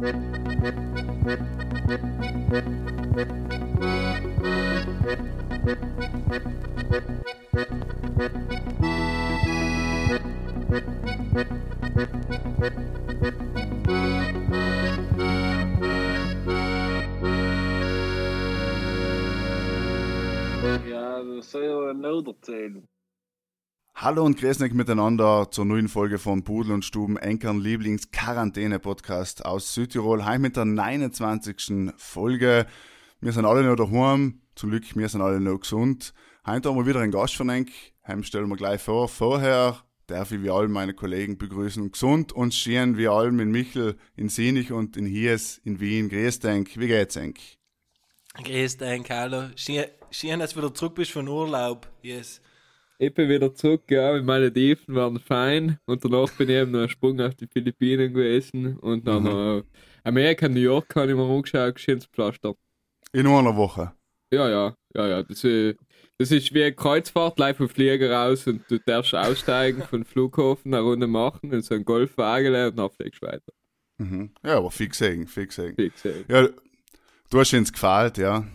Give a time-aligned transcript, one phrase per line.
[0.00, 0.08] Ja,
[21.22, 22.88] das soll ja noch erzählen.
[24.02, 29.74] Hallo und grüß euch miteinander zur neuen Folge von Pudel und Stuben, Enkern Lieblings-Quarantäne-Podcast aus
[29.74, 30.24] Südtirol.
[30.24, 31.92] Heute mit der 29.
[31.98, 32.66] Folge.
[33.20, 34.40] Wir sind alle noch daheim.
[34.54, 36.14] Zum Glück, wir sind alle noch gesund.
[36.46, 37.68] Heute haben wir wieder einen Gast von Enk.
[38.06, 39.06] Heim stellen wir gleich vor.
[39.06, 41.92] Vorher darf ich wie alle meine Kollegen begrüßen.
[41.92, 46.08] Gesund und schön wie allem in Michel, in Sinich und in Hies, in Wien.
[46.08, 46.70] Grüß Enk.
[46.78, 47.38] Wie geht's Enk?
[48.42, 49.50] Grüß dich, hallo.
[49.56, 51.86] Schön, dass du wieder zurück bist von Urlaub.
[52.00, 52.40] Yes.
[53.02, 56.72] Ich bin wieder zurück, ja, mit meinen Tiefen waren fein und danach bin ich eben
[56.72, 59.62] noch einen Sprung auf die Philippinen gewesen und dann noch
[60.04, 62.54] Amerika, New York habe ich mir angeschaut, schönes Pflaster.
[63.14, 63.94] In einer Woche.
[64.30, 65.78] Ja, ja, ja, ja, das ist,
[66.18, 70.74] das ist wie eine Kreuzfahrt, live vom Flieger raus und du darfst aussteigen von Flughafen,
[70.74, 73.52] eine Runde machen und so einen Golfwagen und dann fliegst du weiter.
[73.96, 74.34] Mhm.
[74.44, 75.72] Ja, aber viel gesehen, viel gesehen.
[75.78, 76.26] Wie gesagt.
[76.28, 76.48] Ja,
[77.30, 78.46] du hast uns gefällt, ja.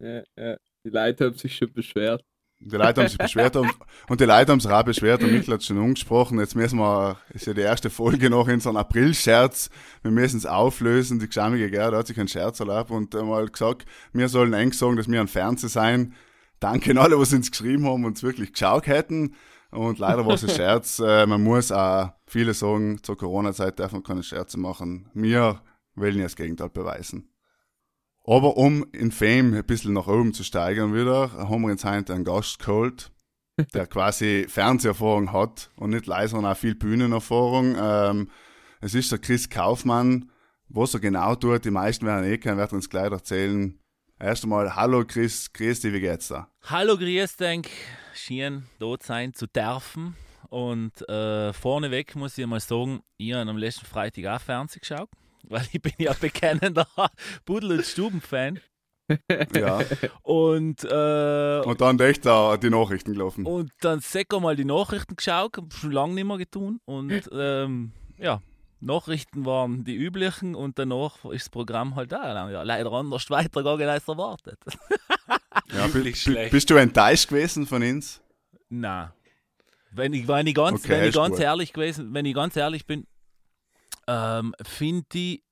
[0.00, 0.56] Ja, ja.
[0.84, 2.24] Die Leute haben sich schon beschwert.
[2.64, 3.70] Die Leute haben sich beschwert und,
[4.08, 6.38] und die Leute haben sich auch beschwert und Michael hat schon angesprochen.
[6.38, 9.68] Jetzt müssen wir, ist ja die erste Folge noch in so einem April-Scherz.
[10.02, 11.18] Wir müssen es auflösen.
[11.18, 14.96] Die gesamige Gerda hat sich einen Scherz erlaubt und einmal gesagt, wir sollen eng sagen,
[14.96, 16.14] dass wir ein Fernseh sein.
[16.60, 19.34] Danke an alle, was uns geschrieben haben und es wirklich geschaut hätten.
[19.72, 20.98] Und leider war es ein Scherz.
[21.04, 25.10] Äh, man muss auch viele sagen, zur Corona-Zeit darf man keine Scherze machen.
[25.14, 25.60] Wir
[25.96, 27.31] wollen ja das Gegenteil beweisen.
[28.24, 32.14] Aber um in Fame ein bisschen nach oben zu steigern wieder, haben wir uns heute
[32.14, 33.10] einen Gast geholt,
[33.74, 37.76] der quasi Fernseherfahrung hat und nicht leise, sondern auch viel Bühnenerfahrung.
[37.78, 38.30] Ähm,
[38.80, 40.30] es ist der Chris Kaufmann.
[40.68, 43.78] Was er genau tut, die meisten werden eh kennen, wird uns gleich erzählen.
[44.18, 46.48] Erst einmal, hallo Chris, grüß dich, wie geht's da?
[46.62, 47.68] Hallo, grüß denk,
[48.14, 50.16] schön dort sein zu dürfen.
[50.48, 55.08] Und äh, vorneweg muss ich mal sagen, ich habe am letzten Freitag auch Fernsehen geschaut,
[55.48, 56.86] weil ich bin ja bekennender
[57.44, 58.60] Pudel- und Stuben-Fan.
[59.54, 59.80] Ja.
[60.22, 63.44] Und, äh, Und dann echt da die Nachrichten gelaufen.
[63.44, 66.80] und dann säcker mal die Nachrichten geschaut, schon lange nicht mehr getan.
[66.86, 68.40] Und ähm, ja,
[68.80, 72.48] Nachrichten waren die üblichen und danach ist das Programm halt da.
[72.50, 74.58] Ja, leider anders weitergegangen als erwartet.
[75.74, 78.20] Ja, bist du enttäuscht gewesen von uns?
[78.70, 79.12] Na,
[79.90, 81.40] wenn ich, wenn ich ganz, Okay, wenn ich ganz gut.
[81.44, 83.06] ehrlich gewesen, wenn ich ganz ehrlich bin,
[84.06, 85.42] ähm, finde ich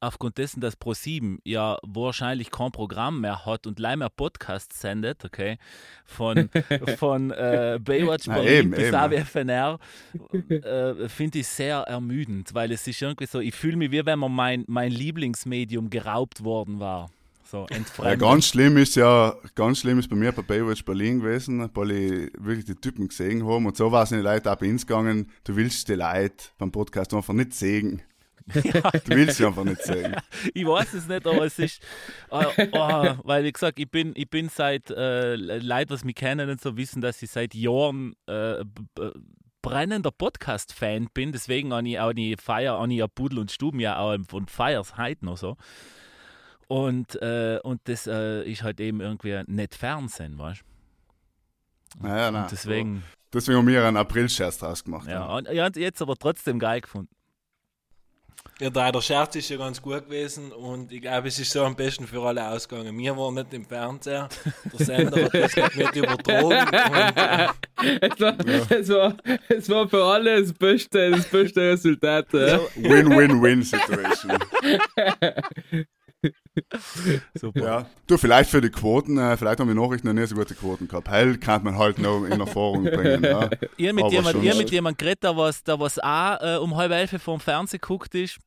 [0.00, 5.24] aufgrund dessen, dass Pro7 ja wahrscheinlich kein Programm mehr hat und leider mehr Podcasts sendet,
[5.24, 5.58] okay,
[6.04, 6.50] von,
[6.98, 8.92] von äh, Baywatch Berlin eben, bis.
[8.92, 9.78] AWFNR,
[10.48, 14.18] äh, finde ich sehr ermüdend, weil es ist irgendwie so, ich fühle mich wie wenn
[14.18, 17.10] man mein, mein Lieblingsmedium geraubt worden war.
[17.50, 17.66] So,
[18.02, 21.90] Ja, ganz schlimm ist ja, ganz schlimm ist bei mir bei Baywatch Berlin gewesen, weil
[21.92, 24.68] ich wirklich die Typen gesehen haben und so war es in die Leute auch bei
[24.68, 28.02] uns gegangen, du willst die Leute beim Podcast einfach nicht sehen.
[28.52, 30.16] Du willst sie einfach nicht sehen.
[30.54, 31.82] Ich weiß es nicht, aber es ist,
[32.30, 36.48] äh, oh, weil wie gesagt, ich bin, ich bin seit, äh, Leute, was mich kennen
[36.48, 38.64] und so wissen, dass ich seit Jahren äh,
[39.62, 43.80] brennender Podcast-Fan bin, deswegen habe ich auch die Feier, habe ich ja Pudel und Stuben
[43.80, 45.56] ja auch und feiers heute noch so.
[46.68, 52.06] Und, äh, und das äh, ist halt eben irgendwie nicht Fernsehen, weißt du?
[52.06, 52.42] Naja, nein.
[52.42, 53.02] Und deswegen,
[53.32, 55.08] Deswegen haben wir einen April-Scherz draus gemacht.
[55.08, 57.14] ja, und, ja, und jetzt aber trotzdem geil gefunden.
[58.60, 61.64] Ja, da der Scherz ist ja ganz gut gewesen und ich glaube, es ist so
[61.64, 62.96] am besten für alle ausgegangen.
[62.98, 64.28] Wir waren nicht im Fernseher,
[64.72, 67.48] der Sender hat das nicht übertragen und äh,
[68.00, 68.36] Es war,
[68.70, 69.16] es, war,
[69.48, 72.32] es war für alle das beste, das beste Resultat.
[72.32, 72.58] Ja.
[72.76, 74.38] Win-win-win-Situation.
[77.34, 77.60] Super.
[77.60, 77.86] ja.
[78.06, 80.88] Du, vielleicht für die Quoten, äh, vielleicht haben die Nachrichten noch nicht so gute Quoten
[80.88, 81.08] gehabt.
[81.08, 83.22] Hell kann man halt noch in Erfahrung bringen.
[83.22, 83.50] Ja.
[83.76, 87.36] Ihr mit Aber jemand, geredet, der was, der was auch äh, um halb elf vor
[87.36, 88.38] dem Fernsehen geguckt ist.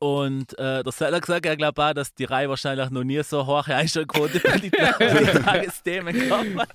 [0.00, 3.44] Und äh, der Seller gesagt, er glaubt auch, dass die Reihe wahrscheinlich noch nie so
[3.44, 6.68] hohe Einschaltquote bei den Tagesthemen gehabt hat.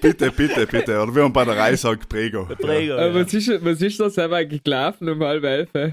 [0.00, 1.02] Bitte, bitte, bitte.
[1.02, 2.44] Oder wie man bei der Reise sagt, Prego.
[2.44, 3.14] Träger, Aber ja.
[3.14, 5.70] was ist, was ist das selber eigentlich gelaufen um halb elf?
[5.74, 5.90] Ja,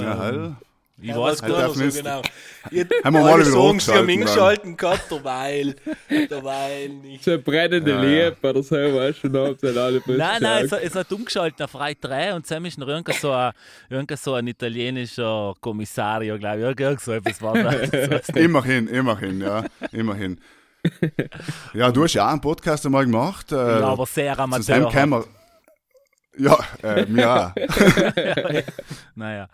[0.00, 0.56] ja hell.
[1.02, 2.22] Ich ja, weiß gar darf so nicht- genau.
[2.70, 5.74] Ihr Haben wir mal alle haben hochgeschalten eingeschalten gehabt, derweil,
[6.30, 7.24] derweil nicht.
[7.24, 8.28] So eine brennende Ja, ja.
[8.28, 10.72] Liebe oder so, weißt du, dann haben sie alle Nein, nein, es, gesagt.
[10.72, 13.52] hat- es hat umgeschaltet auf Frei 3 und zusammen ist noch irgendein so ein,
[13.90, 16.64] irgendein so ein italienischer Kommissario, glaube ich.
[16.80, 18.28] Irgend so etwas war das.
[18.30, 19.64] Immerhin, immerhin, ja.
[19.90, 20.40] Immerhin.
[21.74, 23.50] Ja, du hast ja auch einen Podcast einmal gemacht.
[23.52, 24.88] Äh, Ja, aber sehr amateur.
[24.90, 25.24] können wir,
[26.38, 27.52] Ja, äh, mir auch.
[29.14, 29.48] naja.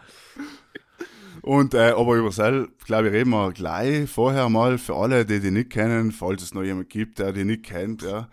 [1.49, 5.41] Und, äh, aber über Sel, glaube ich, reden wir gleich vorher mal für alle, die
[5.41, 8.29] die nicht kennen, falls es noch jemand gibt, der die nicht kennt, ja.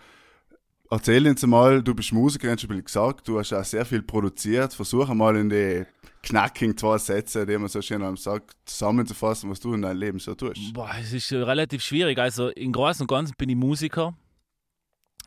[0.92, 4.74] Erzähl uns mal, du bist Musiker, hast schon gesagt, du hast auch sehr viel produziert.
[4.74, 5.86] Versuch mal in die
[6.24, 10.20] knackigen zwei Sätze, die man so schön am sagt, zusammenzufassen, was du in deinem Leben
[10.20, 10.74] so tust.
[10.74, 12.20] Boah, es ist relativ schwierig.
[12.20, 14.14] Also im Großen und Ganzen bin ich Musiker.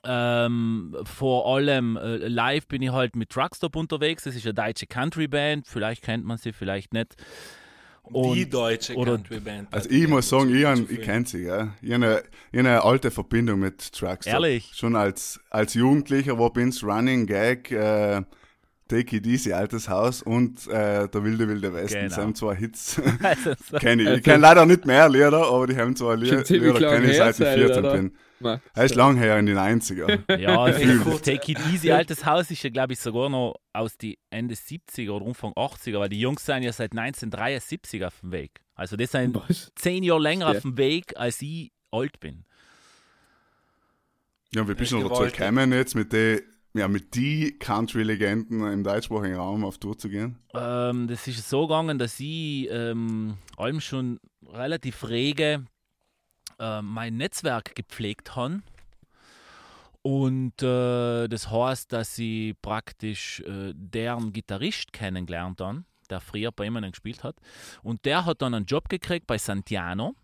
[0.05, 4.25] Ähm, vor allem äh, live bin ich halt mit Truckstop unterwegs.
[4.25, 5.67] Das ist eine deutsche Country-Band.
[5.67, 7.17] Vielleicht kennt man sie, vielleicht nicht.
[8.11, 9.69] Die Und- deutsche oder- Country-Band.
[9.71, 11.75] Also ich muss sagen, ich, han- ich kenne sie, ja.
[11.83, 12.23] Ich habe
[12.53, 14.33] eine, eine alte Verbindung mit Truckstop.
[14.33, 14.71] Ehrlich?
[14.75, 18.23] Schon als, als Jugendlicher, wo bin's Running Gag, äh,
[18.89, 21.95] Take It Easy, Altes Haus und äh, Der wilde wilde Westen.
[21.99, 22.09] Genau.
[22.09, 23.01] Das haben zwei Hits.
[23.23, 24.09] Also, kenne ich.
[24.09, 27.11] Also- Ich kenne leider nicht mehr Lieder, aber die haben zwei Lieder, ziemlich Lieder kenne
[27.11, 27.93] ich seit ich sein, 14 oder?
[27.97, 28.13] bin.
[28.41, 28.63] Max.
[28.75, 30.37] Er ist lang her in den 90er.
[30.39, 34.19] Ja, ist, Take It Easy, altes Haus ist ja, glaube ich, sogar noch aus die
[34.31, 38.61] Ende 70er oder Anfang 80er, weil die Jungs sind ja seit 1973 auf dem Weg.
[38.75, 39.73] Also das sind Was?
[39.75, 40.57] zehn Jahre länger Ja.
[40.57, 42.45] auf dem Weg, als ich alt bin.
[44.55, 46.41] Ja, wie bist du dazu gekommen, jetzt mit den
[46.75, 50.37] ja, mit die Country-Legenden im deutschsprachigen Raum auf Tour zu gehen?
[50.55, 55.65] Ähm, das ist so gegangen, dass ich ähm, allem schon relativ rege
[56.59, 58.63] äh, mein Netzwerk gepflegt habe.
[60.03, 66.67] Und äh, das heißt, dass ich praktisch äh, deren Gitarrist kennengelernt habe, der früher bei
[66.67, 67.37] ihm gespielt hat.
[67.83, 70.15] Und der hat dann einen Job gekriegt bei Santiano.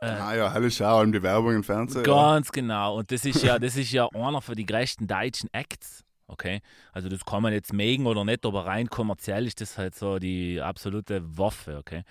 [0.00, 2.04] Äh, ah ja, helle Schau, die Werbung im Fernsehen.
[2.04, 2.12] ja.
[2.14, 2.96] Ganz genau.
[2.96, 6.04] Und das ist ja, das ist ja einer von die größten deutschen Acts.
[6.26, 6.60] Okay,
[6.92, 10.20] also das kann man jetzt mögen oder nicht, aber rein kommerziell ist das halt so
[10.20, 12.04] die absolute Waffe, okay.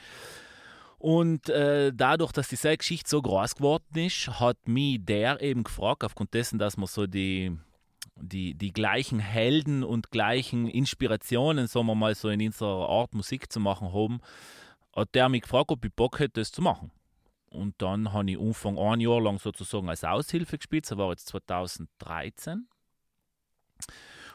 [0.99, 6.03] Und äh, dadurch, dass diese Geschichte so groß geworden ist, hat mich der eben gefragt,
[6.03, 7.57] aufgrund dessen, dass wir so die,
[8.17, 13.49] die, die gleichen Helden und gleichen Inspirationen, sagen wir mal so in unserer Art Musik
[13.49, 14.19] zu machen haben,
[14.93, 16.91] hat der mich gefragt, ob ich Bock hätte, das zu machen.
[17.49, 21.29] Und dann habe ich Anfang ein Jahr lang sozusagen als Aushilfe gespielt, das war jetzt
[21.29, 22.67] 2013.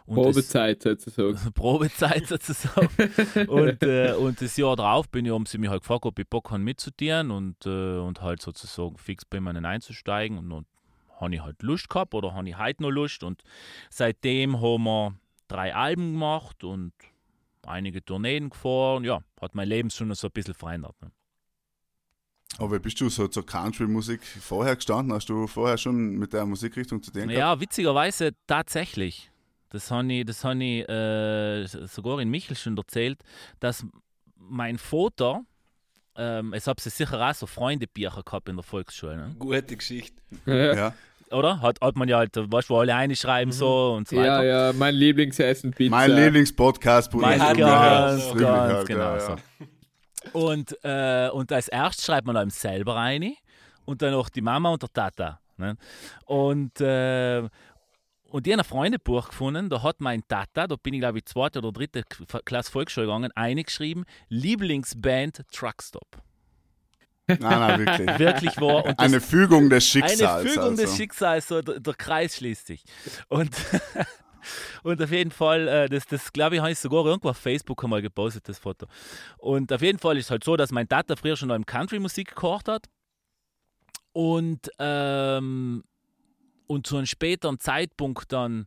[0.06, 1.38] Und Probezeit sozusagen.
[1.54, 2.88] Probezeit sozusagen.
[3.48, 6.28] und, äh, und das Jahr drauf bin ich, haben sie mich halt gefragt, ob ich
[6.28, 10.36] Bock habe mitzutieren und, äh, und halt sozusagen fix bei ihnen einzusteigen.
[10.36, 10.66] Und dann
[11.20, 13.22] habe ich halt Lust gehabt oder habe ich heute noch Lust.
[13.24, 13.42] Und
[13.88, 15.14] seitdem haben wir
[15.48, 16.92] drei Alben gemacht und
[17.62, 19.04] einige Tourneen gefahren.
[19.04, 21.00] Ja, hat mein Leben schon so ein bisschen verändert.
[21.00, 21.10] Ne?
[22.58, 25.14] Aber wie bist du so zur Country-Musik vorher gestanden?
[25.14, 27.38] Hast du vorher schon mit der Musikrichtung zu tun gehabt?
[27.38, 29.30] Ja, witzigerweise tatsächlich.
[29.74, 33.18] Das habe ich, das hab ich äh, sogar in Michel schon erzählt,
[33.58, 33.84] dass
[34.36, 35.40] mein Vater,
[36.16, 39.34] ähm, es habe sicher auch so Freundebücher gehabt in der Volksschule, ne?
[39.36, 40.14] Gute Geschichte.
[40.46, 40.94] Ja, Ja.
[41.32, 41.60] oder?
[41.60, 44.44] Hat, hat man ja halt, weißt du, wo alle einschreiben so und so ja, weiter.
[44.44, 45.90] ja, mein Lieblingsessen Pizza.
[45.90, 47.12] Mein Lieblingspodcast.
[47.14, 48.70] Mein hast du ganz, gehört?
[48.70, 49.32] ganz genau ja, so.
[49.32, 49.40] ja.
[50.32, 53.34] Und, äh, und als erstes schreibt man einem selber rein
[53.86, 55.40] und dann auch die Mama und der Tata.
[55.56, 55.76] Ne?
[56.26, 57.42] Und, äh,
[58.34, 61.24] und ich habe ein Freundebuch gefunden, da hat mein Tata, da bin ich glaube ich
[61.24, 62.02] zweite oder dritte
[62.44, 66.20] Klasse Volksschule gegangen, eingeschrieben, Lieblingsband Truckstop.
[67.28, 68.18] Nein, nein, wirklich.
[68.18, 68.86] Wirklich war.
[68.86, 70.20] Und das, Eine Fügung des Schicksals.
[70.20, 70.96] eine Fügung des also.
[70.96, 72.82] Schicksals, so der, der Kreis schließt sich.
[73.28, 73.54] Und,
[74.82, 77.84] und auf jeden Fall, äh, das, das glaube ich, habe ich sogar irgendwo auf Facebook
[77.84, 78.86] einmal gepostet, das Foto.
[79.38, 82.30] Und auf jeden Fall ist es halt so, dass mein Tata früher schon im Country-Musik
[82.30, 82.86] gekocht hat.
[84.12, 85.84] Und, ähm,
[86.66, 88.66] und zu einem späteren Zeitpunkt dann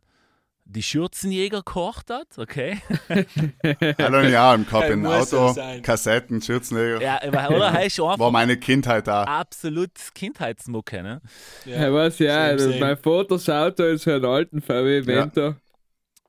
[0.70, 2.78] die Schürzenjäger gekocht hat, okay?
[3.98, 5.80] Hallo, ja, im Ja, muss so Auto, sein.
[5.80, 7.00] Kassetten, Schürzenleger.
[7.00, 9.22] Ja, aber- oder heißt einfach War meine Kindheit da.
[9.24, 11.22] absolut Kindheitsmucke, ne?
[11.64, 12.80] Ja, was, ja, Same, same.
[12.80, 15.54] mein Vater schaut da in so einen alten VW Vento.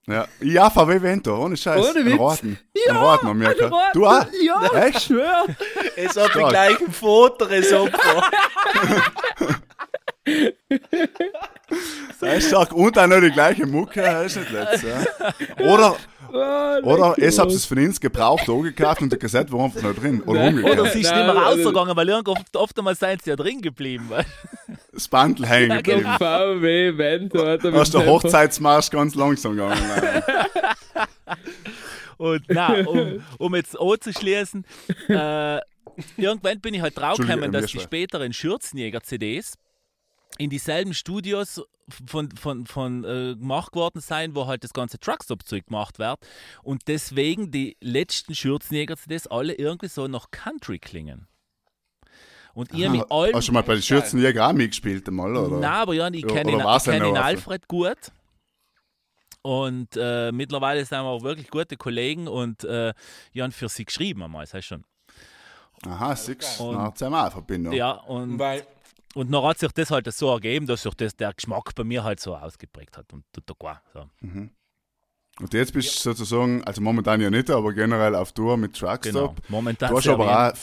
[0.08, 1.90] Ja, ja VW Vento, ohne Scheiß.
[1.90, 2.18] Ohne Ein Witz.
[2.20, 2.60] Roten.
[2.90, 3.96] Ein Roten wir gehabt.
[3.96, 4.26] Du auch?
[4.42, 5.02] Ja, Echt?
[5.04, 5.46] schwör.
[5.98, 8.24] Es hat den gleichen Vater als Opfer.
[12.20, 12.74] Sehr stark.
[12.74, 15.04] Und auch noch die gleiche Mucke, ist nicht letzt, ja.
[15.66, 15.96] Oder,
[16.32, 16.36] Oh,
[16.84, 17.56] oder es habt los.
[17.62, 20.22] es von uns gebraucht, angekauft und die Kassette war einfach noch drin.
[20.22, 20.64] Oder Nein.
[20.64, 23.32] Oder sie ist Nein, nicht mehr also- rausgegangen, weil irgendwo oft, oft einmal seien sie
[23.32, 24.08] ja drin geblieben.
[24.94, 26.16] Das Bandel hängen Der geblieben.
[26.20, 29.82] VW Vento hat er mit der Hochzeitsmarsch ganz langsam gegangen.
[32.18, 34.66] Und na, um, um jetzt anzuschließen,
[35.08, 35.58] äh,
[36.18, 39.54] irgendwann bin ich halt draufgekommen, dass die späteren Schürzenjäger-CDs
[40.38, 41.62] in dieselben Studios
[42.08, 46.20] von, von, von äh, gemacht worden sein, wo halt das ganze Truckstop-Zeug gemacht wird.
[46.64, 51.28] Und deswegen die letzten Schürzenjäger-CDs alle irgendwie so nach Country klingen.
[52.54, 55.60] Und ich hab mich allem Hast du mal bei den Schürzenjäger auch mitgespielt einmal, oder?
[55.60, 57.98] Nein, aber ja, ich kenne ihn, ich kenn ihn Alfred gut.
[59.42, 62.94] Und äh, mittlerweile sind wir auch wirklich gute Kollegen und äh,
[63.36, 64.84] habe für sie geschrieben einmal, das heißt schon.
[65.86, 66.60] Aha, Six.
[66.60, 67.74] Na, auch Verbindung.
[67.74, 68.68] Ja, und, Weil,
[69.16, 72.04] und dann hat sich das halt so ergeben, dass sich das, der Geschmack bei mir
[72.04, 73.12] halt so ausgeprägt hat.
[73.14, 74.10] Und da, so.
[75.40, 78.92] Und jetzt bist du sozusagen, also momentan ja nicht, aber generell auf Tour mit Genau.
[78.96, 79.38] Truckstop.
[79.48, 80.54] Momentan Du hast sehr aber auch,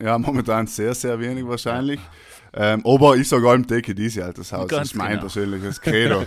[0.00, 2.00] ja, momentan sehr, sehr wenig wahrscheinlich.
[2.54, 4.68] Ähm, aber ich sage allem Take it easy, altes Haus.
[4.68, 5.20] Ganz das ist mein genau.
[5.22, 6.24] persönliches Credo.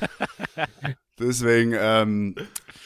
[1.20, 2.36] Deswegen, ähm,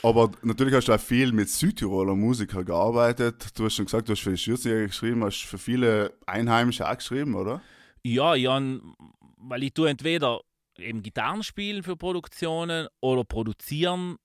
[0.04, 3.58] aber natürlich hast du auch viel mit Südtiroler Musikern gearbeitet.
[3.58, 6.96] Du hast schon gesagt, du hast für die Schürzjäger geschrieben, hast für viele Einheimische auch
[6.96, 7.62] geschrieben, oder?
[8.04, 8.94] Ja, Jan,
[9.38, 10.42] weil ich tue entweder
[10.78, 14.18] eben Gitarren spielen für Produktionen oder produzieren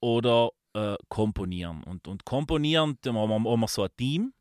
[0.00, 1.82] oder äh, komponieren.
[1.82, 4.32] Und, und komponieren, da haben wir, haben so ein Team.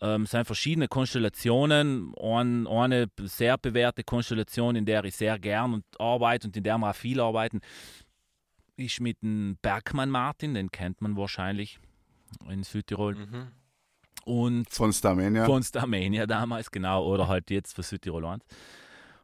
[0.00, 2.14] Ähm, es sind verschiedene Konstellationen.
[2.14, 6.78] Ein, eine sehr bewährte Konstellation, in der ich sehr gern und arbeite und in der
[6.78, 7.60] wir auch viel arbeiten,
[8.76, 11.78] ist mit dem Bergmann Martin, den kennt man wahrscheinlich
[12.48, 13.14] in Südtirol.
[13.14, 13.48] mhm.
[14.24, 15.44] Und Von Starmania.
[15.46, 18.44] von Starmania damals, genau, oder halt jetzt für Südtirol 1.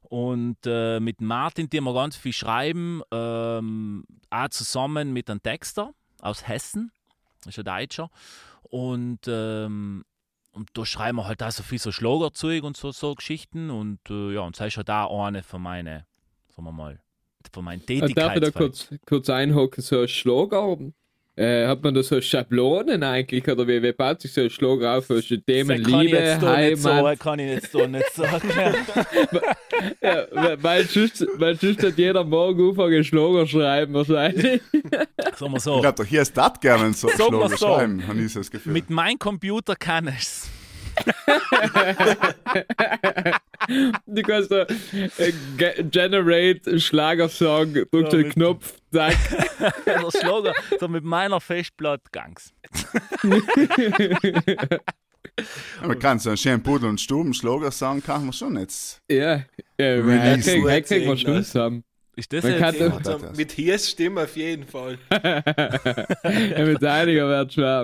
[0.03, 5.93] Und äh, mit Martin, die wir ganz viel schreiben, ähm, auch zusammen mit einem Texter
[6.21, 6.93] aus Hessen,
[7.47, 8.09] ist ein Deutscher.
[8.63, 10.05] Und, ähm,
[10.53, 13.71] und da schreiben wir halt auch so viel so Schlagerzeug und so, so Geschichten.
[13.71, 16.05] Und äh, ja, und das ist halt auch eine von meinen,
[16.49, 17.01] sagen wir mal,
[17.53, 18.53] von meinen Äh, Darf ich da Tätigkeiten.
[18.53, 20.79] kurz, kurz einhocken, so ein Schlager?
[21.39, 23.47] Äh, hat man da so Schablonen eigentlich?
[23.47, 25.07] Oder wie, wie baut sich so ein Schlager auf?
[25.09, 27.21] Du Themen, kann ich Liebe, jetzt nicht so, Heimat?
[27.21, 28.51] kann ich jetzt da nicht sagen.
[30.01, 34.63] Ja, weil- weil sonst, weil sonst hat jeder morgen anfangen Schlager schreiben wahrscheinlich.
[35.37, 35.81] sagen wir Ich so.
[35.83, 37.57] glaube, doch hier ist das gerne so Schlager so.
[37.59, 38.73] schreiben, habe ich so das Gefühl.
[38.73, 40.49] Mit meinem Computer kann ich's.
[44.07, 49.17] Du kannst da äh, ge- Generate Schlagersong, drückst Ja, den Knopf, zack.
[49.87, 52.53] Der Schlager, so mit meiner Festplatte gangs.
[55.87, 59.03] Man kann so einen schönen Pudel und Stuben Schlager sagen, kann man schon jetzt.
[59.11, 59.43] Ja,
[59.79, 61.85] ja wir kriegen wir schon zusammen.
[62.19, 62.61] Ist das Man jetzt?
[62.63, 64.99] kann Ja, doch, das- so, mit Hies Stimme auf jeden Fall.
[65.13, 67.83] ja, mit einiger wird schwer.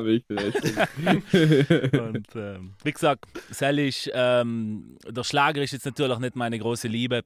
[2.01, 6.89] Und, ähm, wie gesagt, Sel ist, ähm, der Schlager ist jetzt natürlich nicht meine große
[6.89, 7.23] Liebe,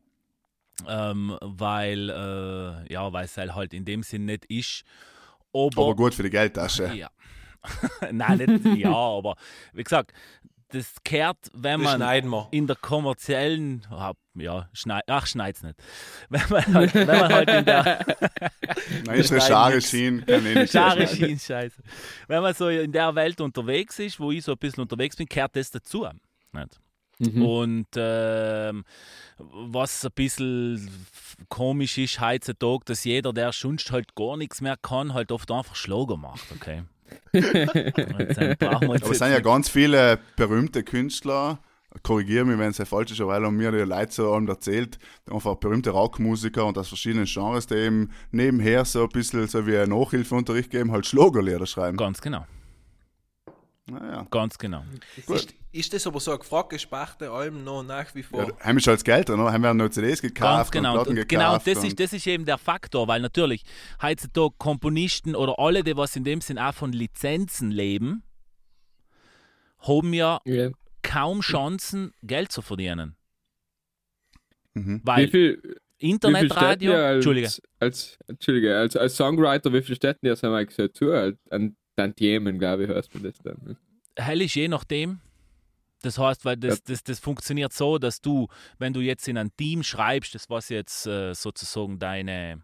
[0.88, 4.82] ähm, weil äh, ja, weil es halt in dem Sinn nicht ist.
[5.52, 6.92] Aber, Aber gut für die Geldtasche.
[6.94, 7.08] ja.
[8.12, 9.36] Nein, nicht ja, aber
[9.72, 10.12] wie gesagt,
[10.68, 13.86] das kehrt, wenn Das man in der kommerziellen,
[14.34, 15.76] ja, schneid, ach, schneid's nicht.
[16.28, 18.04] Wenn man halt, wenn man halt in der
[19.06, 21.06] Nein, ist schien, kann nicht Schare.
[21.06, 21.82] Schien, scheiße.
[22.28, 25.26] Wenn man so in der Welt unterwegs ist, wo ich so ein bisschen unterwegs bin,
[25.28, 26.06] kehrt das dazu.
[26.52, 26.80] Nicht?
[27.18, 27.42] Mhm.
[27.42, 28.84] Und ähm,
[29.38, 31.06] was ein bisschen
[31.48, 35.76] komisch ist heutzutage, dass jeder, der sonst halt gar nichts mehr kann, halt oft einfach
[35.76, 36.82] Schlager macht, okay?
[38.60, 41.60] Aber es sind ja ganz viele berühmte Künstler,
[42.02, 44.98] korrigiere mich, wenn es ja falsch ist, weil haben mir die Leute so allem erzählt,
[45.30, 49.76] einfach berühmte Rockmusiker und aus verschiedenen Genres, die eben nebenher so ein bisschen so wie
[49.76, 51.96] ein Nachhilfeunterricht geben, halt Schlagerlieder schreiben.
[51.96, 52.44] Ganz genau,
[53.86, 54.26] Naja.
[54.30, 54.84] ganz genau.
[55.26, 58.48] Ist, ist das aber so eine gefragte Sparte allem noch nach wie vor?
[58.48, 59.52] Ja, haben wir als Geld, oder?
[59.52, 60.90] Haben wir noch CDs gekauft Ganz genau.
[60.90, 63.62] und Platten Und genau das und ist, das ist eben der Faktor, weil natürlich
[64.02, 68.22] heutzutage Komponisten oder alle, die was in dem Sinn auch von Lizenzen leben,
[69.80, 70.70] haben ja Ja.
[71.02, 73.16] kaum Chancen, Geld zu verdienen.
[74.74, 75.00] Mhm.
[75.02, 77.48] Wie Weil viel, wie viel Internetradio, Entschuldige,
[77.80, 81.12] Als, Entschuldige, als, als Songwriter, wie viel steht dir das einmal gesagt zu?
[81.50, 83.76] An Tantiemen, glaube ich, hörst du das dann.
[84.18, 85.20] hell ist je nachdem.
[86.02, 88.48] Das heißt, weil das, das, das funktioniert so, dass du,
[88.78, 92.62] wenn du jetzt in ein Team schreibst, das was jetzt äh, sozusagen deine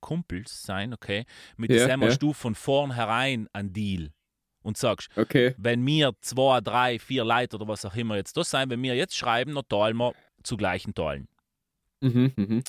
[0.00, 1.24] Kumpels sein, okay,
[1.56, 2.08] mit Ja, dem ja.
[2.08, 4.10] hast du von vornherein einen Deal
[4.62, 5.54] und sagst, Okay.
[5.56, 8.94] wenn wir zwei, drei, vier Leute oder was auch immer jetzt das sein, wenn wir
[8.94, 11.28] jetzt schreiben, dann teilen wir zu gleichen Teilen.
[12.00, 12.62] Mhm, mhm.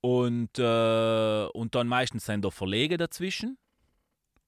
[0.00, 3.56] Und, äh, und dann meistens sind da Verlege dazwischen.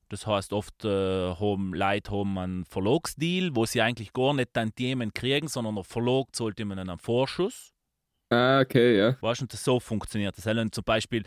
[0.09, 5.13] Das heißt, oft äh, haben Leute haben einen Verlagsdeal, wo sie eigentlich gar nicht Tantiemen
[5.13, 7.73] kriegen, sondern der Verlag zahlt ihnen einen Vorschuss.
[8.31, 9.17] Ah, okay, ja.
[9.21, 10.47] Weißt du, das so funktioniert das.
[10.47, 11.23] Und zum Beispiel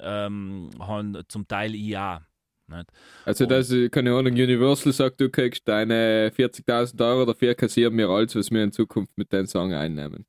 [0.00, 2.26] ähm, haben zum Teil IA.
[2.68, 2.86] Nicht?
[3.24, 8.08] Also, Und- dass, keine Ahnung, Universal sagt, du kriegst deine 40.000 Euro, dafür kassieren wir
[8.08, 10.24] alles, was wir in Zukunft mit deinem Song einnehmen.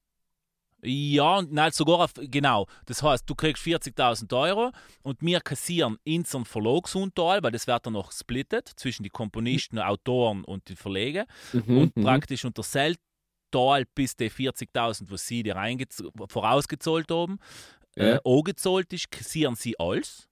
[0.84, 2.66] Ja, und nein, sogar auf, genau.
[2.86, 4.72] Das heißt, du kriegst 40.000 Euro
[5.04, 10.44] und wir kassieren unseren Verlagsunteil, weil das wird dann noch splittet zwischen die Komponisten, Autoren
[10.44, 11.26] und die Verleger.
[11.54, 12.04] Mhm, und mhm.
[12.04, 13.02] praktisch unter selten
[13.94, 15.56] bis die 40.000, was sie dir
[16.30, 17.38] vorausgezahlt haben,
[17.98, 18.22] äh, Ja.
[18.24, 20.30] angezahlt ist, kassieren sie alles.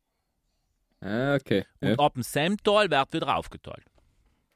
[1.01, 1.65] Ah, okay.
[1.81, 1.95] Und Ja.
[1.99, 3.85] ab dem Semtal wird wieder aufgeteilt.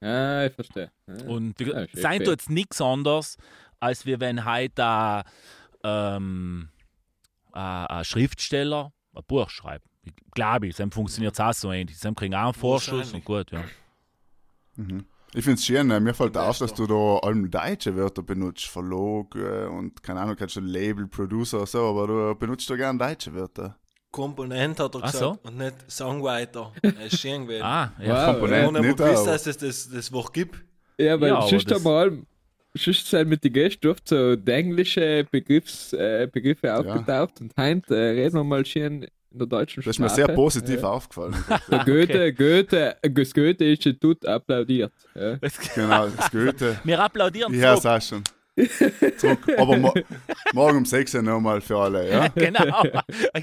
[0.02, 0.92] Ah, ich verstehe.
[1.08, 1.24] Ah.
[1.28, 1.56] Und
[1.94, 3.38] sein tut es nichts anderes,
[3.80, 5.24] als wir wenn heute ein,
[5.84, 6.70] ähm,
[7.52, 9.86] ein, ein Schriftsteller ein Buch schreibt.
[10.04, 11.98] Ich glaube ich, dann funktioniert es auch so ähnlich.
[11.98, 13.64] Sie kriegen auch einen Vorschuss und gut, ja.
[14.76, 15.06] Mhm.
[15.36, 18.22] Ich finde es schön, äh, mir fällt Der auf, dass du da allem deutsche Wörter
[18.22, 22.76] benutzt, Verlog äh, und keine Ahnung, kannst du Label, Producer, so, aber du benutzt doch
[22.78, 23.78] gerne deutsche Wörter.
[24.12, 25.50] Komponent hat er Ach gesagt so?
[25.50, 26.72] und nicht Songwriter.
[26.84, 27.64] Er ist schön gewesen.
[27.64, 28.28] Ah, ja.
[28.28, 28.34] Wow.
[28.40, 30.64] Komponent gewusst, aber- dass es das, das Wort gibt.
[31.00, 32.28] Ja, weil Ja, sonst das- wir allem,
[32.76, 37.96] sonst sind mit den Gästen oft so die englische Begriffs, äh, Begriffe aufgetaucht und heute
[37.96, 40.10] äh, reden wir mal schön in der deutschen Das ist Sprache.
[40.12, 40.90] mir sehr positiv Ja.
[40.90, 41.36] aufgefallen.
[41.72, 44.94] Der Goethe, Goethe, das Goethe-Institut applaudiert.
[45.16, 45.38] Ja.
[45.76, 46.80] genau, das Goethe.
[46.84, 48.24] Wir applaudieren Ja, sag schon.
[49.18, 49.40] Zurück.
[49.58, 49.92] Aber mo
[50.54, 52.28] morgen um 6 Uhr nochmal für alle, ja?
[52.28, 52.84] genau,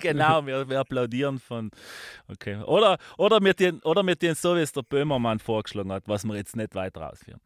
[0.01, 1.73] genau, wir, wir applaudieren von.
[2.29, 2.59] Okay.
[2.65, 6.23] Oder, oder, wir den, oder wir den so, wie es der Böhmermann vorgeschlagen hat, was
[6.25, 7.41] wir jetzt nicht weiter ausführen.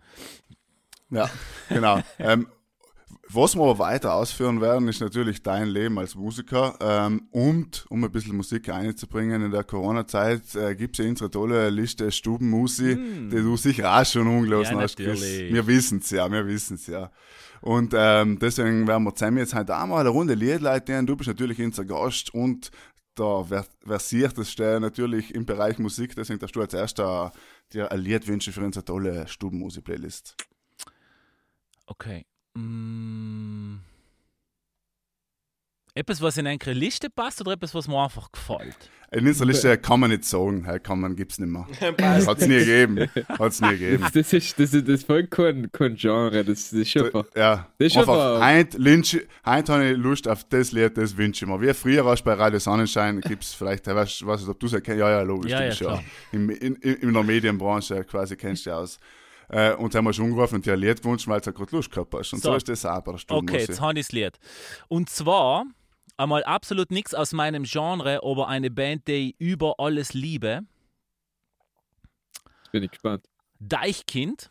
[1.14, 1.30] Ja,
[1.68, 2.00] genau.
[2.18, 2.46] Ähm,
[3.30, 6.76] was wir aber weiter ausführen werden, ist natürlich dein Leben als Musiker.
[6.80, 11.30] Ähm, und um ein bisschen Musik einzubringen in der Corona-Zeit, äh, gibt es ja unsere
[11.30, 14.98] tolle Liste Stubenmusi, die du sicher auch schon umgelassen Ja, hast.
[14.98, 15.52] Natürlich.
[15.52, 17.10] Wir wissen es ja, wir wissen es ja.
[17.62, 21.06] Und ähm, deswegen werden wir zusammen jetzt heute auch mal eine Runde Liedleiten.
[21.06, 22.70] Du bist natürlich unser Gast und
[23.18, 26.14] der ver- versierteste natürlich im Bereich Musik.
[26.14, 27.32] Deswegen darfst du als erster
[27.72, 30.36] dir ein Lied wünschen für unsere tolle Stubenmusi-Playlist.
[31.86, 32.24] Okay.
[32.56, 33.78] Mm.
[35.96, 38.90] Etwas, was in eine Liste passt oder etwas, was mir einfach gefällt?
[39.12, 41.66] In unserer Liste kann man nicht sagen, kann man, gibt's nicht mehr.
[41.96, 42.26] Passt.
[42.26, 43.08] Hat's nie gegeben.
[43.28, 44.02] Hat's nie gegeben.
[44.02, 47.24] Das, das ist das ist das voll kein, kein Genre, das, das ist einfach.
[47.36, 51.44] Ja, Das ist einfach, heint, Lynch, heint habe ich Lust auf das Lied, das wünsche
[51.44, 51.60] ich mir.
[51.60, 54.66] Wie früher warst du bei Radio Sonnenschein, gibt's vielleicht, ich weiß, weiß nicht, ob du
[54.66, 58.02] es erkennst, ja, ja, logisch, Ja, du ja, ja im, in, in, in der Medienbranche
[58.02, 58.98] quasi kennst du aus.
[59.48, 61.90] Äh, und haben wir schon angerufen und dir ein Lied gewünscht, weil du gerade Lust
[61.90, 62.32] gehabt hast.
[62.32, 62.56] Und so, So.
[62.56, 63.52] ist das auch bei der Stunde.
[63.52, 64.38] Okay, jetzt habe ich das Lied.
[64.88, 65.64] Und zwar
[66.16, 70.60] einmal absolut nichts aus meinem Genre, aber eine Band, die ich über alles liebe.
[72.72, 73.26] Bin ich gespannt.
[73.60, 74.50] Deichkind.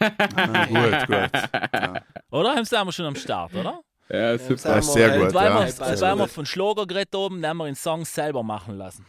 [0.00, 1.42] ah, gut, gut.
[1.72, 2.02] Ja.
[2.30, 2.54] Oder?
[2.54, 3.80] Haben sie haben schon am Start, oder?
[4.08, 4.78] Ja, super.
[4.78, 5.66] ist sehr gut, Und weil ja.
[5.66, 9.06] wir, weil wir von Schlager geredet haben, nehmen wir den Song selber machen lassen.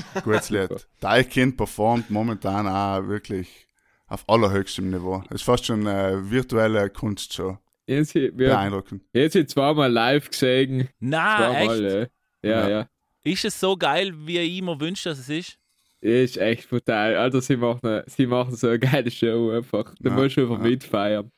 [0.24, 0.86] Gutes Lied.
[1.00, 3.66] Deichkind performt momentan auch wirklich
[4.06, 5.22] auf allerhöchstem Niveau.
[5.30, 7.58] Ist fast schon äh, virtuelle Kunstshow.
[7.86, 9.02] Jetzt, wir Beeindruckend.
[9.12, 10.88] jetzt sind zweimal live gesehen.
[11.00, 12.10] Na, Zweimal, echt?
[12.42, 12.50] ja.
[12.50, 12.68] Ja, Ja.
[12.68, 12.86] ja.
[13.22, 15.58] Ist es so geil, wie ich immer wünsche, dass es ist?
[16.00, 17.16] Ist echt brutal.
[17.16, 19.94] Alter, sie machen, sie machen so eine geile Show einfach.
[20.00, 20.70] Da Ja, musst du einfach ja.
[20.70, 21.30] mitfeiern.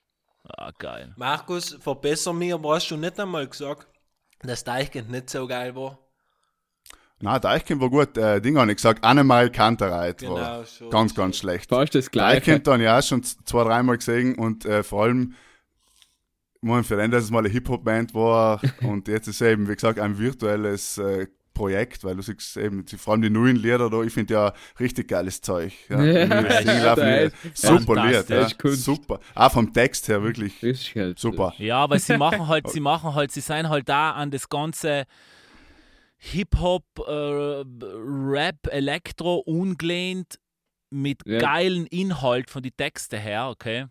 [0.44, 1.12] Ah, geil.
[1.16, 3.88] Markus, verbessere mich, aber hast du nicht einmal gesagt,
[4.40, 5.98] dass Deichkind nicht so geil war?
[7.22, 8.16] Na, Deichkind war gut.
[8.18, 10.90] Äh, Ding habe ich gesagt, Annemarie Kantereit war Genau, schon.
[10.90, 11.68] ganz, ganz schlecht.
[11.70, 12.40] Fast das gleiche.
[12.40, 15.34] Deichkind habe ich auch schon zwei, dreimal gesehen und äh, vor allem,
[16.60, 19.74] ich meine, für den, dass es mal eine Hip-Hop-Band war und jetzt ist eben, wie
[19.74, 24.02] gesagt, ein virtuelles äh, Projekt, weil du siehst eben, vor allem die neuen Lieder da,
[24.02, 25.72] ich finde ja richtig geiles Zeug.
[25.90, 26.02] Ja.
[26.02, 28.48] Ja, ja, ist- super Lied, ja.
[28.72, 29.20] Super.
[29.34, 30.60] Auch vom Text her wirklich
[30.96, 31.18] halt.
[31.18, 31.52] super.
[31.58, 35.04] Ja, weil sie machen halt, sie machen halt, sie sind halt da an das ganze
[36.24, 40.38] Hip-Hop, äh, Rap, Elektro ungelehnt
[40.90, 41.38] mit Ja.
[41.40, 43.86] geilen Inhalt von den Texten her, okay?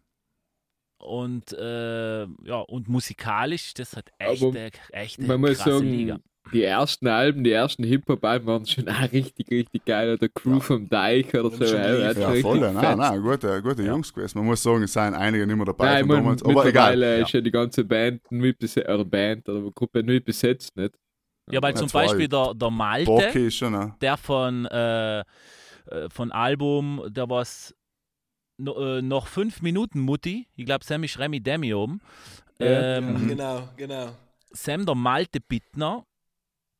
[1.01, 5.71] Und äh, ja, und musikalisch ist das halt echt, eine- echt eine Man muss krasse
[5.79, 6.19] sagen, Liga.
[6.53, 10.13] die ersten Alben, die ersten Hip-Hop-Alben waren schon auch richtig, richtig geil.
[10.13, 11.65] Oder Crew vom Deich oder so.
[11.75, 12.59] Ja, hat Ja, voll.
[12.59, 12.97] Nein, fetzt.
[12.97, 14.37] nein, gute, gute Jungs gewesen.
[14.37, 16.43] Man muss sagen, es seien einige nicht mehr dabei Nein, von damals.
[16.43, 16.91] Aber egal.
[16.95, 20.93] mittlerweile ist ja die ganze Band neu besetzt, oder Band oder Gruppe neu besetzt, nicht?
[21.51, 22.05] Ja, weil Ja, zum zwei.
[22.05, 23.95] Beispiel der, der Malte, Borki ist schon, ne?
[24.01, 25.23] der von, äh, äh,
[26.09, 27.75] von Album, der was
[28.57, 31.99] no, äh, noch fünf Minuten Mutti, ich glaube, Sam ist Remy Demi oben.
[32.59, 32.97] Ja.
[32.97, 34.15] Ähm, Ja, genau, genau.
[34.51, 36.05] Sam, der Malte Bittner,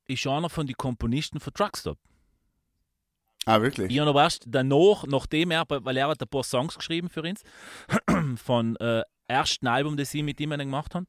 [0.08, 1.98] ist einer von den Komponisten von Truckstop.
[3.46, 3.92] Ah, wirklich?
[3.92, 7.42] Ich habe erst danach, nachdem er, weil er hat ein paar Songs geschrieben für uns,
[8.36, 11.08] von äh, ersten Album, das ich mit ihm gemacht habe.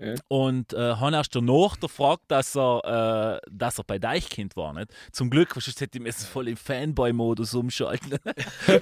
[0.00, 0.14] Ja.
[0.28, 4.72] Und äh, habe erst danach gefragt, dass er, äh, dass er bei Deichkind war.
[4.72, 4.90] Nicht?
[5.12, 8.18] Zum Glück, sonst hätte ich jetzt voll im Fanboy-Modus umschalten.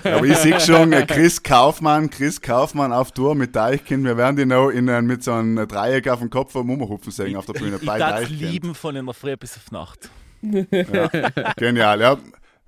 [0.04, 4.04] Aber ich sehe schon äh, Chris Kaufmann, Chris Kaufmann auf Tour mit Deichkind.
[4.04, 7.10] Wir werden die noch in, äh, mit so einem Dreieck auf dem Kopf vom Umhupfen
[7.10, 8.40] sehen auf der Bühne ich bei Deichkind.
[8.40, 10.10] lieben von in der Früh bis auf Nacht.
[10.40, 11.08] Ja,
[11.56, 12.16] genial, ja.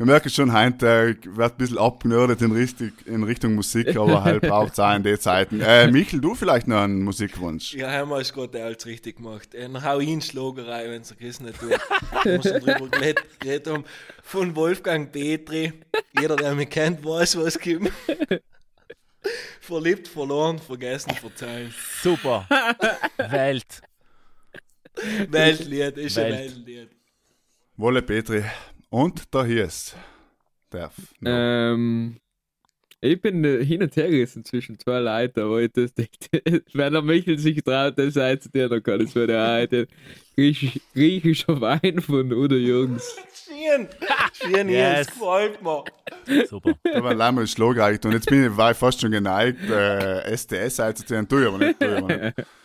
[0.00, 4.40] Wir merken schon, heute wird ein bisschen abgenördet in, richtig, in Richtung Musik, aber halt
[4.48, 5.60] braucht es auch in den Zeiten.
[5.60, 7.74] Äh, Michel, du vielleicht noch einen Musikwunsch?
[7.74, 9.50] Ja, haben wir es gerade alles richtig gemacht.
[9.52, 11.78] Dann hau ich in Schlagerei, wenn es Chris nicht tut.
[12.12, 13.84] Haben schon drüber geredet, haben.
[14.22, 15.74] Von Wolfgang Petri.
[16.18, 17.92] Jeder, der mich kennt, weiß, was kommt.
[19.60, 21.74] Verliebt, verloren, vergessen, verzeihen.
[22.02, 22.48] Super.
[23.18, 23.82] Welt.
[25.28, 26.56] Weltlied, ist ein Welt.
[26.56, 26.88] Weltlied.
[27.76, 28.44] Wolle Petri.
[28.90, 29.96] Und da hier ist.
[30.70, 30.94] Darf.
[31.24, 32.16] Ähm,
[33.00, 36.28] ich bin äh, hin und her gerissen zwischen zwei Leuten, aber ich das denkt,
[36.74, 39.86] wenn der Michel sich traut, seid ihr dann kann es wieder auch den
[40.36, 43.16] griechisch, griechischer Wein von Udo Jürgens.
[43.62, 43.88] Schön,
[44.32, 44.98] schön, Yes.
[44.98, 45.06] yes.
[45.08, 45.84] gefällt mir.
[46.46, 46.74] Super.
[46.82, 48.04] Da war Schlager eigentlich.
[48.04, 51.28] Und jetzt bin ich, war ich fast schon geneigt, äh, STS einzuziehen.
[51.28, 51.78] Tue ich aber nicht.
[51.78, 52.34] Tue ich aber nicht.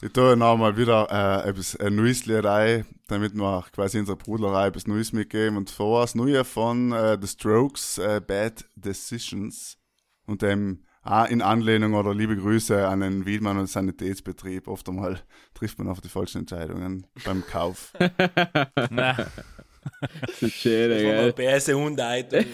[0.00, 4.14] Ich tue noch mal wieder äh, etwas, ein neues Lied ein, damit wir quasi unserer
[4.14, 5.56] Bruderei etwas Neues mitgeben.
[5.56, 9.76] Und vor das Neue von äh, The Strokes, äh, Bad Decisions.
[10.24, 14.68] Und dem auch in Anlehnung oder liebe Grüße an den Wiedmann und Sanitätsbetrieb.
[14.68, 15.20] Oft einmal
[15.54, 17.92] trifft man auf die falschen Entscheidungen beim Kauf.
[18.90, 19.16] Na,
[20.20, 21.32] Das ist schön, Das war eine
[21.74, 22.44] Hundeitung.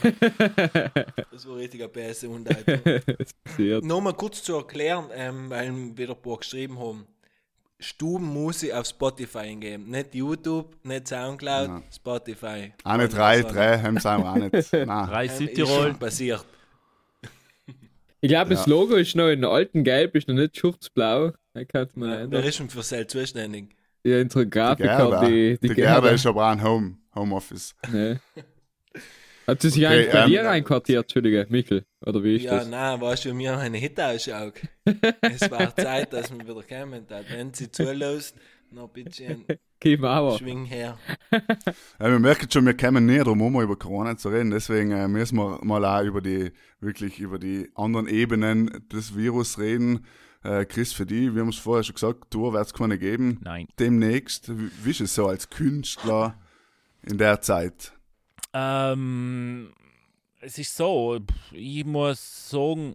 [1.33, 2.81] Das war richtig eine bäse Hundeitung.
[3.83, 7.07] Nochmal kurz zu erklären, ähm, weil wieder ein paar geschrieben haben.
[7.85, 9.91] Stubenmusik auf Spotify eingeben.
[9.91, 11.83] Nicht YouTube, nicht Soundcloud, Nein.
[11.95, 12.73] Spotify.
[12.85, 14.53] Auch nicht drei, drei, haben sie auch nicht.
[14.73, 14.87] Nein.
[15.09, 15.83] drei Ähm, Südtirol.
[15.89, 16.45] schon passiert.
[18.21, 18.71] Ich glaube, das Ja.
[18.71, 21.33] Logo ist noch in alten Gelb, ist noch nicht schuftsblau.
[21.53, 22.45] Da kann man Wer ändern.
[22.45, 23.77] ist schon für Sel zuständig?
[24.03, 26.09] Ja, unsere Die Grafiker, die, die, die Gerda.
[26.11, 27.75] ist aber auch ein Home, Homeoffice.
[27.93, 28.21] Ne.
[29.47, 31.85] Hat sie sich Okay, eigentlich bei ähm, dir einquartiert, Entschuldige, Michel?
[32.07, 32.69] Oder wie ist Ja, das?
[32.69, 34.55] nein, weißt du, wie mir meine Hit ausschaut.
[35.23, 37.07] es war Zeit, dass wir wieder kommen.
[37.09, 37.21] Da.
[37.29, 38.37] Wenn sie zulässt,
[38.71, 39.45] noch ein bisschen
[40.39, 40.99] schwing her.
[42.01, 44.51] Ja, wir merken schon, wir kommen näher drum herum, über Corona zu reden.
[44.51, 49.59] Deswegen äh, müssen wir mal auch über die, wirklich über die anderen Ebenen des Virus
[49.59, 50.07] reden.
[50.43, 53.41] Äh, Chris, für die, wir haben es vorher schon gesagt, Tour wird es keine geben.
[53.43, 53.67] Nein.
[53.79, 56.39] Demnächst, wie, wie ist es so als Künstler
[57.03, 57.93] in der Zeit?
[58.53, 59.73] Ähm,
[60.45, 61.19] es ist so,
[61.53, 62.95] ich muss sagen,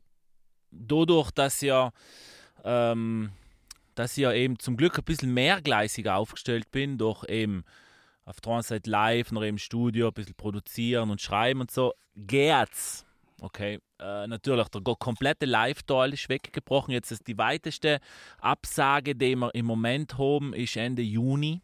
[0.71, 1.91] dadurch, dass ja,
[2.63, 3.31] ähm,
[3.95, 7.63] dass ich ja eben zum Glück ein bisschen mehrgleisig aufgestellt bin, durch eben
[8.25, 11.93] auf der einen Seite live, noch im Studio, ein bisschen produzieren und schreiben und so,
[12.15, 13.05] geht's.
[13.41, 16.93] Okay, äh, natürlich, der komplette Live-Teil ist weggebrochen.
[16.93, 17.99] Jetzt ist die weiteste
[18.39, 21.61] Absage, die wir im Moment haben, ist Ende Juni.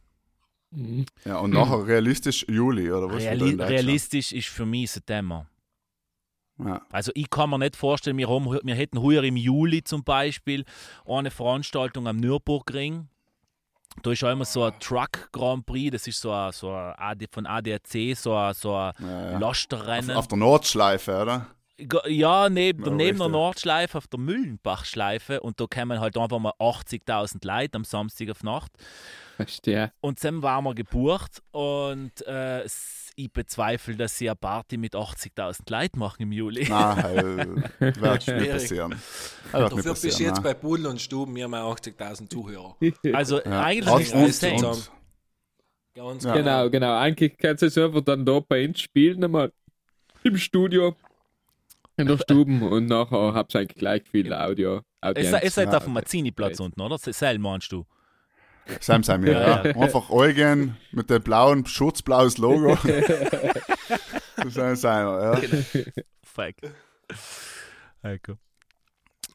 [0.71, 1.06] Mhm.
[1.26, 3.24] Ja, und nachher realistisch Juli, oder was?
[3.24, 5.48] Reali realistisch ist für mich September.
[6.57, 6.81] Ja.
[6.91, 10.63] Also ich kann mir nicht vorstellen, wir, haben, wir hätten heuer im Juli zum Beispiel
[11.05, 13.09] eine Veranstaltung am Nürburgring.
[14.03, 16.93] Da ist auch immer so ein Truck Grand Prix, das ist so ein, so ein
[16.97, 19.35] AD, von ADAC, so ein, so ein Ja, ja.
[19.35, 20.11] Auf, Lasterrennen.
[20.17, 21.47] auf der Nordschleife, oder?
[22.07, 23.27] Ja, neben, Ja, neben der.
[23.29, 28.43] Nordschleife auf der Müllenbachschleife und da kommen halt einfach mal 80.000 Leute am Samstag auf
[28.43, 28.71] Nacht.
[29.35, 29.91] Verstehe.
[29.99, 32.63] Und dann waren wir gebucht und äh,
[33.17, 36.67] ich bezweifle, dass sie eine Party mit 80.000 Leuten machen im Juli.
[36.69, 38.49] Nein, halt, wird nicht Schwierig.
[38.51, 38.91] passieren.
[38.91, 39.01] Wird
[39.54, 42.75] nicht Dafür bist du passieren, jetzt bei Pudel und Stuben, wir haben auch 80.000 Zuhörer.
[43.13, 43.63] Also Ja.
[43.63, 44.91] eigentlich Und- ist und-
[45.95, 46.34] Ganz Ja.
[46.34, 46.97] Genau, genau.
[46.99, 49.54] Eigentlich kannst du es einfach dann da bei uns spielen, einmal
[50.23, 50.93] im Studio,
[51.95, 54.78] in der Stube und nachher habt ihr eigentlich gleich viel Audio.
[54.99, 55.38] Es, Audienz.
[55.41, 56.97] es seid Ja, auf dem Mazzini-Platz unten, oder?
[56.97, 57.86] Sel meinst du?
[58.80, 59.32] Sam, Sam, ja.
[59.32, 59.75] Ja, ja.
[59.75, 62.75] Einfach Eugen mit dem blauen, schutzblaues Logo.
[64.49, 65.36] soll sein, ja.
[66.23, 66.56] Fuck.
[68.04, 68.36] Okay.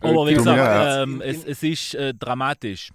[0.01, 2.91] Aber wie gesagt, ähm, es, es ist äh, dramatisch.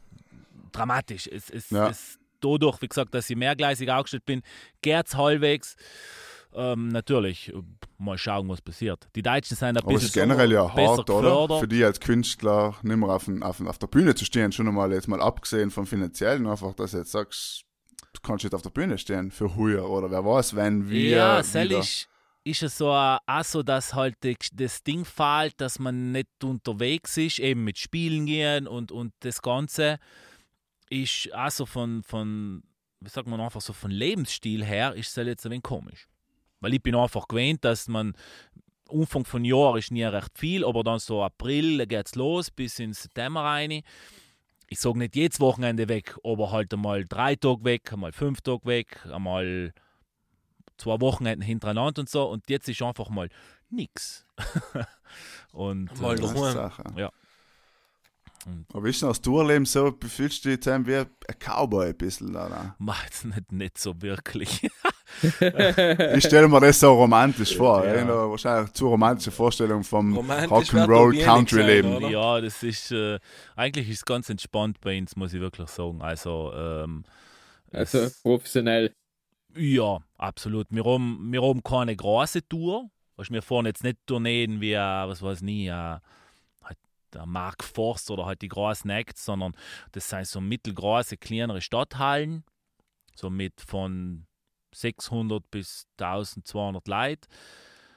[0.71, 1.27] Dramatisch.
[1.27, 1.89] Es, es, Ja.
[1.89, 4.41] es, dadurch, wie gesagt, dass ich mehrgleisig aufgestellt bin,
[4.81, 5.75] geht's halbwegs.
[6.55, 7.61] Ähm, natürlich, äh,
[7.97, 9.07] mal schauen, was passiert.
[9.15, 11.59] Die Deutschen sind ein Aber es ist bisschen generell ja hart, oder?
[11.59, 14.67] Für die als Künstler nicht mehr auf, den, auf, auf der Bühne zu stehen, schon
[14.67, 17.63] einmal jetzt mal abgesehen vom Finanziellen, einfach, dass du jetzt sagst,
[18.13, 21.43] du kannst nicht auf der Bühne stehen für heuer oder wer weiß, wenn wir ja,
[21.43, 21.79] Sel wieder...
[21.79, 22.07] ist,
[22.63, 24.15] es so äh, auch so, dass halt
[24.53, 29.41] das Ding fällt, dass man nicht unterwegs ist, eben mit Spielen gehen und, und das
[29.41, 29.99] Ganze
[30.89, 32.63] ist auch so von, von,
[33.01, 36.07] wie sagt man einfach so, von Lebensstil her ist es halt jetzt ein wenig komisch.
[36.65, 38.13] Weil ich bin einfach gewöhnt, dass man
[38.91, 42.79] Anfang von Jahr ist nie recht viel, aber dann so April da geht's los bis
[42.79, 43.83] in September rein.
[44.67, 48.65] Ich sage nicht jedes Wochenende weg, aber halt einmal drei Tage weg, einmal fünf Tage
[48.65, 49.75] weg, einmal
[50.77, 52.27] zwei Wochenenden hintereinander und so.
[52.27, 53.29] Und jetzt ist einfach mal
[53.69, 54.25] nix.
[55.51, 56.83] und Mal äh, ist die Sache.
[56.97, 57.11] Ja.
[58.47, 62.31] Und- Aber ist denn das Tourleben so, fühlst du dich wie ein Cowboy ein bisschen,
[62.31, 62.75] oder?
[62.79, 64.67] mach jetzt nicht, nicht so wirklich.
[65.21, 67.85] Ich stelle mir das so romantisch vor.
[67.85, 67.93] Ja.
[67.93, 72.09] Eine wahrscheinlich zu romantische Vorstellung vom Rock'n'Roll Country Leben.
[72.09, 73.19] Ja, das ist, äh,
[73.55, 76.01] eigentlich ist ganz entspannt bei uns, muss ich wirklich sagen.
[76.01, 77.03] Also, ähm,
[77.71, 78.93] Also es- professionell.
[79.57, 80.67] Ja, absolut.
[80.69, 82.89] Wir haben, wir haben keine große Tour.
[83.15, 86.77] Weißt, wir fahren jetzt nicht Tourneen wie, äh, was weiß nie, äh, halt
[87.13, 89.53] der Mark Forst oder halt die großen Acts, sondern
[89.93, 92.43] das sind so mittelgroße, kleinere Stadthallen,
[93.15, 94.25] so mit von
[94.75, 97.27] 600 bis 1200 Leuten.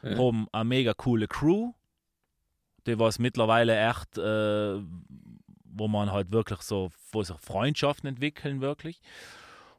[0.02, 0.16] Ja.
[0.16, 1.72] Haben eine mega coole Crew,
[2.86, 4.80] die was mittlerweile echt, äh,
[5.64, 9.00] wo man halt wirklich so, wo sich Freundschaften entwickeln wirklich.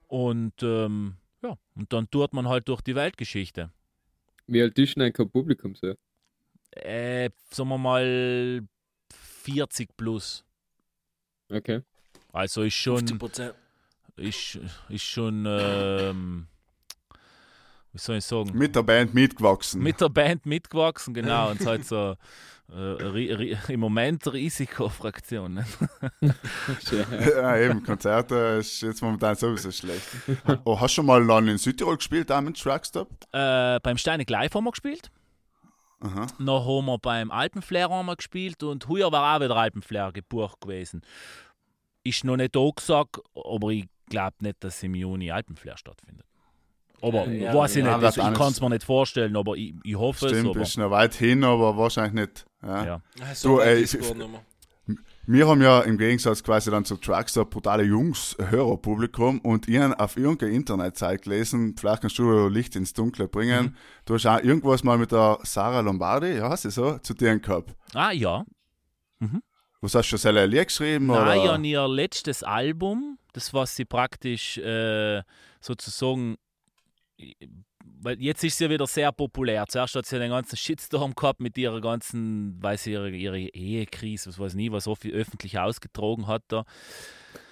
[0.07, 3.71] Und ähm, ja, und dann tut man halt durch die Weltgeschichte.
[4.47, 5.93] Wie alt ist denn ein Publikum so?
[6.71, 8.67] Äh, sagen wir mal
[9.11, 10.43] 40 plus.
[11.49, 11.81] Okay.
[12.31, 13.53] Also ist schon, 50%.
[14.17, 14.59] ist,
[14.89, 16.47] ist schon, ähm,
[17.93, 19.81] wie soll ich sagen, Mit der Band mitgewachsen.
[19.81, 21.49] mit der Band mitgewachsen, genau.
[21.49, 22.15] Und es ist halt so
[22.71, 25.55] äh, im Moment Risikofraktion.
[25.55, 25.65] Ne?
[26.87, 27.05] Schön.
[27.11, 30.07] ja, eben, Konzerte ist jetzt momentan sowieso schlecht.
[30.65, 33.09] Oh, hast du schon mal dann in Südtirol gespielt, da mit Truckstop?
[33.31, 35.09] Äh, beim Steinig Live haben wir gespielt.
[36.01, 36.27] Aha.
[36.37, 40.61] Noch haben wir beim Alpenflair haben wir gespielt und heuer war auch wieder Alpenflair gebucht
[40.61, 41.01] gewesen.
[42.03, 46.25] Ist noch nicht da gesagt, aber ich glaube nicht, dass im Juni Alpenflair stattfindet.
[47.01, 49.73] Aber Ja, weiß ich ja, nicht, das ich kann es mir nicht vorstellen, aber ich,
[49.83, 50.31] ich hoffe es.
[50.31, 52.45] Stimmt, ist noch weit hin, aber wahrscheinlich nicht.
[52.61, 52.85] Ja.
[52.85, 53.01] ja.
[53.33, 54.15] So Du, ey, ist ich-.
[55.31, 59.99] Wir haben ja im Gegensatz quasi dann zu Truckstop brutale Jungs Hörerpublikum und ich habe
[59.99, 63.65] auf irgendeiner Internetseite gelesen, vielleicht kannst du Licht ins Dunkle bringen.
[63.65, 63.75] Mhm.
[64.05, 67.37] Du hast auch irgendwas mal mit der Sarah Lombardi, ja, hast du so, zu dir
[67.37, 67.75] gehabt.
[67.93, 68.43] Ah ja.
[69.81, 71.07] Was hast du schon selber geschrieben?
[71.07, 71.45] Nein, oder?
[71.45, 75.21] ja, ihr letztes Album, das was sie praktisch äh,
[75.61, 76.37] sozusagen,
[78.01, 79.65] weil jetzt ist sie ja wieder sehr populär.
[79.67, 83.39] Zuerst hat sie ja den ganzen Shitstorm gehabt mit ihrer ganzen, weiß ich, ihre, ihre
[83.39, 86.65] Ehekrise, was weiß nie, was so viel öffentlich ausgetragen hat da.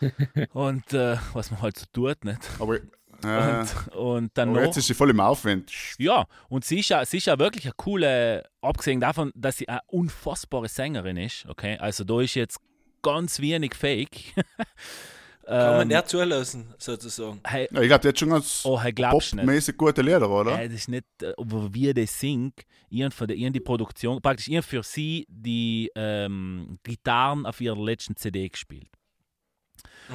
[0.54, 2.40] Und äh, was man halt so tut, nicht?
[2.60, 2.80] Aber, äh,
[3.24, 4.66] Und, und dann aber noch.
[4.68, 5.72] jetzt ist sie voll im Aufwind.
[5.98, 9.68] Ja, und sie ist ja, sie ist ja wirklich eine coole, abgesehen davon, dass sie
[9.68, 11.78] eine unfassbare Sängerin ist, okay?
[11.80, 12.60] Also da ist jetzt
[13.02, 14.34] ganz wenig Fake.
[15.48, 17.40] Kann man Ähm, nicht zulassen, sozusagen.
[17.46, 19.10] hey, Ja, ich glaube, die hat schon ganz oh, hey, nicht?
[19.10, 20.60] popmäßig gute Lieder, oder?
[20.60, 24.22] Äh, das ist nicht, äh, aber wie das singt, ihren von der, ihren die Produktion,
[24.22, 28.90] praktisch ihren für sie die ähm, Gitarren auf ihrer letzten CD gespielt.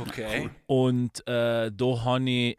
[0.01, 0.51] Okay.
[0.67, 2.59] Und äh, da habe ich,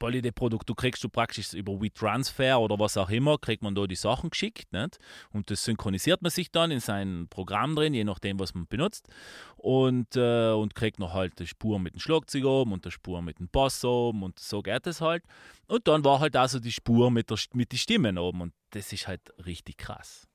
[0.00, 3.62] weil ich die Produkt, du kriegst du praktisch über WeTransfer oder was auch immer, kriegt
[3.62, 4.72] man da die Sachen geschickt.
[4.72, 4.98] Nicht?
[5.30, 9.08] Und das synchronisiert man sich dann in sein Programm drin, je nachdem, was man benutzt.
[9.56, 13.22] Und, äh, und kriegt noch halt die Spur mit dem Schlagzeug oben und die Spur
[13.22, 15.24] mit dem Bass oben und so geht es halt.
[15.66, 18.92] Und dann war halt also die Spur mit, der, mit den Stimmen oben und das
[18.92, 20.28] ist halt richtig krass.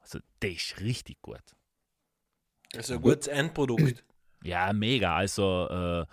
[0.00, 1.42] Also, das ist richtig gut.
[2.76, 4.04] Also ein gutes Endprodukt.
[4.44, 5.16] Ja, mega.
[5.16, 6.06] Also, äh,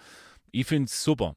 [0.51, 1.35] ich finde es super.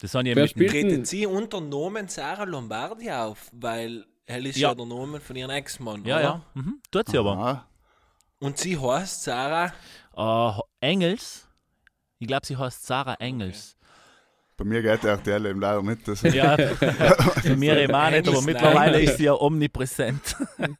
[0.00, 1.04] Das habe ich Wer mit spielt Tretet denn?
[1.04, 4.70] sie unter Namen Sarah Lombardi auf, weil er ist Ja.
[4.70, 6.04] ja, der Name von ihrem Ex-Mann.
[6.04, 6.22] Ja, oder?
[6.24, 6.42] ja.
[6.54, 6.80] Mhm.
[6.90, 7.32] Tut sie aber.
[7.36, 7.66] Aha.
[8.38, 9.72] Und sie heißt Sarah.
[10.16, 11.46] Äh, Engels.
[12.18, 13.76] Ich glaube, sie heißt Sarah Engels.
[14.56, 16.06] Bei mir geht der RTL eben leider nicht.
[16.06, 20.36] Das Ja, für mich eben auch nicht, aber mittlerweile ist sie ja omnipräsent.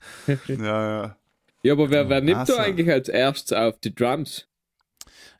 [0.48, 0.54] ja,
[1.02, 1.16] ja.
[1.62, 2.56] Ja, aber wer, wer nimmt Also.
[2.56, 4.46] da eigentlich als erstes auf die Drums?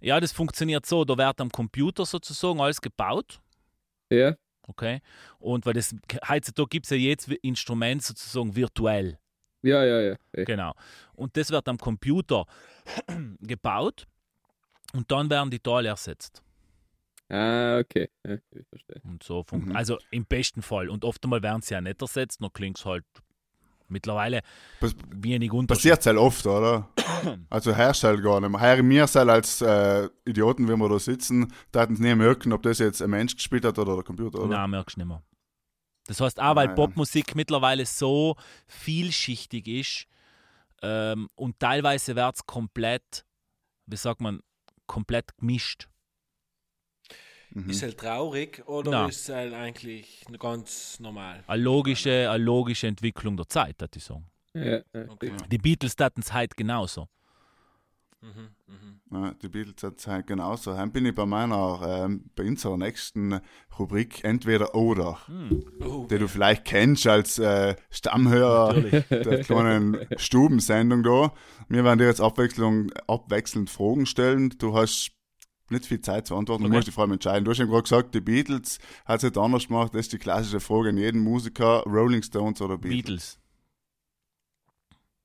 [0.03, 3.41] Ja, das funktioniert so, da wird am Computer sozusagen alles gebaut.
[4.11, 4.35] Ja.
[4.67, 5.01] Okay.
[5.39, 5.95] Und weil das
[6.29, 9.19] heutzutage gibt es ja jedes Instrument sozusagen virtuell.
[9.63, 10.17] Ja, ja, ja.
[10.33, 10.45] Eh.
[10.45, 10.75] Genau.
[11.15, 12.47] Und das wird am Computer
[13.41, 14.07] gebaut
[14.93, 16.43] und dann werden die Teile ersetzt.
[17.29, 18.09] Ah, okay.
[18.27, 19.01] Ja, ich verstehe.
[19.05, 19.77] Und so funkt Mhm.
[19.77, 20.89] Also im besten Fall.
[20.89, 23.05] Und oft einmal werden sie ja nicht ersetzt, noch klingt es halt
[23.91, 24.43] mittlerweile
[25.11, 25.93] wenig Unterschied.
[25.93, 26.89] Passiert halt oft, oder?
[27.51, 28.61] Also herrscht halt gar nicht mehr.
[28.61, 32.53] Her mir halt als äh, Idioten, wenn wir da sitzen, da hätten sie nie merken,
[32.55, 34.57] ob das jetzt ein Mensch gespielt hat oder der Computer, oder?
[34.57, 35.23] Nein, merkst du nicht mehr.
[36.07, 36.71] Das heißt auch, weil.
[36.71, 40.07] Popmusik mittlerweile so vielschichtig ist
[40.83, 43.25] ähm, und teilweise wird es komplett,
[43.87, 44.41] wie sagt man,
[44.87, 45.89] komplett gemischt.
[47.53, 47.71] Mhm.
[47.71, 49.09] Ist halt traurig oder Nein.
[49.09, 51.43] ist halt eigentlich ganz normal?
[51.47, 54.27] Eine logische, eine logische Entwicklung der Zeit, würde ich sagen.
[54.55, 55.33] Ja, ja, Okay.
[55.51, 57.09] Die Beatles taten es heute genauso.
[58.23, 59.01] Mhm, mhm.
[59.13, 60.75] Ja, die Beatles hat halt genauso.
[60.75, 63.41] Dann bin ich bei meiner, ähm, bei unserer nächsten
[63.79, 65.19] Rubrik entweder oder,
[65.81, 69.05] Oh, die du vielleicht kennst als äh, Stammhörer Natürlich.
[69.09, 71.33] der kleinen Stubensendung da.
[71.69, 74.51] Wir werden dir jetzt Abwechslung, abwechselnd Fragen stellen.
[74.59, 75.13] Du hast
[75.71, 76.63] nicht viel Zeit zu antworten.
[76.63, 76.77] Du Okay.
[76.77, 77.45] musst dich vor allem entscheiden.
[77.45, 79.95] Du hast eben gerade gesagt, die Beatles hat es nicht anders gemacht.
[79.95, 83.03] Das ist die klassische Frage an jeden Musiker: Rolling Stones oder Beatles.
[83.05, 83.39] Beatles.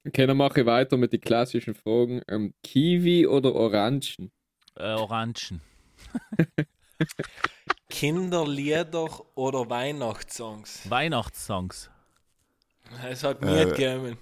[0.07, 2.21] Okay, dann mache ich weiter mit den klassischen Fragen.
[2.27, 4.31] Ähm, Kiwi oder Orangen?
[4.75, 5.61] Äh, Orangen.
[7.89, 10.89] Kinderlieder oder Weihnachtssongs?
[10.89, 11.89] Weihnachtssongs.
[13.09, 13.45] Es hat Äh.
[13.45, 14.17] mir gekommen.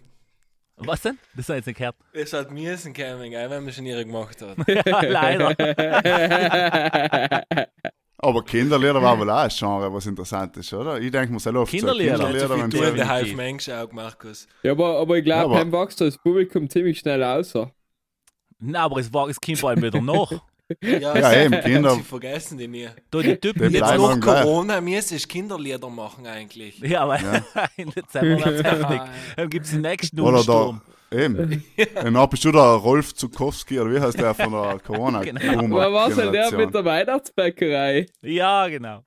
[0.78, 1.18] Was denn?
[1.36, 1.96] Das hat jetzt nicht gehört.
[2.14, 4.58] Es hat mir gekommen, gell, wenn man schon ihre gemacht hat.
[4.86, 5.56] ja, leider.
[8.18, 11.00] Aber Kinderlieder war wohl auch ein Genre, was interessant ist, oder?
[11.00, 12.16] Ich denke mir sehr oft Kinderlieder.
[12.18, 13.08] so, Kinderlieder wenn du der.
[13.08, 14.48] Half Mensch auch, Markus.
[14.64, 17.70] ja, aber, aber ich Ja, glaube, aber- beim wächst das Publikum ziemlich schnell außer.
[18.60, 20.32] Nein, aber es war es kommt vor allem wieder nach.
[20.82, 22.88] Ja, Ja, sie- eben, Kinder- Sie vergessen die nie.
[23.12, 24.20] Da die Typen Die Jetzt gleich.
[24.44, 26.80] Corona müsste ich Kinderlieder machen eigentlich.
[26.80, 27.20] Ja, aber
[27.78, 29.02] in Dezember wird's heftig.
[29.38, 30.82] Dann gibt es den nächsten Oder Umsturm.
[31.10, 31.64] da, eben.
[32.06, 35.80] Und dann bist du der Rolf Zukowski, oder wie heißt der von der corona Genau.
[35.80, 38.06] Aber was denn der mit der Weihnachtsbäckerei?
[38.22, 39.04] Ja, genau.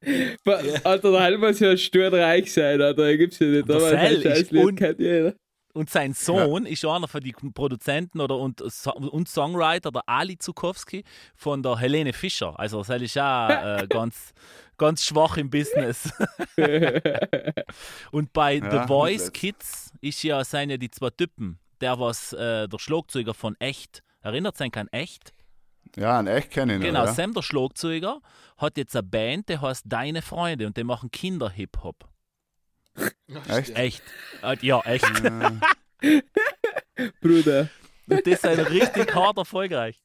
[0.84, 3.02] Alter, der Heil muss ja sturreich sein, Alter.
[3.04, 3.68] Da gibt's ja nicht.
[3.68, 5.34] Der Aber das ist Scheißlied kennt jeder.
[5.76, 11.04] Und sein Sohn ist einer von den Produzenten oder und, und Songwriter, der Ali Zukowski,
[11.34, 12.58] von der Helene Fischer.
[12.58, 13.48] Also, das ist auch
[13.82, 14.32] äh, ganz,
[14.78, 16.10] ganz schwach im Business.
[18.10, 19.30] und bei Ja, The Voice.
[19.32, 21.58] Kids ist ja, sind ja die zwei Typen.
[21.82, 25.34] Der, was äh, der Schlagzeuger von Echt, erinnert sein kann Echt?
[25.94, 27.12] Ja, ein echt kenne ich Genau, ja.
[27.12, 28.22] Sam, der Schlagzeuger,
[28.56, 32.08] hat jetzt eine Band, die heißt Deine Freunde und die machen Kinder-Hip-Hop.
[33.48, 33.76] Echt?
[33.76, 34.02] Echt.
[34.42, 35.04] Äh, Ja, echt.
[37.20, 37.68] Bruder.
[38.08, 40.02] Und das ist richtig hart erfolgreich.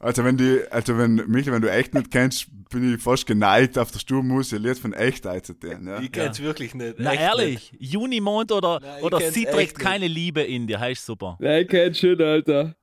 [0.00, 3.76] Also wenn die, also wenn, Michael, wenn du echt nicht kennst, bin ich fast geneigt,
[3.78, 6.00] auf der Sturmmusik ein Lied von echt einzutieren, ja.
[6.00, 6.96] Ich kenn's wirklich nicht.
[6.98, 9.84] Na echt ehrlich, Junimond oder, Nein, ich oder kenn's sie echt trägt nicht.
[9.86, 11.36] keine Liebe in dir, heißt super.
[11.40, 12.76] Nein, kein schon, Alter.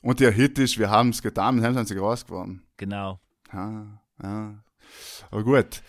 [0.00, 2.62] Und der Hit ist, wir haben es getan, dem sind sie groß geworden.
[2.78, 3.20] Genau.
[3.52, 4.64] Ja, ja.
[5.30, 5.82] Aber gut.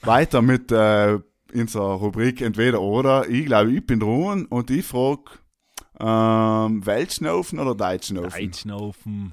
[0.00, 1.18] Weiter mit äh,
[1.54, 3.28] unserer Rubrik Entweder oder.
[3.28, 5.24] Ich glaube, ich bin dran und ich frage,
[6.00, 8.50] ähm, Weltschnaufen oder Deutschschnaufen?
[8.50, 9.32] Deutschnaufen.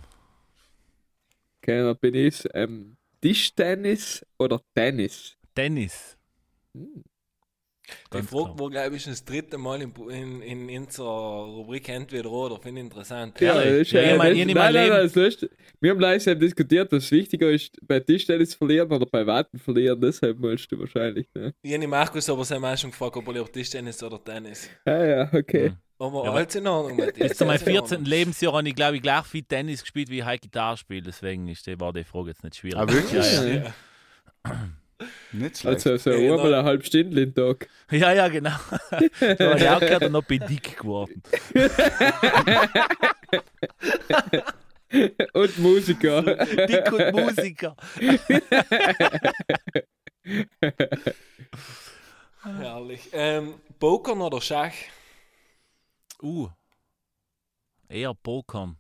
[1.62, 5.38] Okay, dann bin ich ähm, Tischtennis oder Tennis?
[5.53, 6.17] Tennis.
[6.73, 7.03] Die
[8.10, 8.60] Ganz Frage klar.
[8.60, 12.60] war, glaube ich, das dritte Mal in, in, in unserer Rubrik Entweder oder.
[12.60, 13.39] Finde ich interessant.
[13.41, 15.51] Ja, ich mein- das- ich mein nein, nein, Leben- nein, das ist lustig.
[15.80, 19.99] Wir haben leise diskutiert, was wichtiger ist, bei Tischtennis verlieren oder bei Warten verlieren.
[20.01, 21.27] Deshalb musst du wahrscheinlich.
[21.34, 21.54] Ne?
[21.62, 24.69] Ich habe Markus aber sein auch schon gefragt, ob er lieber Tischtennis oder Tennis.
[24.86, 25.69] Ah ja, okay.
[25.69, 25.77] Hm.
[25.99, 26.97] Aber Ja, alles in Ordnung.
[27.15, 27.80] Bis zu meinem alles in 14.
[27.97, 28.06] Ordnung.
[28.06, 31.04] Lebensjahr habe ich, glaube ich, gleich viel Tennis gespielt, wie ich heute Gitarre spiele.
[31.04, 32.80] Deswegen ist die, war die Frage jetzt nicht schwierig.
[32.80, 33.34] Ah, wirklich?
[33.34, 33.73] Ja, ja.
[35.31, 35.87] Nicht schlecht.
[35.87, 36.35] Also, so Ja, genau.
[36.35, 37.67] einmal eine halbe Stunde am Tag.
[37.91, 38.49] ja, ja, genau.
[39.19, 41.21] so habe ich auch gehört und noch bin dick geworden.
[45.33, 46.21] Und Musiker.
[46.67, 47.77] Dick und Musiker.
[52.43, 53.09] Herrlich.
[53.13, 54.73] Ähm, Pokern oder Schach?
[56.21, 56.49] Uh.
[57.87, 58.77] Eher Pokern.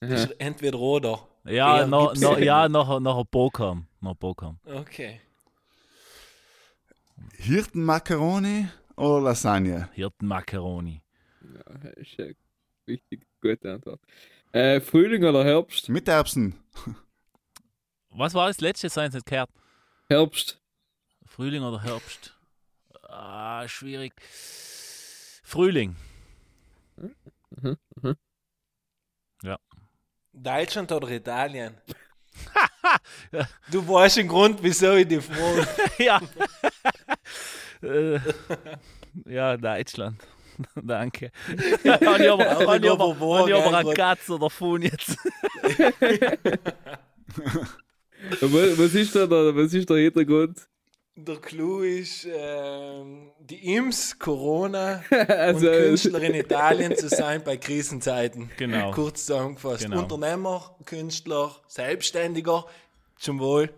[0.00, 1.28] Ist entweder oder.
[1.44, 2.72] Ja, Eher noch, noch, ja ja nicht.
[2.72, 3.88] nachher, nachher Pokern.
[4.00, 4.60] Noch Pokern.
[4.64, 5.20] Okay.
[7.36, 9.88] Hirtenmakaroni oder Lasagne?
[9.94, 11.02] Hirtenmakaroni.
[11.42, 12.34] Ja, das ist eine
[12.86, 14.00] richtig gute Antwort.
[14.52, 15.88] Äh, Frühling oder Herbst?
[15.88, 16.54] Mit Erbsen.
[18.10, 18.88] Was war das letzte?
[18.88, 19.50] Seien Sie nicht gehört.
[20.08, 20.60] Herbst.
[21.26, 22.36] Frühling oder Herbst?
[23.08, 24.12] Ah, schwierig.
[25.42, 25.96] Frühling.
[30.32, 31.74] Deutschland oder Italien?
[33.70, 35.68] du weißt den Grund, wieso ich die frage.
[35.98, 36.20] ja.
[37.82, 38.18] Äh,
[39.26, 40.22] ja, Deutschland.
[40.82, 41.30] Danke.
[41.84, 43.94] Habe ich aber, ich aber, hab ich aber eine.
[43.94, 45.16] Katze davon jetzt.
[48.40, 50.68] Was, ist da was ist der Hintergrund?
[51.14, 57.58] Der Clou ist, ähm, die Imps, Corona also, und Künstler in Italien zu sein bei
[57.58, 58.50] Krisenzeiten.
[58.56, 58.92] Genau.
[58.92, 59.84] Kurz zusammengefasst.
[59.84, 60.00] Genau.
[60.00, 62.64] Unternehmer, Künstler, Selbstständiger,
[63.18, 63.68] zum Wohl.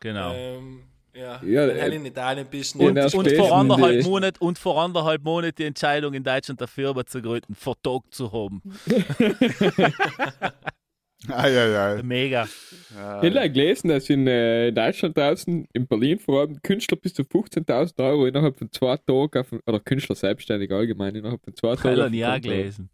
[0.00, 0.34] Genau.
[0.34, 2.76] Ähm, ja, Ja, wenn äh, du in Italien bist.
[2.76, 7.06] und Und, vor anderthalb Monaten und vor anderthalb Monaten die Entscheidung in Deutschland der Firma
[7.06, 8.60] zu gründen, vertagt zu haben.
[11.28, 12.02] Eieiei.
[12.02, 12.48] Mega.
[12.90, 17.22] Ich habe gelesen, dass in äh, Deutschland draußen, in Berlin vor allem, Künstler bis zu
[17.22, 22.00] 15.000 Euro innerhalb von zwei Tagen, auf, oder Künstler selbstständig allgemein, innerhalb von zwei Tagen.
[22.02, 22.42] Habe ich auch Konto haben.
[22.42, 22.90] gelesen.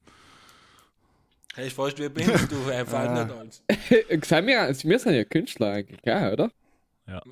[1.55, 2.71] hey, ich weißt, wie bist du?
[2.71, 3.25] Einfach Ah.
[3.25, 3.63] nicht alles.
[3.69, 6.51] Äh, Sind wir, wir sind ja Künstler eigentlich, ja, oder?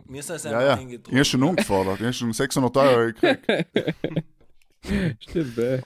[0.08, 0.76] Wir sind Ja, einfach ja.
[0.78, 1.12] hingetrunken.
[1.12, 1.96] Ich habe schon umgefordert.
[1.96, 3.46] Ich habe schon 600 Euro gekriegt.
[5.20, 5.82] Stimmt, äh.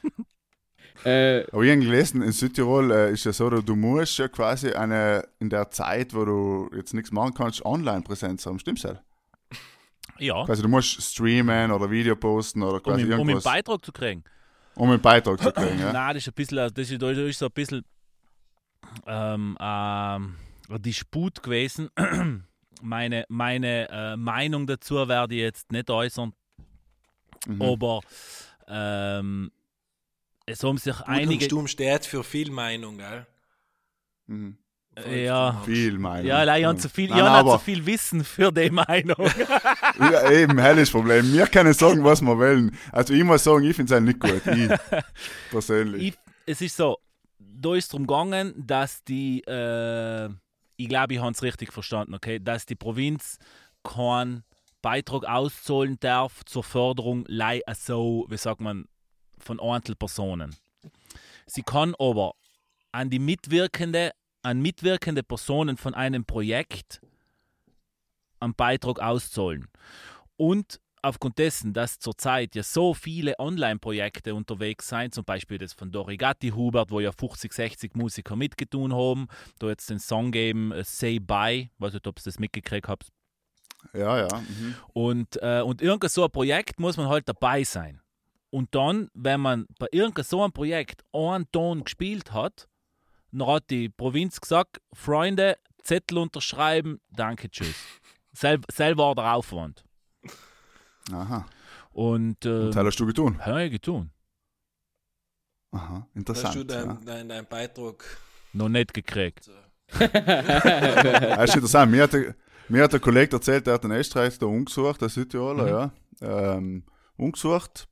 [1.05, 4.71] Äh, Aber ich habe gelesen, in Südtirol äh, ist ja so, du musst ja quasi
[4.73, 8.59] eine, in der Zeit, wo du jetzt nichts machen kannst, Online-Präsenz haben.
[8.59, 9.01] Stimmt's halt?
[10.19, 13.45] Ja, Quasi du musst streamen oder Video posten oder um, quasi im- um einen irgendwas,
[13.45, 14.23] Beitrag zu kriegen.
[14.75, 15.79] um einen Beitrag zu kriegen.
[15.81, 15.93] Ja?
[15.93, 17.83] Nein, das ist ein bisschen, das ist, das ist so ein bisschen
[19.07, 20.37] ähm, ähm,
[20.69, 21.89] ein Disput gewesen.
[22.83, 26.33] meine meine äh, Meinung dazu werde ich jetzt nicht äußern,
[27.47, 27.63] Mhm.
[27.63, 28.01] aber
[28.69, 29.51] ähm,
[30.51, 31.33] es haben sich Gut einige.
[31.33, 33.27] und stumm steht für viel Meinung, gell?
[34.27, 34.59] Mhm.
[35.09, 35.63] Ja.
[35.65, 36.27] Viel Meinung.
[36.27, 38.71] Ja, leider, ich habe zu viel, Nein, ich nein, aber zu viel Wissen für die
[38.71, 39.17] Meinung.
[39.99, 41.33] ja, eben, helles Problem.
[41.33, 42.77] Wir können sagen, was wir wollen.
[42.93, 44.43] Also ich muss sagen, ich finde es halt nicht gut.
[44.47, 44.71] Ich
[45.51, 46.03] persönlich.
[46.03, 46.99] ich, es ist so,
[47.39, 50.29] da ist darum gegangen, dass die, äh,
[50.77, 53.39] ich glaube, ich habe es richtig verstanden, okay, dass die Provinz
[53.85, 54.43] keinen
[54.83, 58.87] Beitrag auszahlen darf zur Förderung lei so, wie sagt man,
[59.45, 60.57] von Einzelpersonen.
[61.47, 62.35] Sie kann aber
[62.93, 64.13] an die Mitwirkende,
[64.43, 67.01] an mitwirkende Personen von einem Projekt
[68.41, 69.69] einen Beitrag auszahlen.
[70.37, 75.91] Und aufgrund dessen, dass zurzeit ja so viele Online-Projekte unterwegs sind, zum Beispiel das von
[75.91, 79.29] Dorigatti Hubert, wo ja 50, 60 Musiker mitgetun haben,
[79.59, 83.09] da jetzt den Song geben, äh, Say Bye, weiß nicht, ob ihr das mitgekriegt habt.
[83.95, 84.29] Ja, ja.
[84.39, 84.75] Mhm.
[84.93, 88.01] Und, äh, und irgend so ein Projekt muss man halt dabei sein.
[88.51, 92.69] Und dann, wenn man bei irgend so einem Projekt einen Ton gespielt hat,
[93.33, 97.77] dann hat die Provinz gesagt, Freunde, Zettel unterschreiben, danke, tschüss.
[98.33, 99.85] Sel selber der Aufwand.
[101.13, 101.47] Aha.
[101.93, 103.45] Und äh, Das hast du getan.
[103.45, 104.11] habe ich getan.
[105.73, 106.57] Aha, Hast du interessant.
[106.57, 106.65] Ja.
[106.65, 108.05] deinen dein, dein Beitrag?
[108.53, 109.49] Noch nicht gekriegt.
[109.99, 111.91] Das ist interessant.
[111.91, 112.35] Mir hat, der,
[112.69, 115.93] mir hat der Kollege erzählt, der hat in Österreich da umgesucht, der Südtiroler, ja.
[116.21, 116.85] Ähm,
[117.17, 117.89] umgesucht,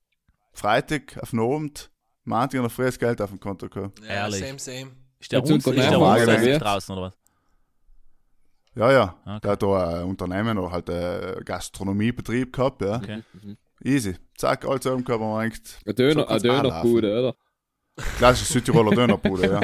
[0.59, 1.91] Freitag auf den Abend,
[2.25, 4.01] Montag noch freies Geld auf dem Konto gehabt.
[4.01, 4.45] Ja, Ehrlich?
[4.45, 4.91] same, same.
[5.21, 6.59] Ist der, uns, ist der wie?
[6.59, 7.19] draußen oder was?
[8.75, 9.17] Ja, ja.
[9.25, 9.41] Okay.
[9.43, 12.97] Der hat da ein Unternehmen oder halt ein Gastronomiebetrieb gehabt, ja.
[12.97, 13.23] Okay.
[13.83, 14.17] Easy.
[14.37, 17.35] Zack, alles oben gehabt und denkt, Ein Döner, So ein kann's Dönerbude, oder?
[18.19, 19.61] Klassische Südtiroler Dönerbude, ja.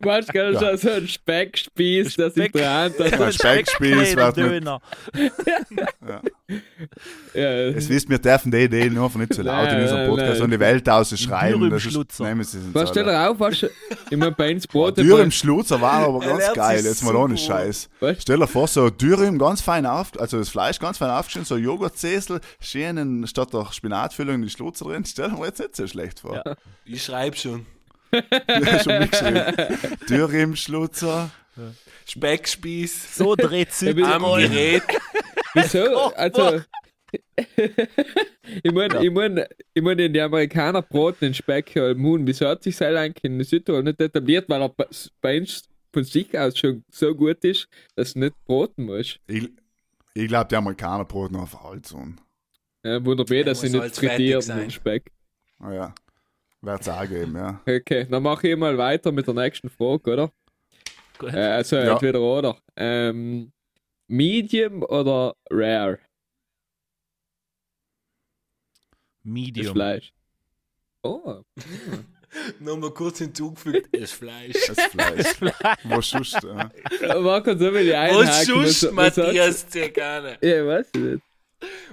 [0.00, 0.60] Weißt du, Ja.
[0.60, 3.20] schon so ein Speckspieß, das ich Speck- dran hat.
[3.20, 4.80] Ein Speckspieß wird mit, Döner.
[7.34, 10.42] Ja, Es wisst, wir dürfen die Idee nur nicht zu laut in unserem Podcast nein.
[10.44, 11.70] und die Welt ausschreien.
[11.70, 13.66] Das ist, nehmen Sie es was stell dir auf, was
[14.10, 14.96] mein bei Boah, Brot.
[14.96, 17.36] Dürüm Schlutzer war aber Er ganz geil, jetzt mal ohne.
[17.36, 17.90] Scheiß.
[18.00, 18.22] Was?
[18.22, 21.56] Stell dir vor, so Dürüm ganz fein auf, also das Fleisch ganz fein aufgeschnitten, so
[21.58, 25.04] Joghurtzesel, schön statt der Spinatfüllung in die Schlutzer drin.
[25.04, 26.34] Stell dir mal jetzt nicht so schlecht vor.
[26.46, 26.54] Ja.
[26.84, 27.66] Ich schreibe schon.
[28.12, 29.98] Ja, schon mitgeschrieben.
[30.08, 31.30] Dürüm Schlutzer.
[32.06, 34.22] Speckspieß So dreht Ja, wie- am.
[34.22, 34.82] Gerät.
[35.54, 36.12] Wieso?
[36.16, 36.62] Also.
[38.62, 39.44] ich meine, ich mein,
[39.74, 42.26] ich mein, in die Amerikaner braten den Speck ja im Mund.
[42.26, 44.48] Wieso hat sich das eigentlich in Südtirol nicht etabliert?
[44.48, 44.68] Weil er
[45.20, 47.66] bei- uns von sich aus schon so gut ist,
[47.96, 49.20] dass du nicht braten musst.
[49.26, 49.48] Ich,
[50.14, 52.18] ich glaube, die Amerikaner braten auf Holz und,
[52.84, 54.60] Ja, wunderbar, Er dass sie nicht frittieren, sein.
[54.60, 55.10] den Speck.
[55.58, 55.94] naja,
[56.60, 57.60] wird es auch geben, ja.
[57.66, 60.32] Okay, dann mache ich mal weiter mit der nächsten Frage, oder?
[61.18, 61.32] Gut.
[61.34, 61.92] Äh, also Ja.
[61.92, 62.58] entweder oder.
[62.76, 63.52] Ähm,
[64.08, 65.98] Medium oder Rare?
[69.18, 69.72] Das Medium.
[69.74, 70.12] Fleisch.
[71.02, 71.42] Oh.
[72.60, 74.54] Nochmal kurz hinzugefügt, das Fleisch.
[74.66, 75.40] Das Fleisch.
[75.84, 76.70] Was sonst, ja.
[77.20, 78.54] Marco, so will ich einhaken.
[78.56, 79.78] was- was Matthias du?
[80.42, 81.22] Ja, weiß ich nicht.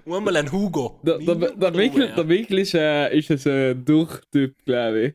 [0.06, 1.00] Einmal ein Hugo.
[1.04, 2.16] Der, der, der, oder Michel, rare?
[2.16, 5.14] der Michel ist, äh, ist so ein Durchtyp, glaube ich.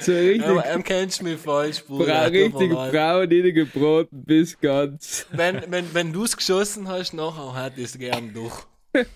[0.00, 2.04] So richtig, Aber ähm, kennst du mich falsch, Bruder.
[2.04, 5.26] Bra richtig braun gebroten bis ganz.
[5.30, 8.54] Wenn, wenn, wenn du es geschossen hast, nachher hätte ich es gern durch.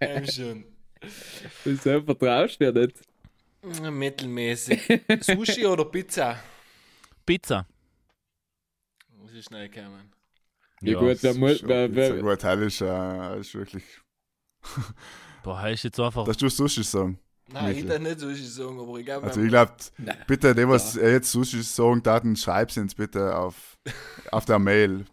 [0.00, 0.64] ähm, schon.
[1.64, 2.96] Wieso vertraust du dir nicht?
[3.90, 5.00] Mittelmäßig.
[5.20, 6.38] Sushi oder Pizza?
[7.24, 7.66] Pizza.
[9.16, 10.12] Muss ich schnell kommen.
[10.80, 13.84] Ja, gut, wer muss, Schon wer, Gut, hell ist, äh, ist wirklich.
[15.42, 16.24] Boah, ist jetzt einfach.
[16.24, 17.18] Dass du Sushi sagen.
[17.50, 19.72] Nein, ich darf nicht Sushi sagen, aber ich glaube, Also ich glaube,
[20.26, 23.78] bitte, die, was er jetzt Sushi sagen, Daten schreib's uns bitte auf,
[24.30, 25.06] auf der Mail.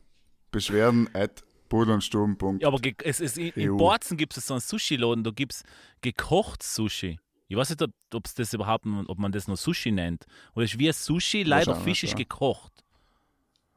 [0.51, 2.61] Beschwerden at budelsturm.de.
[2.61, 3.78] Ja, aber es, es, in, in EU.
[3.78, 5.63] Borzen gibt es so einen Sushi-Laden, da gibt es
[6.01, 7.20] gekocht Sushi.
[7.47, 10.26] Ich weiß nicht, ob es das überhaupt, ob man das noch Sushi nennt.
[10.55, 12.18] Oder ist wie ein Sushi, leider Wahrscheinlich, Fisch ist ja.
[12.18, 12.84] gekocht.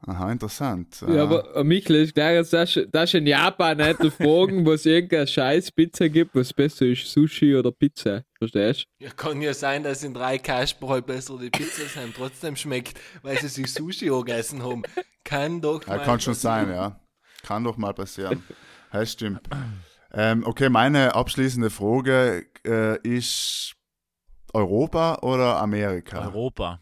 [0.07, 1.05] Aha, interessant.
[1.09, 4.73] ja, aber äh, Michel, ist klar, dass das, das in Japan nicht die Fragen, wo
[4.73, 8.23] es irgendeine scheiß Pizza gibt, was besser ist, Sushi oder Pizza.
[8.39, 12.55] Verstehst Ja, kann ja sein, dass in drei Kasper halt besser die Pizza sein trotzdem
[12.57, 14.85] schmeckt, weil sie sich Sushi gegessen haben.
[15.25, 16.67] Kann doch Ja, mal kann schon passieren.
[16.69, 17.01] sein, ja.
[17.43, 18.43] Kann doch mal passieren.
[18.91, 19.43] Ja, stimmt.
[20.15, 23.75] Ähm, okay, meine abschließende Frage äh, ist
[24.55, 26.27] Europa oder Amerika?
[26.27, 26.81] Europa.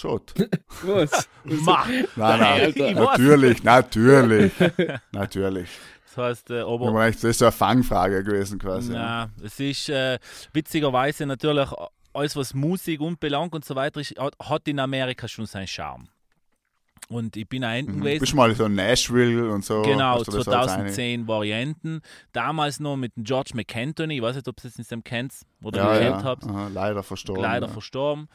[0.00, 0.32] Schott.
[0.82, 1.28] Was?
[1.44, 2.96] Ma, Nein, nein, weiß.
[2.96, 4.52] natürlich, natürlich,
[5.12, 5.68] natürlich.
[6.06, 8.92] Das heißt, äh, aber meine, das ist so eine Fangfrage gewesen quasi.
[8.92, 10.18] Na, es ist äh,
[10.52, 11.68] witzigerweise natürlich
[12.12, 15.68] alles, was Musik und Belang und so weiter ist, hat, hat in Amerika schon seinen
[15.68, 16.08] Charme.
[17.08, 18.00] Und ich bin auch hinten Mhm.
[18.00, 18.20] gewesen.
[18.20, 19.82] Bist du mal so in Nashville und so?
[19.82, 22.00] Genau, Hast du das als eine- 2010 Varianten.
[22.32, 25.32] Damals noch mit dem George McAntony, ich weiß nicht, ob ihr es nicht kennt
[25.62, 26.24] oder Ja, gehört ja.
[26.24, 26.44] habt.
[26.44, 27.42] Aha, leider verstorben.
[27.42, 27.72] leider ja.
[27.72, 28.28] verstorben.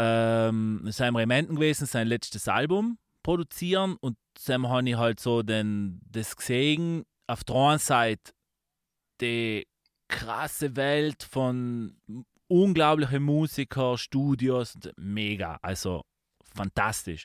[0.00, 6.00] Ähm, sein Rementen gewesen, sein letztes Album produzieren und dann habe ich halt so den,
[6.08, 8.32] das gesehen, auf der einen Seite
[9.20, 9.66] die
[10.06, 11.96] krasse Welt von
[12.46, 16.04] unglaublichen Musiker, Studios, mega, also
[16.54, 17.24] fantastisch.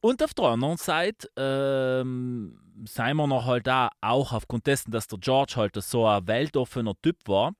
[0.00, 5.08] Und auf der anderen Seite ähm, sind wir noch halt da, auch aufgrund dessen, dass
[5.08, 7.52] der George halt so ein weltoffener Typ war,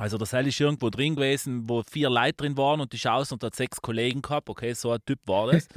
[0.00, 3.34] also der Sal ist irgendwo drin gewesen, wo vier Leute drin waren und die Chance
[3.34, 4.48] und hat sechs Kollegen gehabt.
[4.48, 5.68] Okay, so ein Typ war das.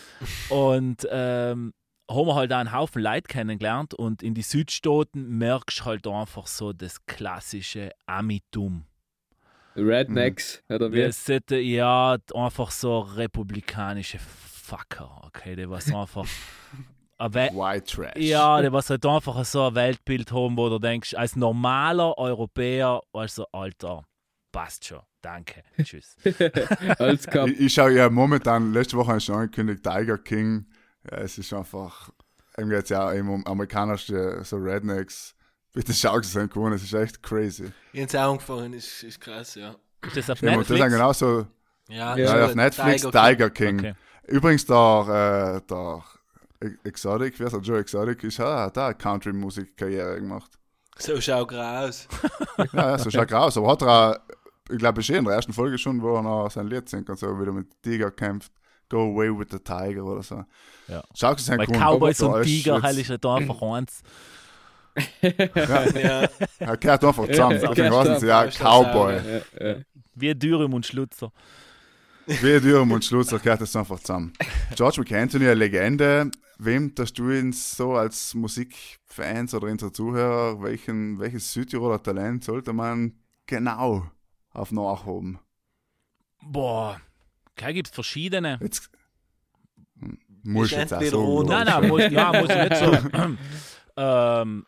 [0.50, 1.72] und ähm,
[2.10, 6.06] haben wir halt auch einen Haufen Leute kennengelernt und in die Südstaaten merkst du halt
[6.08, 8.84] einfach so das klassische Amitum.
[9.76, 10.96] Rednecks, oder wie?
[10.96, 15.22] Wir sind ja einfach so republikanische Fucker.
[15.26, 16.26] Okay, der war so einfach.
[17.18, 18.16] White Trash.
[18.16, 23.00] ja, der was halt einfach so ein Weltbild haben, wo du denkst, als normaler Europäer,
[23.12, 24.04] also Alter,
[24.52, 25.00] passt schon.
[25.20, 25.64] Danke.
[25.82, 26.14] Tschüss.
[27.00, 27.48] Als Cup.
[27.48, 30.66] Ich, ich schaue ja momentan, letzte Woche habe ich schon angekündigt, Tiger King.
[31.10, 32.10] Ja, es ist einfach,
[32.56, 35.34] irgendwie jetzt ja eben um amerikanische so Rednecks.
[35.72, 37.72] Bitte schau es an, es ist echt crazy.
[37.92, 39.74] Jetzt auch angefangen, ist, ist krass, ja.
[40.06, 40.80] Ist das auf Ja, und das Netflix?
[40.82, 41.46] sind genauso,
[41.88, 43.10] Ja, Ja, ja, auf Netflix King.
[43.10, 43.78] Tiger King.
[43.80, 43.94] Okay.
[44.28, 46.04] Übrigens, der, äh, der
[46.84, 50.50] Exotic, wer ist der Joe Exotic, ist auch, hat auch eine Country-Musik-Karriere gemacht.
[50.98, 52.08] So schaut er aus.
[52.72, 53.56] Ja, ja, so schaut er aus.
[53.56, 54.16] Aber hat er auch,
[54.70, 57.08] ich glaube, ist eh in der ersten Folge schon, wo er noch sein Lied singt
[57.08, 58.52] und so, wieder mit Tiger kämpft.
[58.88, 60.44] Go away with the tiger oder so.
[60.88, 61.02] Ja.
[61.14, 64.02] Schau es an, Weil Cowboys und Tiger halt ist halt einfach eins.
[65.22, 66.28] ja.
[66.58, 67.60] Er gehört einfach zusammen.
[67.60, 69.14] Ja, Deswegen heißen sie ja Cowboy.
[69.60, 69.76] Ja, ja.
[70.14, 71.30] Wie Dürüm und Schlutzer.
[72.28, 74.32] Wie Dürren und Schluss, da gehört das einfach zusammen.
[74.74, 76.30] George McAntony, eine Legende.
[76.58, 82.72] Wem dass du ihn so als Musikfans oder unsere Zuhörer, welchen, welches Südtiroler Talent sollte
[82.72, 83.12] man
[83.46, 84.10] genau
[84.50, 85.38] auf Nachhoben?
[86.42, 87.00] Boah,
[87.54, 88.58] da gibt es verschiedene.
[88.60, 88.90] Jetzt
[90.00, 91.42] hm, muss ich jetzt auch so.
[91.44, 93.36] Nein, nein, muss, ja, muss ich nicht so.
[93.96, 94.66] ähm,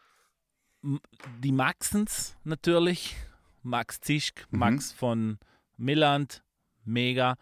[1.41, 3.17] die Maxens natürlich.
[3.63, 4.59] Max Zischk, Mhm.
[4.59, 5.39] Max von
[5.77, 6.43] Milland,
[6.85, 7.37] mega.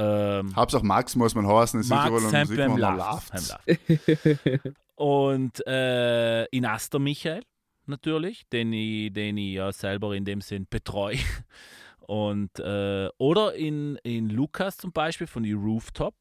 [0.00, 3.58] Ähm, Hauptsache Max muss man heißen in Max Südtiroler Musik, man läuft.
[4.94, 7.42] Und äh, in Aster Michael
[7.86, 11.18] natürlich, den ich, den ich ja selber in dem Sinn betreue.
[12.00, 16.14] Und, äh, oder in, in Lukas zum Beispiel von die Rooftop.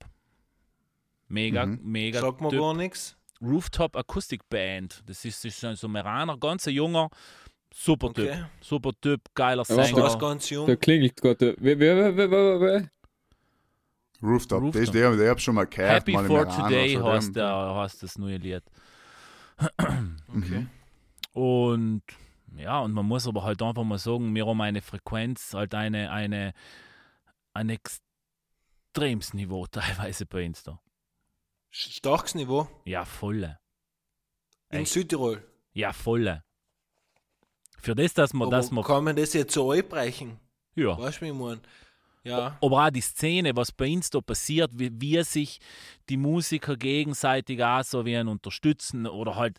[1.29, 1.79] Mega, Mhm.
[1.83, 2.19] mega.
[2.21, 2.59] Sagt mir Typ.
[2.59, 3.15] gar nichts.
[3.41, 5.03] Rooftop Akustikband.
[5.05, 7.09] Das ist, das ist ein Someraner, ganz ein junger,
[7.73, 8.27] super Typ.
[8.29, 8.43] Okay.
[8.61, 10.17] Super Typ, geiler Ist Sänger.
[10.17, 10.67] ganz jung?
[10.67, 11.55] Da klingelt gerade.
[11.59, 12.89] Wer, wer, wer, wer, wer?
[14.21, 14.61] Rooftop.
[14.63, 14.73] Rooftop.
[14.73, 15.91] Das ist der, der hab ich schon mal gehört.
[16.01, 18.63] Happy mal im for Iran Today oder so, heißt, der- heißt das neue Lied.
[20.35, 20.67] Okay.
[21.33, 22.01] Und
[22.55, 26.11] ja, und man muss aber halt einfach mal sagen, wir haben eine Frequenz, halt eine,
[26.11, 26.53] eine,
[27.53, 30.79] ein extremes Niveau teilweise bei uns da.
[31.69, 32.67] Starkes Niveau.
[32.85, 33.59] Ja, volle.
[34.69, 34.93] In Echt?
[34.93, 35.43] Südtirol.
[35.73, 36.43] Ja, volle.
[37.79, 40.39] Für das, dass man, Aber man, kann man das jetzt so einbrechen?
[40.75, 40.97] ja.
[40.97, 41.61] Weißt du, wie ich meine?
[42.23, 42.57] Ja.
[42.61, 45.59] Aber auch die Szene, was bei uns da passiert, wie, wie sich
[46.09, 49.57] die Musiker gegenseitig auch so wie ein unterstützen oder halt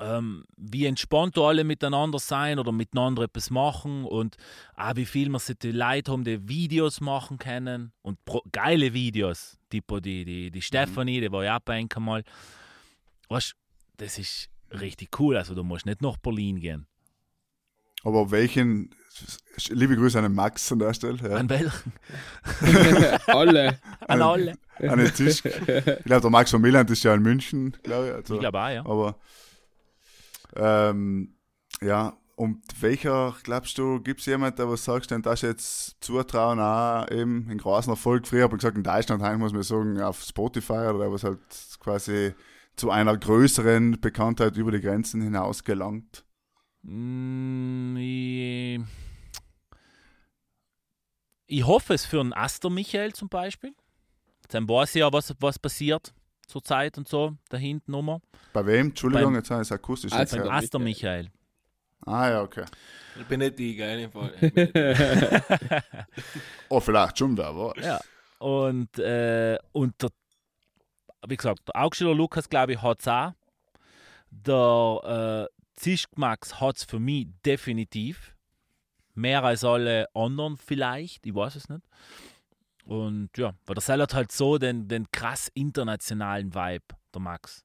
[0.00, 4.36] ähm, wie entspannt da alle miteinander sein oder miteinander etwas machen und
[4.74, 8.94] auch wie viel man sich die Leute haben, die Videos machen können und pro, geile
[8.94, 12.24] Videos, tipo die, die, die Stefanie, die war ja auch bei mal.
[13.28, 13.54] Weißt
[13.98, 16.86] das ist richtig cool, also du musst nicht nach Berlin gehen.
[18.02, 18.94] Aber welchen,
[19.68, 21.18] liebe Grüße an den Max an der Stelle.
[21.28, 21.36] Ja.
[21.36, 21.92] An welchen?
[23.26, 23.78] Alle.
[24.06, 24.52] An alle.
[24.78, 25.44] An den Tisch.
[25.44, 28.14] Ich glaube, der Max von Milland ist ja in München, glaube ich.
[28.14, 28.86] Also, Ich glaube auch, ja.
[28.86, 29.18] Aber
[30.56, 31.36] ähm,
[31.82, 36.58] ja, und welcher, glaubst du, gibt es jemanden, der was sagst, den das jetzt zutrauen,
[36.58, 38.26] auch eben in großen Erfolg?
[38.26, 41.24] Früher habe ich gesagt, in Deutschland heim muss man sagen, auf Spotify oder der was
[41.24, 41.40] halt
[41.80, 42.32] quasi
[42.76, 46.24] zu einer größeren Bekanntheit über die Grenzen hinaus gelangt.
[46.82, 48.80] Mm, Ich,
[51.46, 53.74] ich hoffe es für einen Aster Michael zum Beispiel.
[54.48, 56.12] Dann weiß ich ja, was, was passiert.
[56.46, 58.20] zur Zeit und so, da hinten nochmal.
[58.52, 58.88] Bei wem?
[58.88, 60.48] Entschuldigung, Beim- jetzt habe ich es akustisch Also Beim.
[60.50, 61.30] Aster Michael.
[62.06, 62.64] Ah ja, okay.
[63.20, 64.10] Ich bin nicht die, gell?
[66.68, 67.76] Oh, vielleicht schon wer war.
[67.78, 68.00] Ja.
[68.38, 70.10] Und, äh, und der,
[71.28, 73.32] wie gesagt, der Augsteller Lukas, glaube ich, hat es auch.
[74.30, 78.34] Der äh, Zischk Max hat es für mich definitiv.
[79.14, 81.82] Mehr als alle anderen vielleicht, ich weiß es nicht.
[82.84, 87.64] Und ja, weil der Seil hat halt so den, den krass internationalen Vibe, der Max.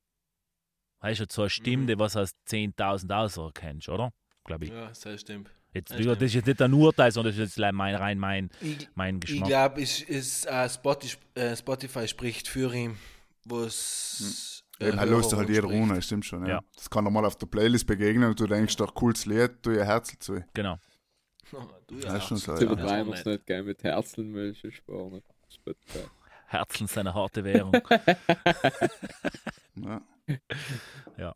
[1.01, 1.87] Er ist halt so eine Stimme, Mhm.
[1.87, 4.11] die was aus 10.000 Aussagen kennst, oder?
[4.43, 4.71] Glaube ich.
[4.71, 5.49] Ja, das stimmt.
[5.73, 8.49] Jetzt, das das ist jetzt nicht ein Urteil, sondern das ist jetzt mein, rein mein,
[8.61, 9.47] Ich, mein ich Geschmack.
[9.49, 12.97] glaube, es ist äh, Spotify, äh, Spotify spricht für ihn,
[13.43, 14.21] was.
[14.21, 16.45] äh, Eben, halt löst du halt jeder ohne, stimmt schon.
[16.45, 16.55] Ja.
[16.55, 16.61] Ja.
[16.75, 19.85] Das kann normal auf der Playlist begegnen und du denkst, doch, cooles Lied, du ihr
[19.85, 20.43] Herz zu.
[20.53, 20.77] Genau.
[21.87, 22.57] Du Das ist schon so, ja.
[22.57, 23.01] Zu ja.
[23.13, 25.21] es nicht gerne mit Herzeln, weil ich sparen.
[26.47, 27.73] Herzeln ist eine harte Währung.
[29.77, 30.01] Ja.
[31.17, 31.35] Ja.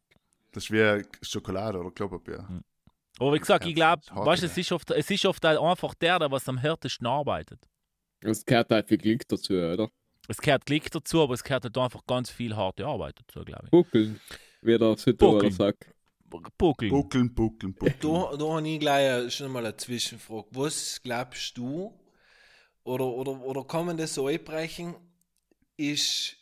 [0.53, 2.47] Das ist wie Schokolade oder Klopapier.
[3.19, 6.19] Aber wie gesagt, ich glaube, weißt, es ist oft, es ist oft halt einfach der,
[6.19, 7.59] der was am härtesten arbeitet.
[8.21, 9.89] Es gehört halt viel Glück dazu, oder?
[10.29, 13.63] Es gehört Glück dazu, aber es gehört halt einfach ganz viel harte Arbeit dazu, glaube
[13.65, 13.71] ich.
[13.71, 14.21] Buckeln,
[14.61, 15.51] wie der Südtiroler Buckeln.
[15.51, 15.95] sagt.
[16.55, 16.91] Buckeln.
[16.91, 17.95] Buckeln, buckeln, buckeln.
[17.99, 20.45] Da, da habe ich gleich schon mal eine Zwischenfrage.
[20.51, 21.99] Was glaubst du,
[22.83, 24.93] oder, oder, oder kann man das so einbrechen,
[25.77, 26.37] ist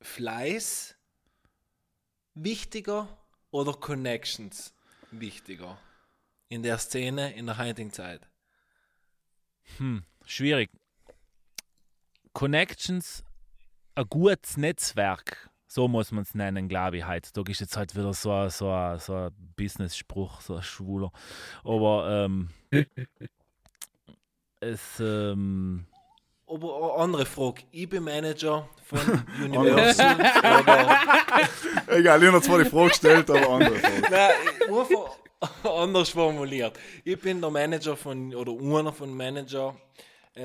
[0.00, 0.94] Fleiß
[2.34, 3.08] wichtiger
[3.50, 4.72] oder Connections
[5.10, 5.76] wichtiger
[6.48, 8.20] in der Szene in der heutigen Zeit?
[9.78, 10.70] Hm, schwierig.
[12.38, 13.24] Connections,
[13.96, 17.08] ein gutes Netzwerk, so muss man es nennen, glaube ich.
[17.08, 21.10] Heutzutage ist jetzt halt wieder so ein, so ein, so ein Business-Spruch, so ein schwuler.
[21.64, 22.50] Aber ähm,
[24.60, 25.86] es, ähm,
[26.46, 27.62] Aber eine andere Frage.
[27.72, 29.00] Ich bin Manager von
[29.44, 30.20] Universal
[31.88, 34.12] Egal, ich habe zwar die Frage gestellt, aber andere Frage.
[34.12, 34.92] Nein,
[35.64, 36.78] anders formuliert.
[37.02, 39.98] Ich bin der Manager von, oder einer von Manager äh,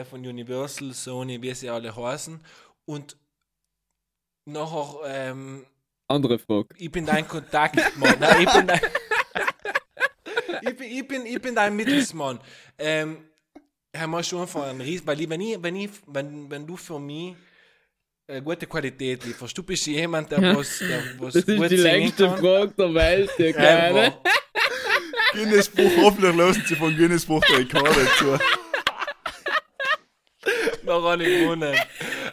[0.06, 2.40] von Universal, Sony, wie sie alle heißen.
[2.86, 3.18] Und
[4.46, 5.66] nachher, ähm,
[6.08, 6.68] Andere Frage.
[6.78, 8.16] ich bin dein Kontaktmann.
[8.20, 8.82] Nein, ich bin dein,
[10.62, 12.40] ich bin, ich bin, ich bin dein Mittelsmann.
[12.78, 13.18] Ähm,
[13.96, 16.76] haben wir schon einfach einen Ries, weil ich, wenn, ich, wenn, ich, wenn, wenn du
[16.76, 17.36] für mich
[18.28, 22.28] äh, gute Qualität lieferst, du bist jemand, der was, der was Das ist die längste
[22.28, 22.38] kann.
[22.40, 24.02] Frage der Welt, die keine.
[24.02, 24.20] Einfach.
[25.34, 28.40] Guinness-Buch, hoffentlich lassen sie von Guinness-Buch der Rekorde zu.
[30.86, 31.76] Noch habe ich gewonnen.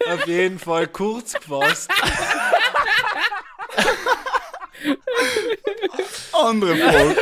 [0.08, 1.90] Auf jeden Fall kurz gefasst.
[6.32, 7.16] Andere Frage.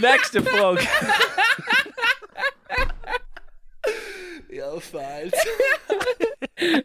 [0.00, 0.86] nächste Frage.
[4.50, 5.32] Ja, falsch.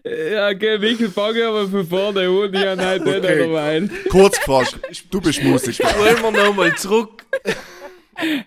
[0.03, 2.53] Ja, okay, Michael, fange aber von vorne an.
[2.53, 3.39] Ich habe heute nicht Okay.
[3.39, 3.89] dabei.
[4.09, 4.77] Kurz gefasst,
[5.09, 5.87] du bist Musiker.
[5.97, 7.23] Wollen wir nochmal zurück?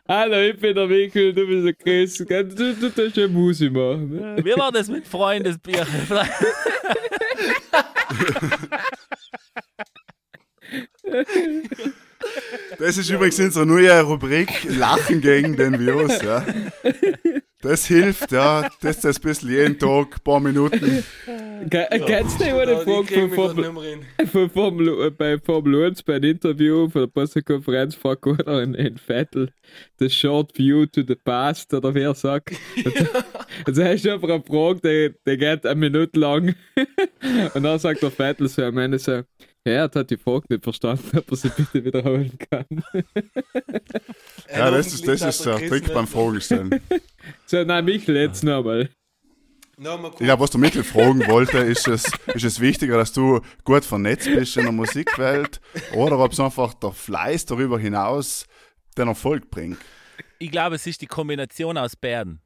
[0.08, 2.18] Hallo, ich bin der Michael, du bist der Chris.
[2.18, 4.10] Du, du, du tust ja Musik machen.
[4.10, 4.44] Ne?
[4.44, 5.86] Wie war das mit Freundesbier?
[12.78, 16.20] Das ist übrigens unsere neue Rubrik Lachen gegen den Virus.
[16.22, 16.44] Ja.
[17.62, 18.68] Das hilft, ja.
[18.82, 21.02] Das ist ein bisschen jeden Tag, ein paar Minuten.
[21.70, 24.28] Ke- Kennst du die die Frage von Formel, grad nicht mehr rein.
[24.28, 28.74] von Formel, äh, bei Formel 1 bei einem Interview von der Pressekonferenz fragt einer in,
[28.74, 29.50] in Vettel
[29.98, 32.52] the short view to the past oder wer sagt.
[33.64, 34.80] Also hast du einfach eine Frage,
[35.24, 36.54] die, die geht eine Minute lang
[37.54, 39.24] und dann sagt der Vettel so am Ende so, ja,
[39.64, 42.66] er hat die Frage nicht verstanden, ob er sie bitte wiederholen kann.
[44.54, 46.80] Ja, das ist, das ist der Trick beim Vorstellen.
[47.46, 48.88] So, nein, Michael, jetzt nochmal.
[49.78, 50.20] Nochmal kurz.
[50.20, 53.84] Ich glaube, was der Mikkel fragen wollte, ist es, ist es wichtiger, dass du gut
[53.84, 55.60] vernetzt bist in der Musikwelt
[55.94, 58.46] oder ob es einfach der Fleiß darüber hinaus
[58.96, 59.78] den Erfolg bringt.
[60.38, 62.40] Ich glaube, es ist die Kombination aus beiden.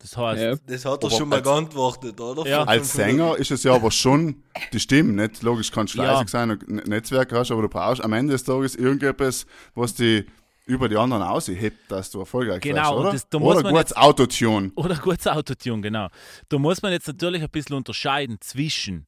[0.00, 0.54] Das heißt, Ja.
[0.66, 2.46] Das hat er schon mal als- geantwortet, oder?
[2.48, 2.62] Ja.
[2.64, 2.92] Als.
[2.92, 5.42] Sänger ist es ja aber schon die Stimme, nicht?
[5.42, 6.10] Logisch kannst du Ja.
[6.12, 10.26] fleißig sein und Netzwerk hast, aber du brauchst am Ende des Tages irgendetwas, was dich
[10.68, 13.12] über die anderen aushebt, dass du erfolgreich Genau, wirst, oder?
[13.12, 14.70] das- da oder man gutes Autotune.
[14.76, 16.08] Oder kurz Autotune, genau.
[16.48, 19.06] Da muss man jetzt natürlich ein bisschen unterscheiden zwischen,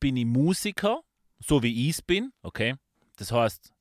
[0.00, 1.00] bin ich Musiker,
[1.38, 2.74] so wie ich es bin, okay?
[3.16, 3.72] Das heißt,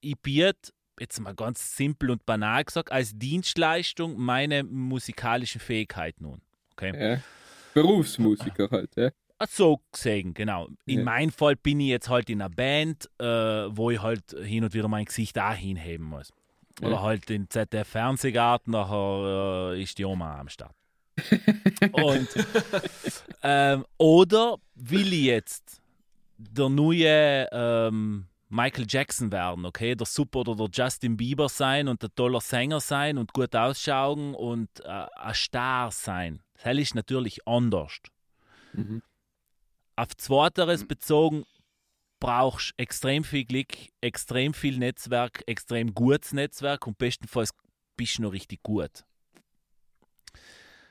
[0.00, 6.40] ich biete, jetzt mal ganz simpel und banal gesagt, als Dienstleistung meine musikalischen Fähigkeiten nun.
[6.72, 7.12] Okay?
[7.16, 7.20] Ja.
[7.74, 9.10] Berufsmusiker halt, ja.
[9.48, 10.68] So gesehen, genau.
[10.86, 11.04] In Ja.
[11.04, 14.74] meinem Fall bin ich jetzt halt in einer Band, äh, wo ich halt hin und
[14.74, 16.30] wieder mein Gesicht auch hinheben muss.
[16.82, 17.02] Oder Ja.
[17.02, 20.74] halt in ZDF Fernsehgarten, nachher äh, ist die Oma am Start.
[21.92, 22.28] Und,
[23.42, 25.80] ähm, oder will ich jetzt
[26.38, 29.94] der neue ähm, Michael Jackson werden, okay?
[29.94, 34.34] Der Super oder der Justin Bieber sein und der toller Sänger sein und gut ausschauen
[34.34, 36.40] und äh, ein Star sein.
[36.62, 37.98] Das ist natürlich anders.
[38.72, 39.02] Mhm.
[40.00, 41.44] Auf Zweiteres bezogen
[42.20, 47.50] brauchst extrem viel Glück, extrem viel Netzwerk, extrem gutes Netzwerk und bestenfalls
[47.98, 49.04] bist du noch richtig gut.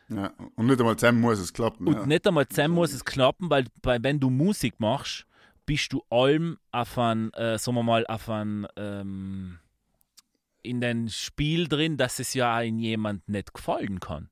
[0.10, 0.32] Ja.
[0.56, 1.88] Und nicht einmal zusammen muss es klappen.
[1.88, 2.06] Und ja.
[2.06, 5.26] nicht einmal zusammen muss es klappen, weil, weil wenn du Musik machst,
[5.66, 9.58] bist du allem auf ein, äh, sagen wir mal, auf ein, ähm,
[10.62, 14.30] in den Spiel drin, dass es ja in jemand nicht gefallen kann.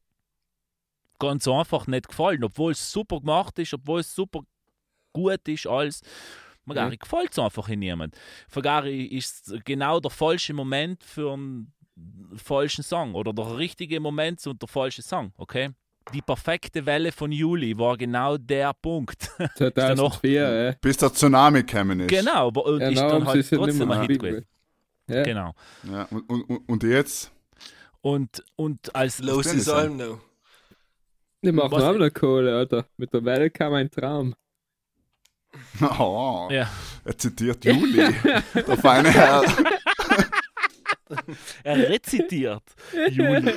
[1.17, 4.43] Ganz einfach nicht gefallen, obwohl es super gemacht ist, obwohl es super
[5.13, 6.01] gut ist, alles.
[6.65, 6.97] Magari Ja.
[6.97, 8.15] gefällt es einfach in jemand.
[8.49, 11.73] Vergari ist genau der falsche Moment für einen
[12.35, 15.69] falschen Song oder der richtige Moment und der falsche Song, okay?
[16.13, 19.29] Die perfekte Welle von Juli war genau der Punkt.
[19.57, 20.31] 2004,
[20.65, 20.71] ja.
[20.79, 22.09] Bis der Tsunami gekommen ist.
[22.09, 24.45] genau, aber und Ja, ist dann halt ist trotzdem ein Hit gewesen.
[25.09, 25.23] Ja.
[25.23, 25.53] Genau.
[25.89, 26.03] Ja.
[26.11, 27.31] Und, und, und- jetzt?
[28.01, 30.19] Und, und als Los ist das allem noch.
[31.41, 32.85] Die machen auch noch Kohle, Alter.
[32.97, 34.33] Mit der Welle kam ein Traum.
[35.81, 36.69] Oh, ja,
[37.05, 37.97] er zitiert Juli.
[38.53, 39.43] der feine Herr.
[41.63, 42.63] er rezitiert
[43.11, 43.53] Juli.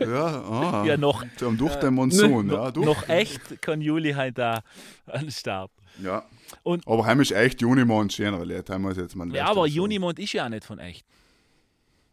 [0.00, 0.84] Ja, ah.
[0.86, 2.70] ja, noch, Durch durch den Monsun, ja.
[2.70, 2.86] Durch.
[2.86, 4.62] noch echt kann Juli halt da
[5.06, 5.70] an Start.
[6.02, 6.24] Ja.
[6.62, 8.68] Und- aber heim ist echt Junimond schöner Lied.
[8.68, 11.06] Heim muss ich jetzt mal Ja, aber Junimond ist ja nicht von echt.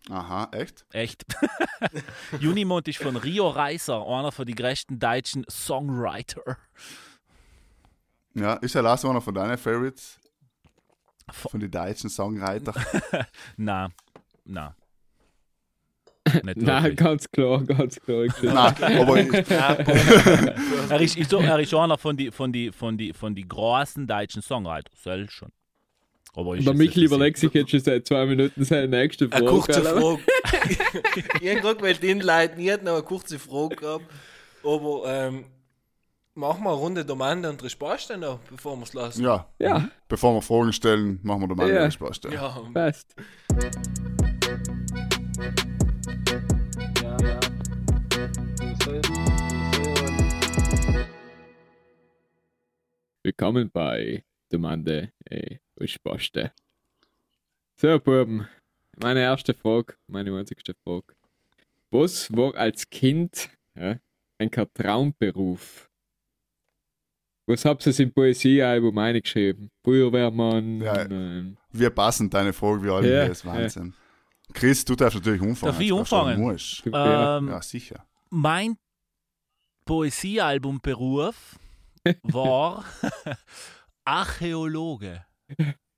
[0.09, 0.85] Aha, echt?
[0.91, 1.23] Echt.
[2.39, 6.57] Junimond ist von Rio Reiser, einer von den größten deutschen Songwriter.
[8.35, 10.19] Ja, ist ja Lars einer von deinen Favorites?
[11.31, 12.73] Von- den deutschen Songwriter.
[13.57, 13.89] Na,
[14.45, 14.75] na.
[16.43, 16.95] Nicht Nein, wirklich.
[16.97, 18.25] ganz klar, ganz klar.
[18.41, 19.33] Nein, aber ich,
[20.89, 23.47] er, ist, ist so, er ist einer von den von die, von die, von die
[23.47, 24.89] großen deutschen Songwriter.
[24.95, 25.51] Selbst schon.
[26.35, 29.45] Aber ist Der Michel überlegt sich jetzt schon seit zwei Minuten seine nächste Eine Frage.
[29.45, 30.01] kurze Alter.
[30.01, 30.21] Frage.
[31.41, 34.05] ich habe gerade weil den Leuten nicht noch eine kurze Frage gehabt.
[34.63, 35.45] Aber ähm,
[36.35, 39.23] machen wir eine Runde Domande und Resposte noch, bevor wir es lassen.
[39.23, 41.89] ja, Ja, bevor wir Fragen stellen, machen wir mal Ja.
[41.91, 42.15] Spaß.
[42.17, 42.33] stellen.
[42.33, 43.15] Ja, passt.
[53.23, 56.51] Willkommen bei Demande äh, Resposte.
[57.75, 58.47] So, Buben.
[58.97, 61.15] Meine erste Frage, meine einzigste Frage.
[61.89, 63.97] Was war als Kind ja,
[64.37, 65.89] ein Traumberuf?
[67.45, 69.69] Was habt ihr im Poesiealbum eingeschrieben?
[69.83, 70.81] Feuerwehrmann?
[70.81, 71.01] Ja.
[71.05, 73.93] ähm, Wir passen deine Frage wie alle, Ja, das ist Wahnsinn.
[74.53, 75.73] Chris, du darfst natürlich umfangen.
[75.73, 76.39] Darf ich umfangen?
[76.39, 76.85] musst.
[76.85, 77.37] ja.
[77.37, 78.05] Ähm, Ja, sicher.
[78.29, 78.77] mein
[79.85, 81.35] Poesiealbumberuf
[82.23, 82.85] war
[84.05, 85.25] Archäologe.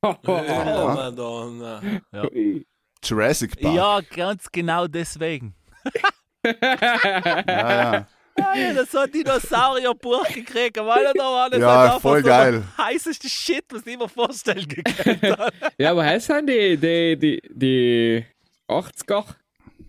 [0.01, 0.93] oh, Ja.
[0.95, 1.81] Madonna.
[2.33, 2.65] Ui.
[3.03, 3.75] Jurassic Park.
[3.75, 5.53] Ja, ganz genau deswegen.
[6.43, 7.43] ja.
[7.47, 8.07] ja.
[8.35, 12.63] Das hat Dinosaurierbuch gekriegt, weil da war das Ja, halt einfach voll so geil.
[12.77, 15.49] heißeste Shit, was ich mir vorstellen kann.
[15.77, 18.25] Ja, aber heißt sind die, die, die, die
[18.67, 19.23] 80er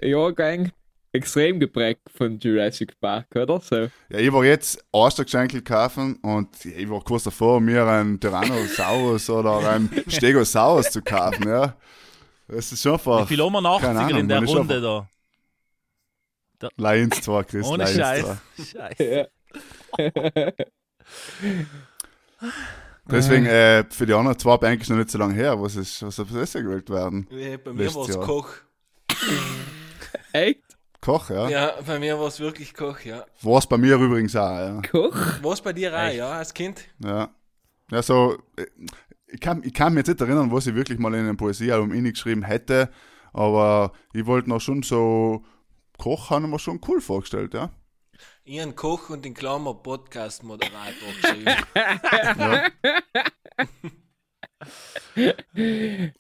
[0.01, 0.71] Jahrgang
[1.13, 3.59] extrem geprägt von Jurassic Park, oder?
[3.61, 3.89] So.
[4.11, 9.59] Ja, ich war jetzt Ostergeschenkel kaufen und ich war kurz davor, mir einen Tyrannosaurus oder
[9.71, 11.75] einen Stegosaurus zu kaufen, ja.
[12.49, 13.29] Das ist schon Wie einfach.
[13.29, 15.09] viel haben wir 80er keine Ahnung, in der Runde da?
[16.77, 18.23] Lions zwar, Chris, Ohne Lions Scheiß.
[18.25, 18.39] zwar.
[18.65, 19.05] Scheiße.
[19.05, 19.27] Ja.
[23.09, 25.61] Deswegen, äh, für die anderen zwei Banken ist noch nicht so lange her.
[25.61, 27.27] Was ist, was soll besser gewählt werden?
[27.31, 28.19] Ja, Bei mir war es.
[28.21, 28.49] Koch.
[30.33, 30.63] Echt?
[31.01, 31.49] Koch, ja.
[31.49, 33.25] Ja, bei mir war es wirklich Koch, ja.
[33.43, 34.83] War es bei mir übrigens auch, ja.
[34.91, 35.15] Koch?
[35.41, 36.17] War es bei dir auch, Echt?
[36.17, 36.83] ja, als Kind?
[36.99, 37.31] Ja,
[37.93, 38.67] ja so, äh,
[39.29, 41.91] ich kann, ich kann mich jetzt nicht erinnern, was ich wirklich mal in einem Poesiealbum
[42.05, 42.91] geschrieben hätte,
[43.33, 45.45] aber ich wollte noch schon so,
[45.99, 47.71] Koch haben wir schon cool vorgestellt, ja.
[48.49, 51.55] Habe Koch und den Klammer Podcast-Moderator geschrieben.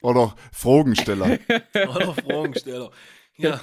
[0.02, 1.38] Oder Fragensteller.
[1.74, 2.90] Oder Fragensteller.
[3.38, 3.60] Ja,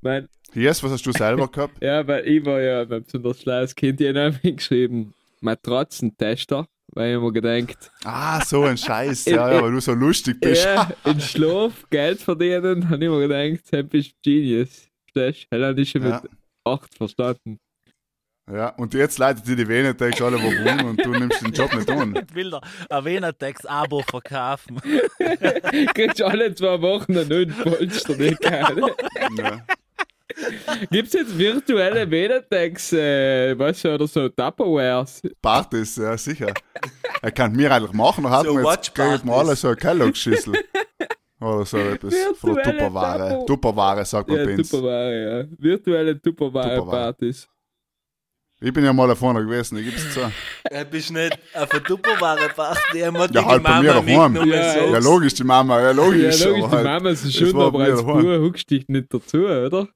[0.00, 1.74] Mein, Yes, was hast du selber gehabt?
[1.82, 7.20] ja, weil ich war ja ein besonders schlaues Kind, ich habe geschrieben, Matratzentester, weil ich
[7.20, 10.64] mir gedacht, Ah, so ein Scheiß, ja, ja, weil du so lustig bist.
[10.64, 14.87] ja, in Schlaf Geld verdienen, habe ich mir gedacht, dann bist Genius.
[15.12, 15.76] Verstehst du?
[15.80, 16.22] Ich schon mit Ja.
[16.64, 17.58] 8 verstanden.
[18.50, 21.72] Ja, und jetzt leitet dir die Vene, denkst alle warum und du nimmst den Job
[21.74, 22.16] nicht an.
[22.16, 24.80] Ich will da ein Venatex-Abo verkaufen.
[25.94, 28.42] Kriegst alle zwei Wochen einen neuen Polster, nicht.
[28.42, 29.64] Ja.
[30.90, 35.20] Gibt es jetzt virtuelle Medetex, äh, weißt du, oder so Tupperwares?
[35.42, 36.54] Partys, ja, sicher.
[37.20, 39.76] Er kann mir eigentlich machen, dann hat So man jetzt kriegt man alle so eine
[39.76, 40.54] Kellogg-Schüssel.
[41.40, 42.14] Oder so etwas.
[42.40, 43.28] Von Tupperware.
[43.30, 44.68] Tupper- Tupperware, sagt man Ja, bei uns.
[44.68, 45.46] Tupperware, ja.
[45.58, 47.48] Virtuelle Tupperware-Partys.
[48.60, 50.20] Ich bin ja mal vorne gewesen, ich gib's zu.
[50.20, 54.32] Du bist nicht auf eine Tupperware gemacht, die hat Ja, halt bei mir daheim.
[54.32, 54.48] mitgenommen.
[54.52, 54.80] Ja, so.
[54.80, 56.40] Ja, logisch, die Mama, ja, logisch.
[56.40, 58.02] Ja, logisch, die halt- Mama ist war aber als.
[58.02, 59.86] Bub huckst dich nicht dazu, oder?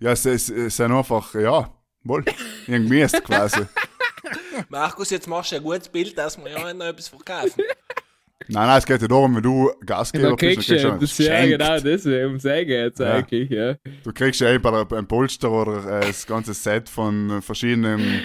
[0.00, 1.70] Ja, es, es, es sind einfach, ja,
[2.02, 2.24] wohl,
[2.66, 3.60] irgendwie ist quasi.
[4.70, 7.62] Markus, jetzt machst du ein gutes Bild, dass wir ja noch etwas verkaufen.
[8.48, 10.90] Nein, nein, es geht ja darum, wenn du bist, kriegst dann du kriegst du ja,
[10.90, 13.14] einen das ja genau deswegen, um sagen jetzt Ja.
[13.14, 13.74] eigentlich, ja.
[14.04, 18.20] Du kriegst ja eh bei der- beim Polster oder äh, das ganze Set von verschiedenen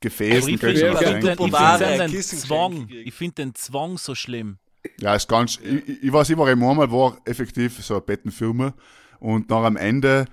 [0.00, 0.48] Gefäßen.
[0.54, 4.58] ich finde den, ich find ein Zwang, ich finde den Zwang so schlimm.
[5.00, 8.00] Ja, ist ganz, ich, ich- ich weiß, ich war eben einmal, war effektiv so eine
[8.02, 8.74] Bettenfirma
[9.18, 10.26] und nach am Ende,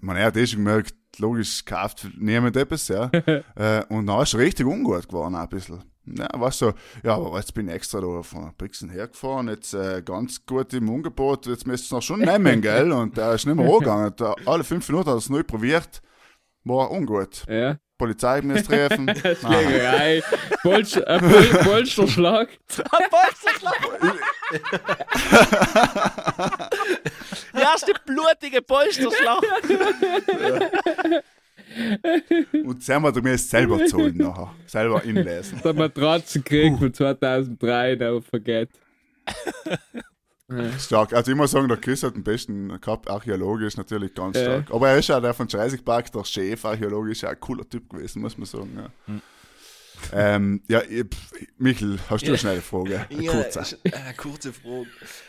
[0.00, 3.10] man hat eh schon gemerkt, logisch kauft niemand etwas, ja.
[3.54, 5.82] äh, und dann ist es richtig ungut geworden, auch ein bisschen.
[6.04, 6.72] Ja, weißt du,
[7.04, 10.90] ja, aber jetzt bin ich extra da von Brixen hergefahren, jetzt äh, ganz gut im
[10.90, 12.90] Angebot, jetzt müsst ihr noch schon nehmen, gell?
[12.90, 14.12] Und der ist nicht mehr angegangen.
[14.16, 16.02] Da, alle fünf Minuten hat er es neu probiert,
[16.64, 17.44] war ungut.
[17.48, 17.78] Ja.
[17.98, 19.04] Polizei müsst treffen.
[19.06, 19.36] Nein.
[19.36, 20.22] Schlägerei,
[20.62, 22.48] Polster, äh, Pol Polsterschlag.
[27.54, 29.46] Die erste blutige Polsterschlacht.
[32.64, 34.54] Und selber du mir selber zahlen nachher.
[34.66, 35.60] Selber inlesen.
[35.64, 38.70] Der Matratzenkrieg von 2003, der vergeht.
[40.78, 41.14] Stark.
[41.14, 44.42] Also ich muss sagen, der Chris hat den besten gehabt, archäologisch natürlich ganz Ja.
[44.44, 44.70] stark.
[44.70, 47.88] Aber er ist ja der von Jurassic Park, der Chef, archäologisch, ja ein cooler Typ
[47.88, 48.70] gewesen, muss man sagen.
[48.76, 49.22] Ja, Hm.
[50.12, 53.06] Ähm, ja pff, Michel, hast du eine schnelle Frage?
[53.10, 53.60] Eine Ja, kurze.
[53.60, 54.86] ist- äh, kurze Frage.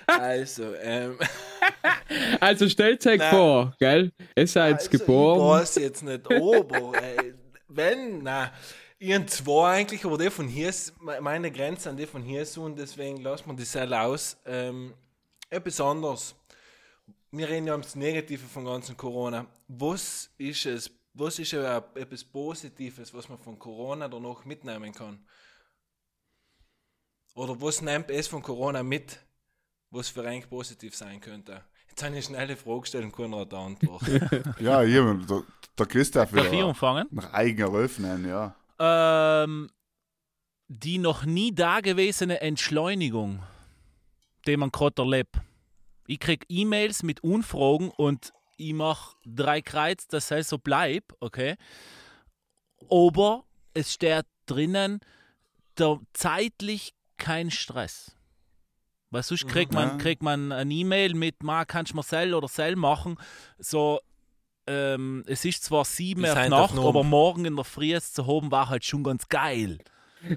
[0.07, 1.17] Also, ähm,
[2.39, 4.11] Also stellt euch vor, gell?
[4.35, 5.39] Ihr seid also geboren.
[5.39, 7.33] Ich weiß jetzt nicht, aber äh,
[7.67, 8.51] wenn, na,
[8.99, 12.21] ich hab zwei eigentlich, aber die von hier, ist- me- meine Grenze an die von
[12.23, 14.37] hier so und deswegen lassen wir die Seil aus.
[14.45, 14.93] Ähm,
[15.49, 16.35] etwas anderes.
[17.31, 19.45] Wir reden ja ums Negative von ganzen Corona.
[19.67, 25.19] Was ist es, was ist ja etwas Positives, was man von Corona danach mitnehmen kann?
[27.35, 29.19] Oder was nimmt es von Corona mit,
[29.89, 31.63] was für eigentlich positiv sein könnte?
[31.89, 34.03] Jetzt habe ich eine schnelle Frage gestellt und keiner hat eine Antwort.
[34.59, 35.43] Ja, hier, der,
[35.77, 37.07] der Chris darf Darf ich wieder anfangen?
[37.11, 38.55] nach eigener öffnen, ja.
[38.79, 39.69] Ähm,
[40.67, 43.43] die noch nie dagewesene Entschleunigung,
[44.47, 45.35] die man gerade erlebt.
[46.07, 51.55] Ich krieg E-Mails mit Unfragen und ich mache drei Kreuz, dass es so bleibt, okay?
[52.89, 54.99] Aber es steht drinnen,
[55.77, 58.15] der zeitlich kein Stress.
[59.09, 59.97] Weil sonst kriegt man, Ja.
[59.97, 63.17] kriegt man ein E-Mail mit, ma, kannst du mir Sell oder Sell machen?
[63.59, 63.99] So,
[64.65, 68.49] ähm, es ist zwar sieben Uhr Nacht, aber morgen in der Früh es zu haben
[68.51, 69.77] war halt schon ganz geil.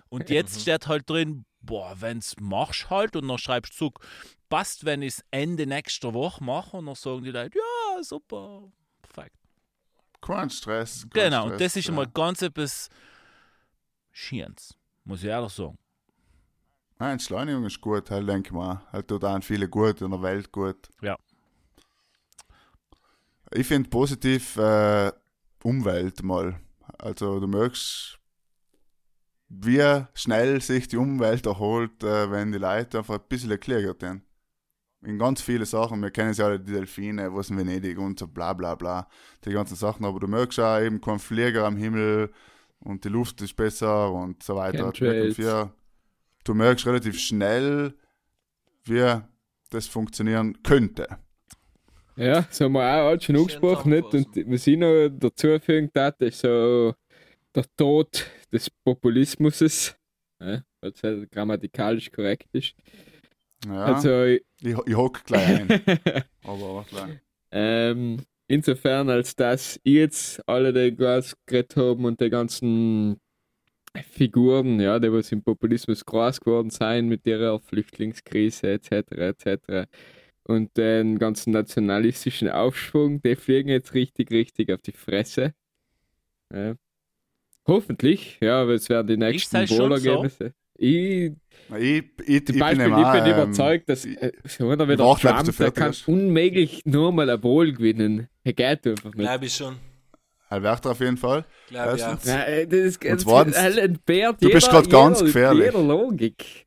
[0.08, 3.92] Und jetzt steht halt drin, boah, wenn's machst halt und dann schreibst du
[4.48, 8.62] passt, wenn ich es Ende nächster Woche mache und dann sagen die Leute, ja, super,
[9.02, 9.36] perfekt.
[10.20, 11.06] Kein Stress.
[11.10, 11.90] kein Genau, Stress, und das ist ja.
[11.90, 12.88] einmal ganz etwas
[14.12, 14.74] Schiens,
[15.04, 15.78] muss ich ehrlich sagen.
[16.98, 18.80] Nein, Entschleunigung ist gut, halt denke ich mal.
[18.90, 20.88] Halt tut auch viele gut in der Welt gut.
[21.02, 21.16] Ja.
[23.52, 25.12] Ich finde positiv äh,
[25.62, 26.58] Umwelt mal.
[26.98, 28.18] Also du merkst,
[29.48, 34.25] wie schnell sich die Umwelt erholt, äh, wenn die Leute einfach ein bisschen erklärt werden.
[35.02, 38.26] In ganz viele Sachen, wir kennen ja alle die Delfine, was in Venedig und so
[38.26, 39.08] bla bla bla,
[39.44, 42.32] die ganzen Sachen, aber du merkst auch eben kein Flieger am Himmel
[42.80, 44.92] und die Luft ist besser und so weiter.
[45.38, 45.70] Ja,
[46.44, 47.94] du merkst relativ schnell,
[48.84, 49.20] wie
[49.70, 51.06] das funktionieren könnte.
[52.16, 54.14] Ja, das haben wir auch alt schon angesprochen, nicht?
[54.14, 56.94] Und was ich noch dazu fügen darf, ist so
[57.54, 59.94] der Tod des Populismus.
[60.40, 62.74] Ja, weil es halt grammatikalisch korrekt ist.
[63.64, 65.68] Ja, Also, ich, ich hock gleich ein.
[66.42, 67.20] aber gleich.
[67.50, 73.20] ähm, insofern, als dass ich jetzt alle die was geredet haben und die ganzen
[74.02, 79.12] Figuren, ja, die was im Populismus groß geworden sind mit ihrer Flüchtlingskrise etc.
[79.12, 79.88] etc.
[80.44, 85.54] und den ganzen nationalistischen Aufschwung, die fliegen jetzt richtig, richtig auf die Fresse.
[86.52, 86.74] Ja.
[87.66, 90.50] Hoffentlich, ja, aber es werden die nächsten schon so?
[90.78, 91.32] Ich,
[91.78, 94.88] Ich, ich, zum ich Beispiel, bin, ich immer, bin ähm, überzeugt, dass ich- äh, einer
[94.88, 98.28] wie ich der Trump, du der kann unmöglich nur mal ein Wohl gewinnen.
[98.44, 99.26] Er geht einfach nicht.
[99.26, 99.76] Glaube ich schon.
[100.48, 101.44] Alberta auf jeden Fall.
[101.68, 102.00] Glaube ich.
[102.26, 105.64] Ja, äh, das ist ganz zweitens, er entbehrt du bist grad ganz jeder- gefährlich.
[105.66, 106.66] Jeder Logik.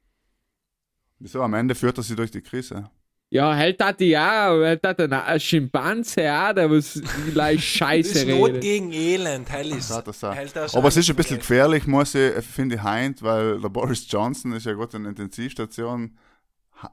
[1.20, 1.42] Wieso?
[1.42, 2.90] Am Ende führt er sie durch die Krise.
[3.32, 7.00] Ja, hält das ja, hält das ein, Schimpanse auch, der was
[7.32, 8.62] gleich Scheiße Das ist Not redet.
[8.62, 9.92] gegen Elend, hell ist.
[9.92, 10.36] Das, das.
[10.36, 13.70] Hält das Aber es ist ein bisschen gefährlich, muss ich, finde ich, heint, weil der
[13.70, 16.18] Boris Johnson ist ja gerade in der Intensivstation.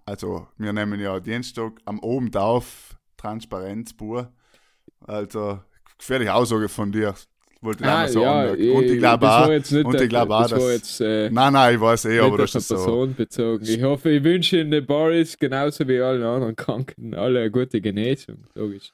[0.05, 4.31] Also, wir nehmen ja Dienstag am oben drauf Transparenzpur.
[5.07, 5.61] Also,
[5.97, 7.15] gefährliche Aussage von dir.
[7.67, 8.63] Wollte ich Ah, einmal sagen.
[8.63, 10.73] ja, und ich glaube war auch, jetzt nicht und ich glaube auch, das war dass.
[10.73, 12.75] jetzt, äh, Nein, nein, ich weiß eh, aber das ist so.
[12.77, 13.65] Person bezogen.
[13.67, 18.39] Ich hoffe, ich wünsche Ihnen Boris genauso wie allen anderen Kranken alle eine gute Genesung,
[18.55, 18.93] logisch.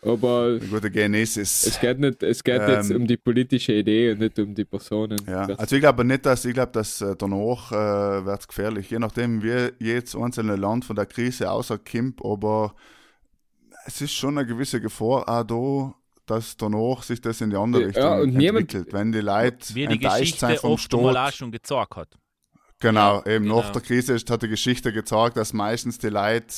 [0.00, 1.66] Aber Eine gute Genesis.
[1.66, 4.64] es geht nicht, es geht jetzt Ähm, um die politische Idee und nicht um die
[4.64, 5.18] Personen.
[5.26, 8.88] Ja, also ich glaube nicht, dass ich glaube, dass äh, danach äh, wird es gefährlich,
[8.90, 12.74] je nachdem, wie jedes einzelne Land von der Krise außerkommt, aber
[13.86, 15.94] es ist schon eine gewisse Gefahr auch da,
[16.30, 18.92] dass danach sich das in die andere Ja, Richtung niemand- entwickelt.
[18.92, 22.08] Wenn die Leute Wie die enttäuscht Geschichte sind vom oft schon gezeigt hat.
[22.80, 23.60] Genau, eben genau.
[23.60, 26.54] nach der Krise ist, hat die Geschichte gezeigt, dass meistens die Leute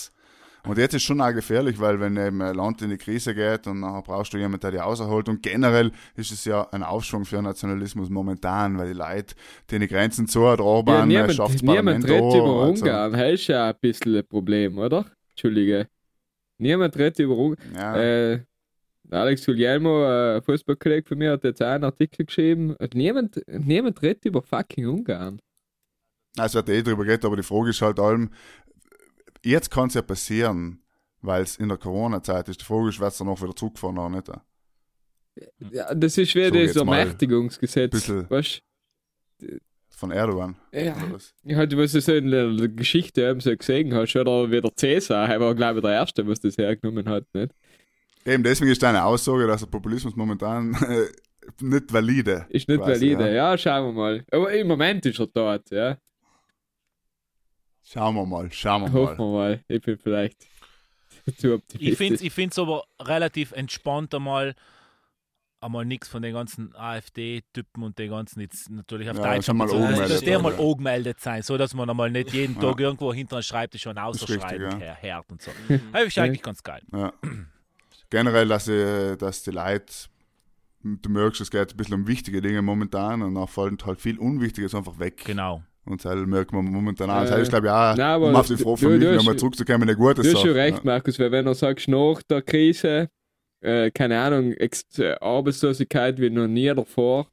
[0.67, 3.67] und jetzt ist schon auch gefährlich, weil wenn eben ein Land in die Krise geht
[3.67, 5.29] und nachher brauchst du jemanden, der die rausholt.
[5.31, 9.35] Und generell ist es ja ein Aufschwung für Nationalismus momentan, weil die Leute,
[9.71, 13.13] die die Grenzen zu, ja, Orban ja, niemand, schafft das niemand redet über also, Ungarn.
[13.13, 15.07] Das ist ja ein bisschen ein Problem, oder?
[15.31, 15.89] Entschuldige.
[16.59, 17.75] Niemand redet über Ungarn.
[17.75, 18.41] Ja, Äh,
[19.11, 22.77] Alex Guglielmo, äh, ein Fußballkollege von mir, hat jetzt auch einen Artikel geschrieben.
[22.95, 25.41] Niemand, niemand redet über fucking Ungarn.
[26.39, 28.31] es wird eh drüber geredet, aber die Frage ist halt allem,
[29.45, 30.83] jetzt kann es ja passieren,
[31.23, 32.61] weil es in der Corona-Zeit ist.
[32.61, 34.31] Die Frage ist, wird es dann auch wieder zurückgefahren oder nicht?
[35.73, 38.09] Ja, das ist wie So, das Ermächtigungsgesetz.
[38.29, 38.63] Weißt
[39.89, 40.57] Von Erdogan.
[40.73, 40.97] Ja,
[41.45, 44.75] ich hatte, was du so in der Geschichte eben so gesehen hast, oder wie der
[44.75, 47.53] Cäsar, er war, glaube ich, der Erste, was das hergenommen hat, nicht?
[48.25, 51.07] Eben deswegen ist deine Aussage, dass der Populismus momentan äh,
[51.61, 52.47] nicht valide.
[52.51, 53.29] Ist nicht quasi, valide.
[53.35, 53.51] Ja.
[53.53, 53.59] Ja.
[53.59, 54.25] schauen wir mal.
[54.31, 55.97] Aber im Moment ist er dort, ja.
[57.83, 59.19] Schauen wir mal, schauen wir Hoffen mal.
[59.19, 59.65] wir mal.
[59.69, 60.41] Ich bin vielleicht
[61.27, 62.27] zu Ich finde es optimistisch.
[62.27, 64.55] ich find's aber relativ entspannt einmal,
[65.61, 69.47] einmal nichts von den ganzen AfD-Typen und den ganzen jetzt natürlich auf Ja, Deutsch.
[69.47, 70.59] schon mal bezogen, angemeldet dass der mal ja.
[70.61, 72.61] angemeldet sein, so dass man einmal nicht jeden Ja.
[72.71, 75.51] Tag irgendwo hinter einem Schreibtisch schon ist ausschreiben her, hört und so.
[75.93, 76.83] Das ist eigentlich ganz geil.
[76.93, 77.13] Ja.
[78.11, 79.93] Generell, dass, ich, dass die Leute,
[80.83, 84.19] du merkst, es geht ein bisschen um wichtige Dinge momentan und dann fällt halt viel
[84.19, 85.23] Unwichtiges einfach weg.
[85.25, 85.63] Genau.
[85.85, 87.21] Und das merkt man momentan auch.
[87.23, 89.83] Das Äh, heißt, glaube ich, auch, nein, um auf die Frage von mir nochmal zurückzukommen,
[89.85, 90.49] eine gute Du hast Sache.
[90.49, 93.09] schon recht, Markus, weil wenn du sagst, nach der Krise,
[93.61, 97.29] äh, keine Ahnung, Ex äh, Arbeitslosigkeit wie noch nie davor,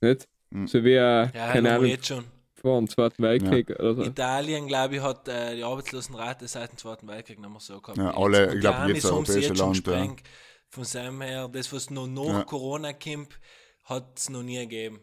[0.00, 0.28] nicht?
[0.50, 0.66] Mhm.
[0.66, 2.24] So wie, äh, Ja, keine Ahnung, jetzt schon.
[2.60, 4.02] Vor dem Zweiten Weltkrieg oder so.
[4.02, 7.98] Italien, glaube ich, hat äh, die Arbeitslosenrate seit dem Zweiten Weltkrieg nicht mehr so gehabt.
[7.98, 10.24] Ja, alle, ich glaub, Und die jedes Amis haben sie europäische jetzt schon Land, ja.
[10.68, 12.42] Von seinem her, das, was noch nach Ja.
[12.44, 13.40] Corona kommt,
[13.84, 15.00] hat es noch nie gegeben.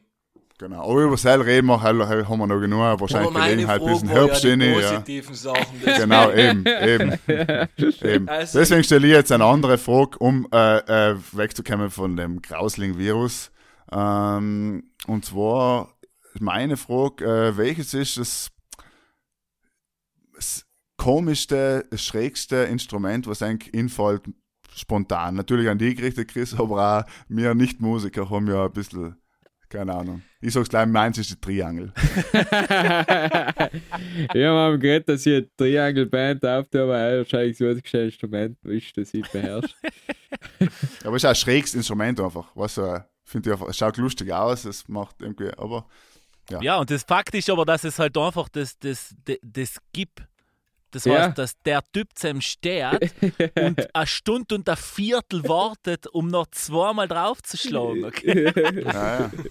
[0.60, 0.90] Genau.
[0.90, 4.10] Aber über das reden wir, haben wir noch genug, wahrscheinlich Aber meine Gelegenheit bis war
[4.10, 4.90] Herbst ja die rein, ja.
[4.90, 5.82] positiven Sachen.
[5.98, 7.20] Genau, eben, eben.
[8.04, 8.30] eben.
[8.30, 13.52] Also- Deswegen stelle ich jetzt eine andere Frage, um äh, äh, wegzukommen von dem Grausling-Virus.
[13.92, 15.97] Ähm, und zwar
[16.42, 18.52] meine Frage, äh, welches ist das,
[20.34, 20.66] das
[20.98, 24.24] komischste, das schrägste Instrument, was eigentlich infällt
[24.76, 25.36] spontan?
[25.36, 29.16] Natürlich an die gerichtet, Chris, aber auch wir Nicht-Musiker haben ja ein bisschen,
[29.70, 30.22] keine Ahnung.
[30.40, 31.92] Ich sag's gleich, meins ist die Triangel.
[32.34, 32.44] ja,
[34.34, 38.58] wir haben geredet, dass ich eine Triangle-Band auftue, aber er wahrscheinlich so das gestellte Instrument
[38.66, 39.74] ist, das ich beherrsche.
[41.04, 42.56] Aber es ist auch ein schräges Instrument einfach.
[42.56, 45.88] Weißt du, finde ich einfach, es schaut lustig aus, es macht irgendwie, aber
[46.50, 46.62] Ja.
[46.62, 46.78] Ja.
[46.80, 50.22] und das Fakt ist aber, dass es halt einfach das, das, das, das gibt.
[50.92, 51.28] Das Ja.
[51.28, 53.14] heißt, dass der Typ zusammen steht
[53.60, 58.06] und eine Stunde und ein Viertel wartet, um noch zweimal draufzuschlagen.
[58.06, 58.52] Okay?
[58.84, 59.32] ja, ja.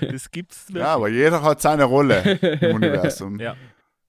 [0.00, 0.82] Das gibt's wirklich.
[0.82, 2.20] ja, aber jeder hat seine Rolle
[2.60, 3.40] im Universum.
[3.40, 3.56] Ja.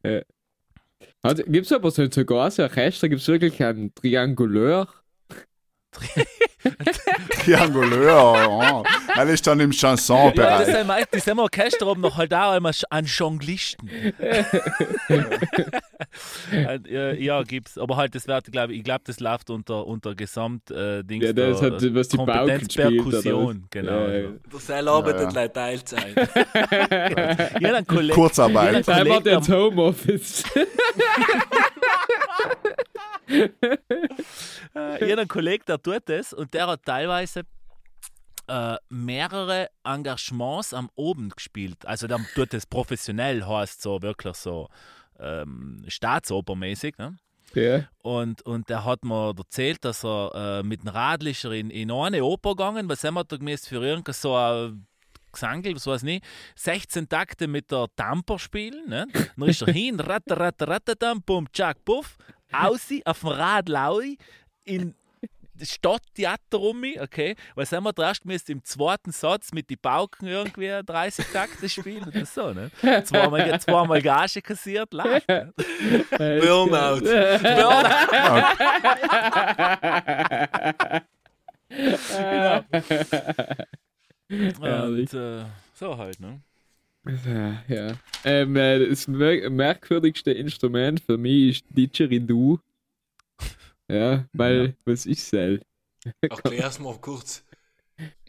[0.04, 4.88] Gibt es aber so sogar so Orchester, gibt es wirklich einen Trianguleur?
[7.44, 8.84] Trianguleur, oh.
[9.16, 10.66] er ist dann im Ja, das Chanson-Bereich.
[10.66, 13.90] sind, meist- die sind Orchester haben noch halt auch einmal einen Jonglisten.
[16.90, 17.78] Ja, ja, gibt's.
[17.78, 21.34] Aber halt, das wird, glaube ich, ich glaube, das läuft unter, unter Gesamt äh, Ja,
[21.34, 22.88] das hat, was die Pauken Kompetenz spielt.
[23.02, 23.70] oder Perkussion, was?
[23.70, 23.92] genau.
[23.92, 24.18] Ja, ja.
[24.22, 25.48] Ja, Der Seil arbeitet Ja, ja.
[25.50, 26.16] Teilzeit.
[27.60, 28.76] Jeder Kollege, Kurzarbeit.
[28.78, 30.44] jeder Er macht Kollege, jetzt Homeoffice.
[34.78, 37.44] äh, jeder Kollege, der tut das und der hat teilweise
[38.48, 41.86] äh, mehrere Engagements am Abend gespielt.
[41.86, 44.70] Also der tut das professionell, heißt so wirklich so
[45.20, 46.98] ähm, staatsopermäßig.
[46.98, 47.18] Ne?
[47.54, 47.88] ja.
[48.02, 52.24] Und, und der hat mir erzählt, dass er äh, mit dem Radlischer in, in eine
[52.24, 54.88] Oper gegangen weil er hat da gemäß für irgendein so ein
[55.32, 56.26] Gesangel, was weiß nicht,
[56.56, 58.90] 16 Takte mit der Tamper spielen.
[58.90, 59.08] Ne?
[59.38, 62.18] Dann ist er hin, ratter, ratter, ratter, dann, bum, tschak, puff,
[62.52, 64.18] aussehen, auf dem Rad laui,
[64.68, 64.94] in
[65.62, 67.36] Stadttheater um mich, okay?
[67.56, 72.04] Weil sind wir erst müssen im zweiten Satz mit den Pauken irgendwie 30 Takte spielen
[72.08, 72.70] oder so, ne?
[73.04, 75.28] Zweimal, zweimal Gage kassiert, läuft.
[75.28, 75.54] Ne?
[76.12, 77.00] Burnout.
[77.02, 77.84] genau.
[84.62, 85.14] Herrlich.
[85.14, 86.42] Und äh, so halt, ne?
[87.26, 87.94] Ja, ja.
[88.26, 92.60] Ähm, äh, das mer merkwürdigste Instrument für mich ist Didgeridoo.
[93.90, 95.60] Ja, weil, was ist das?
[96.22, 97.44] Erklär's mal kurz.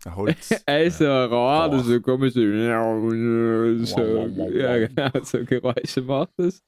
[0.06, 0.50] Holz.
[0.66, 1.84] Also ein Rad, Boah.
[1.84, 2.82] so komisch, so, ja
[4.86, 6.62] genau, so Geräusche macht das.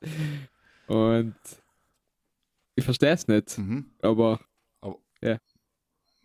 [0.86, 1.34] Und
[2.74, 3.90] ich verstehe es nicht, Mhm.
[4.02, 4.40] aber
[5.22, 5.38] Ja,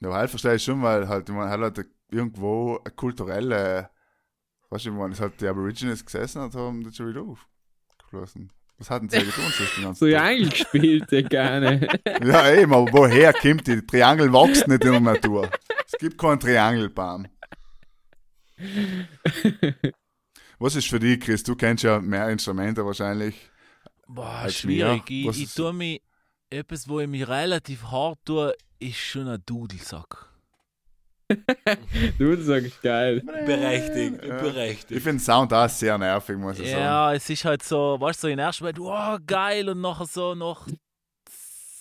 [0.01, 3.89] aber halt verstehe ich schon, weil halt, ich meine, halt irgendwo eine kulturelle,
[4.69, 8.51] weißt du, ich meine, es hat die Aborigines gesessen und haben das schon wieder aufgeflossen.
[8.77, 10.21] Was hatten sie getan sonst den ganzen so Tag?
[10.23, 11.87] eingespielt, ja gerne.
[12.25, 13.85] Ja, eben, aber woher kommt die?
[13.85, 15.49] Triangel wächst nicht in der Natur.
[15.87, 17.27] Es gibt keinen Triangelbaum.
[20.59, 21.43] Was ist für dich, Chris?
[21.43, 23.49] Du kennst ja mehr Instrumente wahrscheinlich.
[24.07, 25.09] Boah, Als schwierig.
[25.09, 25.31] mir.
[25.31, 26.01] Ich, ich tue mich,
[26.49, 30.29] etwas, wo ich mich relativ hart tue, ist schon ein Dudelsack.
[32.19, 33.21] Du sagst geil.
[33.45, 34.37] Berechtigt, Ja.
[34.41, 34.91] berechtigt.
[34.91, 36.81] Ich finde Sound auch sehr nervig, muss ich sagen.
[36.83, 39.81] Ja, es ist halt so, weißt du, so in der ersten Moment, wow, geil, und
[39.81, 40.67] nachher so nach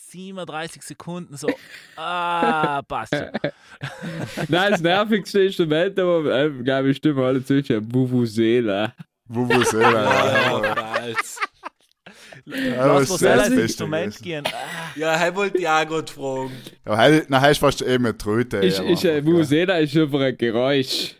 [0.09, 1.49] 37 Sekunden so,
[1.97, 3.29] ah, passt schon.
[4.49, 8.95] Nein, das nervigste Instrument, aber äh, glaube ich, stimmen alle zwischen Vuvuzela.
[9.27, 10.05] Vuvuzela.
[10.05, 11.07] Ja, Ja,
[12.47, 14.23] ist das ins Beste Instrument gewesen.
[14.23, 14.45] gehen.
[14.97, 16.53] Ja, er wollte ich auch gerade fragen.
[16.87, 18.59] Heute, na, heute ist fast eben eine Tröte.
[18.59, 19.25] Ist, aber ist, äh, ja.
[19.25, 21.15] Vuvuzela ist einfach ein Geräusch.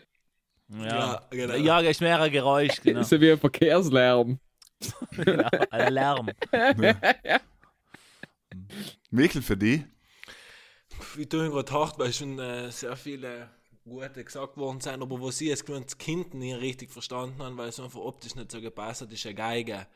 [0.69, 1.53] Ja, Ja, genau.
[1.55, 3.03] ja ist mehr ein Geräusch, genau.
[3.03, 4.39] So wie ein Verkehrslärm.
[5.11, 5.49] genau.
[5.71, 6.29] Ein Lärm.
[9.09, 9.81] Michel, für dich?
[11.17, 13.49] Ich tue ihn gerade hart, weil schon äh, sehr viele
[13.83, 17.69] gute gesagt worden sind, aber was ich jetzt als Kind nie richtig verstanden habe, weil
[17.69, 19.87] es einfach optisch nicht so gepasst hat, ist eine Geige.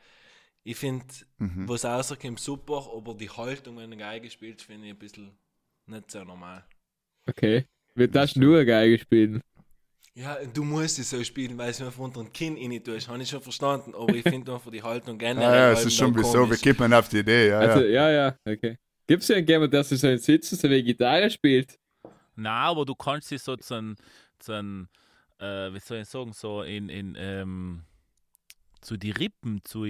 [0.62, 1.04] Ich finde,
[1.38, 1.68] Mhm.
[1.68, 5.30] was rauskommt, super, aber die Haltung, wenn eine Geige spielt, finde ich ein bisschen
[5.86, 6.64] nicht so normal.
[7.26, 7.66] Okay.
[7.94, 9.40] Wird das nur eine Geige spielen?
[10.14, 13.22] Ja, du musst es so spielen, weil es einfach unter den Kinn rein tust, habe
[13.22, 15.48] ich schon verstanden, aber ich finde einfach die Haltung generell.
[15.48, 16.62] Ja, ja, es ist schon dann wieso, wie komisch.
[16.62, 17.48] kommt man auf die Idee?
[17.48, 18.10] Ja, Also, ja.
[18.10, 18.76] ja, ja, okay.
[19.06, 21.78] Gibt es ja einen Gamer, der sich so in Sitzen so wie Gitarre spielt?
[22.36, 23.96] Nein, aber du kannst sie so zu einem,
[24.38, 24.88] zu einem
[25.38, 27.82] äh, wie soll ich sagen, so in, in ähm,
[28.80, 29.84] zu die Rippen zu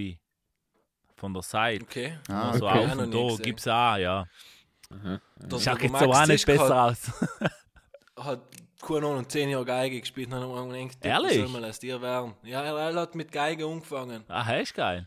[1.20, 1.84] von der Seite.
[1.84, 2.18] Okay.
[2.28, 2.84] Ah, so okay.
[2.86, 4.26] auf und da gibt es auch, ja.
[4.90, 7.12] Der- Schaut der jetzt so auch nicht besser aus.
[8.18, 8.40] hat
[8.82, 11.34] keine Ahnung, 10 Jahre Geige gespielt und dann haben wir gedacht, Ehrlich?
[11.34, 12.34] soll mal aus dir werden.
[12.42, 14.24] Ja, er hat mit Geige angefangen.
[14.28, 15.06] Ah, ist geil.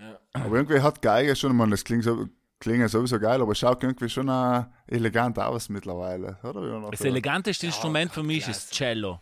[0.00, 0.18] Ja.
[0.32, 2.28] Aber irgendwie hat Geige schon, man, das klingt, so,
[2.60, 6.38] klingt ja sowieso geil, aber schaut irgendwie schon äh, elegant aus mittlerweile.
[6.44, 6.88] Oder?
[6.92, 8.70] Das eleganteste Instrument für mich ist das.
[8.70, 9.20] Cello.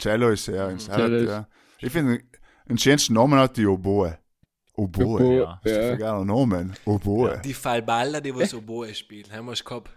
[0.00, 1.48] Cello ist sehr ins Cello ist- ja.
[1.80, 2.20] Ich finde,
[2.68, 4.16] den schönsten Namen hat die Oboe.
[4.78, 5.04] Oboe.
[5.04, 5.60] Oboe, ja.
[5.64, 5.92] Das ist ja.
[5.92, 6.74] ein geiler Name.
[6.84, 7.40] Oboe.
[7.44, 9.90] Die Fallballer, die was Oboe spielen, haben wir schon gehabt.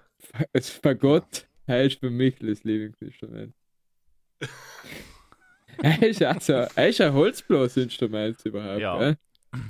[0.53, 3.53] Das Fagott heißt für mich das Lieblingsinstrument.
[5.77, 8.79] er ist also, er ist ein Holzblasinstrument überhaupt.
[8.79, 9.09] Ja.
[9.09, 9.15] Ja.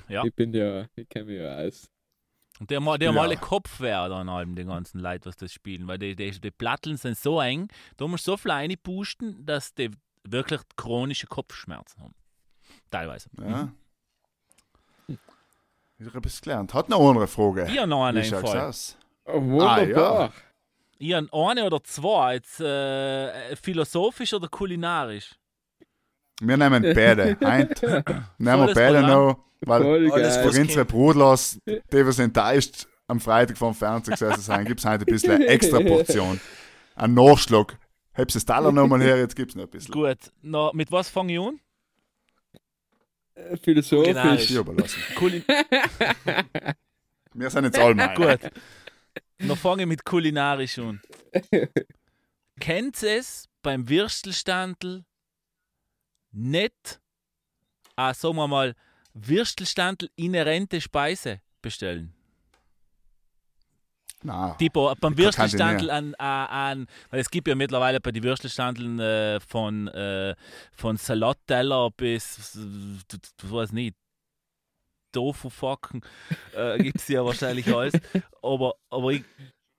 [0.07, 0.23] Ja.
[0.25, 1.89] Ich bin ja, ich kenne mich ja aus.
[2.59, 3.21] Und die haben, die haben Ja.
[3.21, 5.87] alle Kopfweh dann allem, die ganzen Leute, was das spielen.
[5.87, 9.73] Weil die, die, die Platteln sind so eng, da musst du so viel reinpusten, dass
[9.73, 9.89] die
[10.23, 12.15] wirklich chronische Kopfschmerzen haben.
[12.91, 13.29] Teilweise.
[13.39, 13.63] Ja.
[13.63, 13.80] Ich
[16.13, 16.73] habe es gelernt.
[16.73, 17.67] Hat noch eine andere Frage.
[17.69, 18.59] Ich habe noch Fall.
[18.61, 18.97] aus?
[19.25, 20.31] Oh, wunderbar.
[20.97, 22.35] Ich habe eine oder zwei.
[22.35, 25.35] Jetzt äh, philosophisch oder kulinarisch?
[26.41, 27.37] Wir nehmen beide.
[27.43, 33.19] Heint nehmen wir beide noch, weil Alles, was- für unsere Brudlers, die was enttäuscht am
[33.19, 36.39] Freitag vom Fernsehen gesessen sind, gibt es heute ein bisschen eine extra Portion.
[36.95, 37.77] Ein Nachschlag.
[38.13, 39.91] Hab's das Taler nochmal her, jetzt gibt es noch ein bisschen.
[39.93, 40.17] Gut.
[40.41, 41.59] Na, mit was fange ich an?
[43.61, 44.13] Philosophisch.
[44.13, 44.47] Kulinarisch.
[44.47, 45.01] Hier überlassen.
[45.15, 45.43] Kulin
[47.33, 48.13] Wir sind jetzt alle mal.
[48.15, 48.51] Gut.
[49.37, 51.01] Dann fange ich mit kulinarisch an.
[52.59, 55.03] Kennt es beim Würstelstandel
[56.31, 57.01] nicht,
[57.95, 58.75] ah, sagen wir mal,
[59.13, 62.13] Würstelstandel inhärente Speise bestellen?
[64.23, 64.55] Nein.
[64.57, 69.39] Tipo, beim Ich Würstelstandel an, an, weil es gibt ja mittlerweile bei den Würstelstandeln äh,
[69.39, 70.35] von, äh,
[70.73, 73.95] von Salatteller bis, ich weiß nicht,
[75.11, 76.01] Tofu-Fucken,
[76.55, 77.93] äh, gibt es ja wahrscheinlich alles.
[78.41, 79.23] Aber, aber ich,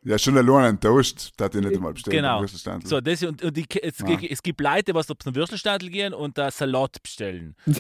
[0.05, 2.17] Ja, schon allein ein Toast, da ich nicht einmal bestellen.
[2.17, 2.45] Genau.
[2.85, 4.19] So, das, und, und die, es, Ja.
[4.29, 7.55] es gibt Leute, was auf den Würstelstadel gehen und da Salat bestellen.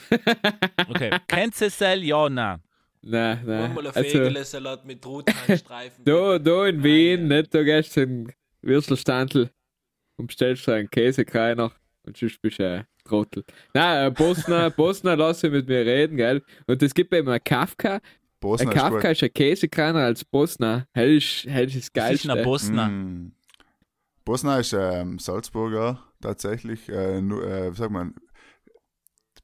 [0.88, 1.10] Okay.
[1.28, 2.02] Kennst du Sel?
[2.02, 2.60] Ja, nein.
[3.02, 3.62] Nein, nein.
[3.64, 6.04] Einmal ein Also, Fegele-Salat mit Rothahnstreifen.
[6.04, 9.50] da, da in Wien, nicht, da gehst du in den Würstelstandl
[10.16, 11.72] und bestellst dir einen Käsekreiner
[12.04, 13.44] und sonst bist du ein Trottel.
[13.74, 16.42] Nein, äh, Bosna, Bosna lass ich mit mir reden, gell?
[16.66, 18.00] Und es gibt eben ein Kafka.
[18.38, 20.86] Bosna Ein ist Kafka ist ein Käsekreiner als Bosna.
[20.92, 22.86] Hell ist, hell ist das Das ist ein Bosna.
[22.86, 22.94] gut.
[22.94, 23.32] Mm.
[24.24, 26.88] Bosna ist ähm, Salzburger, tatsächlich.
[26.88, 28.14] Äh, nur, äh, wie sagt man,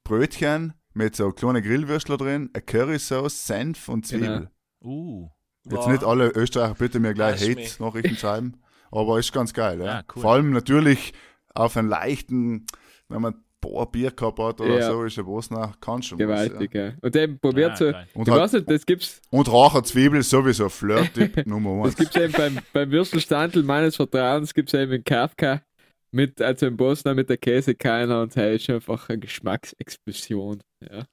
[0.04, 4.50] Brötchen mit so kleinen Grillwürstler drin, eine Currysauce, Senf und Zwiebel.
[4.82, 4.92] Genau.
[4.94, 5.28] Uh.
[5.64, 5.86] Jetzt Wow.
[5.88, 7.40] nicht alle Österreicher bitte mir gleich.
[7.40, 8.60] Hate-Nachrichten schreiben,
[8.90, 9.78] aber ist ganz geil.
[9.80, 9.84] Ja.
[9.86, 10.22] Ja, cool.
[10.22, 11.12] Vor allem natürlich
[11.54, 12.66] auf einen leichten,
[13.08, 14.86] wenn man ein paar Bier gehabt hat oder Ja.
[14.90, 16.92] so, ist der Bosna, kann schon was, Gewaltig, ja.
[17.02, 17.86] Und eben probiert Ja, so.
[18.14, 19.38] Und Ich halt- weiß nicht, das gibt's, ja.
[19.38, 21.96] Und Raucher Zwiebel sowieso Flirt-Tipp Nummer das eins.
[21.96, 25.60] gibt's eben beim, beim Würstelstandl meines Vertrauens, gibt's eben in Kafka
[26.10, 30.62] mit, also in Bosna mit der Käsekreiner und hey, ist einfach eine Geschmacksexplosion.
[30.80, 31.06] Ja.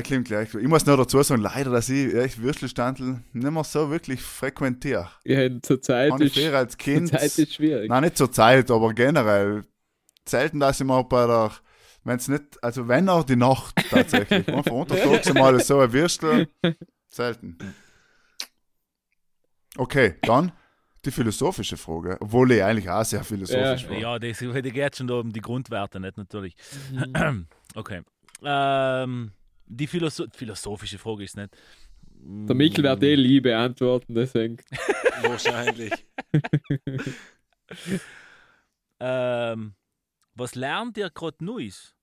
[0.00, 0.54] Klingt gleich.
[0.54, 5.10] Ich muss noch dazu sagen, leider, dass ich echt Würstelstandl nicht mehr so wirklich frequentiere.
[5.24, 7.06] Ja, zur Zeit ist, zur.
[7.06, 7.90] Zeit ist schwierig.
[7.90, 9.64] Nein, nicht zur Zeit, aber generell.
[10.26, 11.50] Selten, dass ich mal bei der,
[12.04, 14.48] wenn es nicht, also wenn auch die Nacht tatsächlich.
[14.54, 16.48] Einfach untertags mal so ein Würstel.
[17.08, 17.58] Selten.
[19.76, 20.52] Okay, dann
[21.04, 22.16] die philosophische Frage.
[22.20, 23.98] Obwohl ich eigentlich auch sehr philosophisch war.
[23.98, 26.54] Ja, das das geht schon da um die Grundwerte, nicht natürlich.
[26.92, 27.46] Mhm.
[27.74, 28.02] Okay.
[28.44, 29.32] Ähm,
[29.64, 31.56] die Philosoph philosophische Frage ist nicht.
[32.10, 34.58] Der Michel wird eh Liebe beantworten, deswegen.
[35.22, 35.92] Wahrscheinlich.
[39.04, 39.74] Ähm,
[40.34, 41.96] was lernt ihr gerade Neues?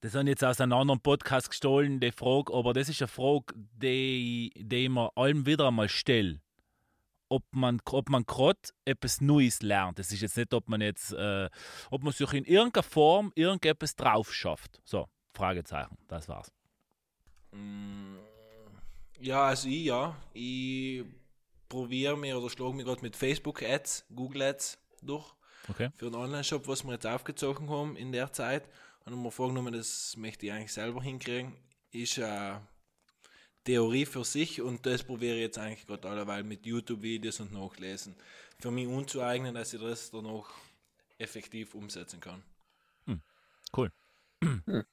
[0.00, 3.06] Das habe ich jetzt aus einem anderen Podcast gestohlen, die Frage, aber das ist eine
[3.06, 6.40] Frage, die, die ich mir allem wieder einmal stelle.
[7.32, 9.98] Ob man, ob man gerade etwas Neues lernt.
[9.98, 11.48] Das ist jetzt nicht, ob man jetzt, äh,
[11.90, 14.82] ob man sich in irgendeiner Form irgendetwas drauf schafft.
[14.84, 16.52] So, Fragezeichen, das war's.
[17.52, 18.18] Mm,
[19.18, 20.14] Ja, also ich ja.
[20.34, 21.04] Ich
[21.70, 25.32] probiere mir oder schlage mir gerade mit Facebook-Ads, Google-Ads durch.
[25.70, 25.90] Okay.
[25.94, 28.68] Für einen Online-Shop, was wir jetzt aufgezogen haben in der Zeit.
[29.04, 31.54] Und mir vorgenommen, das möchte ich eigentlich selber hinkriegen.
[31.92, 32.60] Ist eine
[33.64, 38.14] Theorie für sich und das probiere ich jetzt eigentlich gerade alleweil mit YouTube-Videos und Nachlesen.
[38.58, 40.50] Für mich unzueignen, dass ich das dann noch
[41.18, 42.42] effektiv umsetzen kann.
[43.76, 43.90] Cool.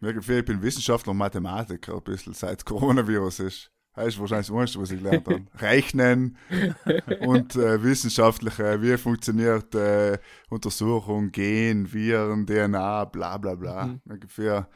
[0.00, 3.70] Mir gefällt, ich bin Wissenschaftler und Mathematiker ein bisschen, seit Coronavirus ist.
[3.94, 5.44] Das ist wahrscheinlich das Erste, was ich gelernt habe.
[5.60, 6.38] Rechnen
[7.20, 10.18] und äh, wissenschaftliche, wie funktioniert äh,
[10.50, 13.86] Untersuchung, Gen, Viren, DNA, bla bla bla.
[13.86, 14.20] Mhm.
[14.20, 14.66] Gefällt,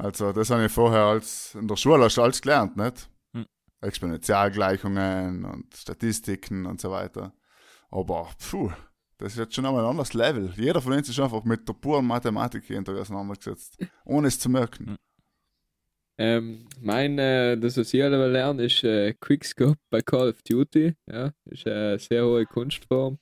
[0.00, 3.08] also das habe ich vorher als in der Schule du alles gelernt, nicht?
[3.32, 3.46] Mhm.
[3.80, 7.32] Exponentialgleichungen und Statistiken und so weiter.
[7.90, 8.70] Aber puh,
[9.18, 10.52] das ist jetzt schon einmal ein anderes Level.
[10.56, 14.96] Jeder von uns ist einfach mit der puren Mathematik Tag auseinandergesetzt, ohne es zu merken.
[16.16, 20.94] Ähm, mein, äh, das, was ich alle lernen, ist äh, Quickscope bei Call of Duty.
[21.06, 23.18] Ja, ist eine sehr hohe Kunstform.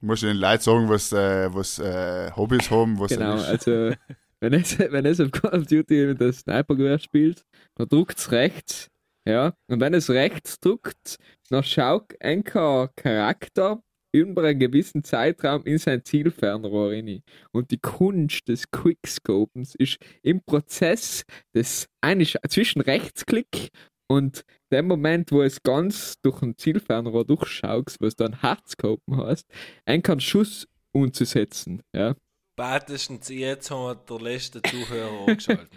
[0.00, 3.92] Du musst den Leuten sagen, was, äh, was äh, Hobbys haben, was Genau, also
[4.40, 7.42] wenn es, wenn es auf Call of Duty mit der Snipergewehr spielt,
[7.74, 8.88] dann drückt es rechts.
[9.26, 11.18] Ja, und wenn es rechts drückt,
[11.50, 13.82] dann schaut ein Charakter
[14.12, 17.22] über einen gewissen Zeitraum in sein Zielfernrohr rein.
[17.52, 21.24] Und die Kunst des Quickscopens ist im Prozess
[21.54, 23.68] des eigentlich zwischen Rechtsklick
[24.10, 29.46] und dem Moment, wo es ganz durch ein Zielfernrohr durchschaust, was dann Hardscopen heißt,
[29.84, 31.82] einen Schuss umzusetzen.
[31.94, 32.14] Ja.
[32.58, 35.68] Spätestens jetzt haben wir der letzte Zuhörer angeschaltet.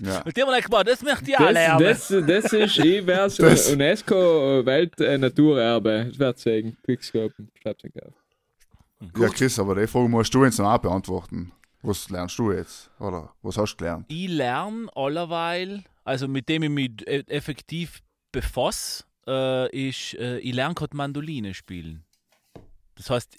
[0.00, 0.22] Ja.
[0.24, 1.84] Und die haben gedacht, boah, das möchte ich auch Das, lernen.
[1.84, 6.06] das, das ist, ich wär's Das- UNESCO Welt äh, Naturerbe.
[6.08, 6.76] Das wär's sagen.
[6.84, 7.50] Quickscopen.
[7.62, 8.12] Schreib's nicht auf.
[9.18, 11.52] ja, Chris, aber die Frage musst du jetzt noch auch beantworten.
[11.82, 12.90] Was lernst du jetzt?
[12.98, 14.06] Oder was hast du gelernt?
[14.08, 18.00] ich lerne allerweil, also mit dem ich mich e- effektiv
[18.32, 22.02] befasse, äh, ist, äh, ich lerne gerade Mandoline spielen.
[22.96, 23.36] Das heißt,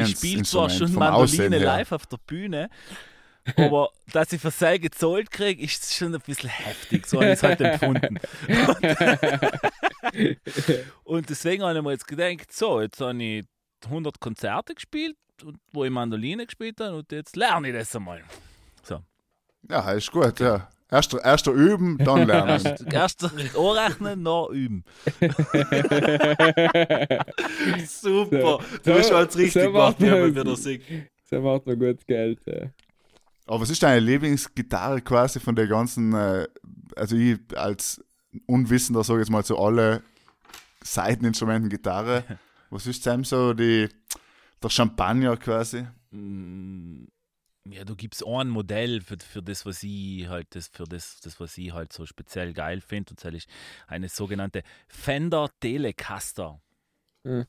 [0.00, 2.68] Das ich spiele zwar schon Mandoline live auf der Bühne,
[3.56, 7.06] aber dass ich für sei gezahlt kriege, ist schon ein bisschen heftig.
[7.06, 8.18] So habe ich es halt empfunden.
[11.04, 13.44] Und deswegen habe ich mir jetzt gedacht, so, jetzt habe ich
[13.84, 18.22] 100 Konzerte gespielt, und- wo ich Mandoline gespielt habe und jetzt lerne ich das einmal.
[19.68, 20.68] Ja, das ist gut, ja.
[20.90, 22.76] Erst, erst üben, dann lernen.
[22.92, 24.84] Erst anrechnen, dann üben.
[27.86, 28.40] Super.
[28.40, 30.82] So, Du hast so- alles richtig so gemacht, macht wie man wieder sieht.
[31.28, 32.40] So macht man gut Geld.
[32.46, 32.70] Ja.
[33.46, 36.46] Aber was ist deine Lieblingsgitarre quasi von der ganzen, äh,
[36.94, 38.02] also ich als
[38.46, 40.02] Unwissender, sage jetzt mal, zu alle
[40.84, 42.24] Seiteninstrumenten, Gitarre.
[42.70, 43.88] Was ist denn so die,
[44.62, 45.86] der Champagner quasi?
[46.10, 47.04] Mm,
[47.70, 51.40] Ja, du gibst ein Modell für, für das, was ich halt, das, für das, das,
[51.40, 53.10] was ich halt so speziell geil finde.
[53.10, 53.48] Und das ist
[53.86, 56.60] eine sogenannte Fender Telecaster.
[57.24, 57.46] Hm.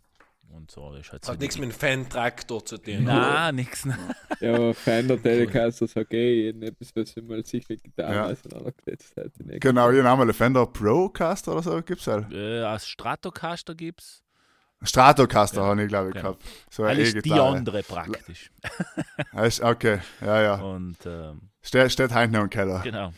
[0.49, 1.33] Und so ist halt so.
[1.33, 3.03] Hat nichts mit dem Fan-Traktor zu tun.
[3.03, 3.87] Na, nix.
[4.39, 8.25] Ja, aber Fender Telecaster sagt eh etwas, was ich mal sich mit Gitarre Ja.
[8.27, 9.15] auseinandergesetzt.
[9.43, 9.59] Ne?
[9.59, 12.31] Genau, hier haben wir Fender Procaster oder so, gibt's halt.
[12.31, 14.23] Äh, als Stratocaster gibt's.
[14.83, 16.43] Stratocaster Ja, habe ich, glaube ich, gehabt.
[16.69, 17.57] So Alles die E-Gitarre.
[17.57, 18.51] andere praktisch.
[19.61, 20.55] Okay, ja, ja.
[20.55, 22.79] Und ähm, Steht, steht heute noch im Keller.
[22.83, 23.11] genau.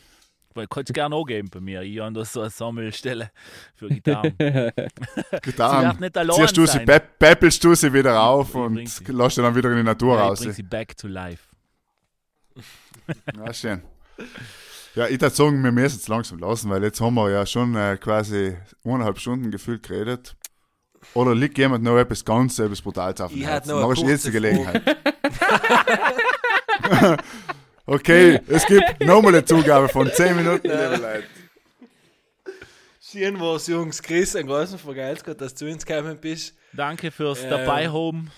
[0.52, 1.82] Weil kannst du gerne angeben bei mir.
[1.82, 3.30] Ich habe da so eine Sammelstelle
[3.76, 4.34] für Gitarren.
[4.36, 4.72] Sie
[5.42, 5.86] Gitarren.
[5.90, 9.04] wird nicht allein Ziehst du sie, peppelst du sie wieder auf ich und sie.
[9.12, 10.40] lässt sie dann wieder in die Natur Ja, ich raus.
[10.40, 11.44] bring sie back to life.
[13.36, 13.82] Ja, schön.
[14.96, 17.76] Ja, ich würde sagen, wir müssen es langsam lassen, weil jetzt haben wir ja schon
[17.76, 20.34] äh, quasi eineinhalb Stunden gefühlt geredet.
[21.14, 23.70] Oder liegt jemand noch etwas ganz, etwas Brutales auf dem Ich Herzen?
[23.70, 24.82] noch eine ist jetzt die Gelegenheit.
[27.86, 31.24] okay, es gibt nochmal eine Zugabe von 10 Minuten, liebe Leute.
[33.00, 34.00] Schön war's, Jungs.
[34.02, 36.54] Chris, ein großen Vergeiz gehabt, dass du ins gekommen bist.
[36.72, 38.28] Danke fürs Ähm, Dabei-Home.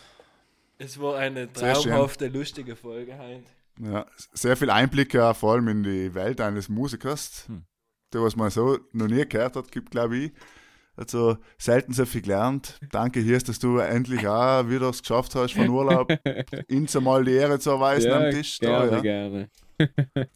[0.79, 3.45] Es war eine traumhafte, lustige Folge heute.
[3.79, 7.65] Ja, sehr viel Einblicke vor allem in die Welt eines Musikers, Hm.
[8.13, 10.33] der was man so noch nie gehört hat, gibt glaube ich.
[10.97, 12.79] Also selten so viel gelernt.
[12.91, 16.13] Danke hier, dass du endlich auch wieder es geschafft hast von Urlaub,
[16.71, 18.59] uns einmal die Ehre zu erweisen ja, am Tisch.
[18.59, 19.01] Da, gerne, ja.
[19.01, 19.51] gerne.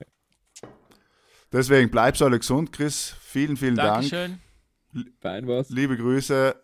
[1.53, 3.15] Deswegen bleibst alle gesund, Chris.
[3.21, 4.09] Vielen, vielen Dank.
[4.11, 4.41] Dankeschön.
[5.21, 5.69] Fein was.
[5.69, 6.55] Liebe Grüße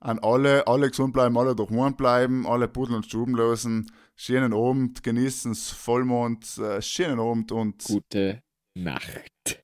[0.00, 3.90] an alle, alle gesund bleiben, alle daheim bleiben, alle Pudel und Stuben losen.
[4.16, 8.42] Schönen Abend, genießen's Vollmond, äh, schönen Abend und Gute
[8.74, 9.63] Nacht.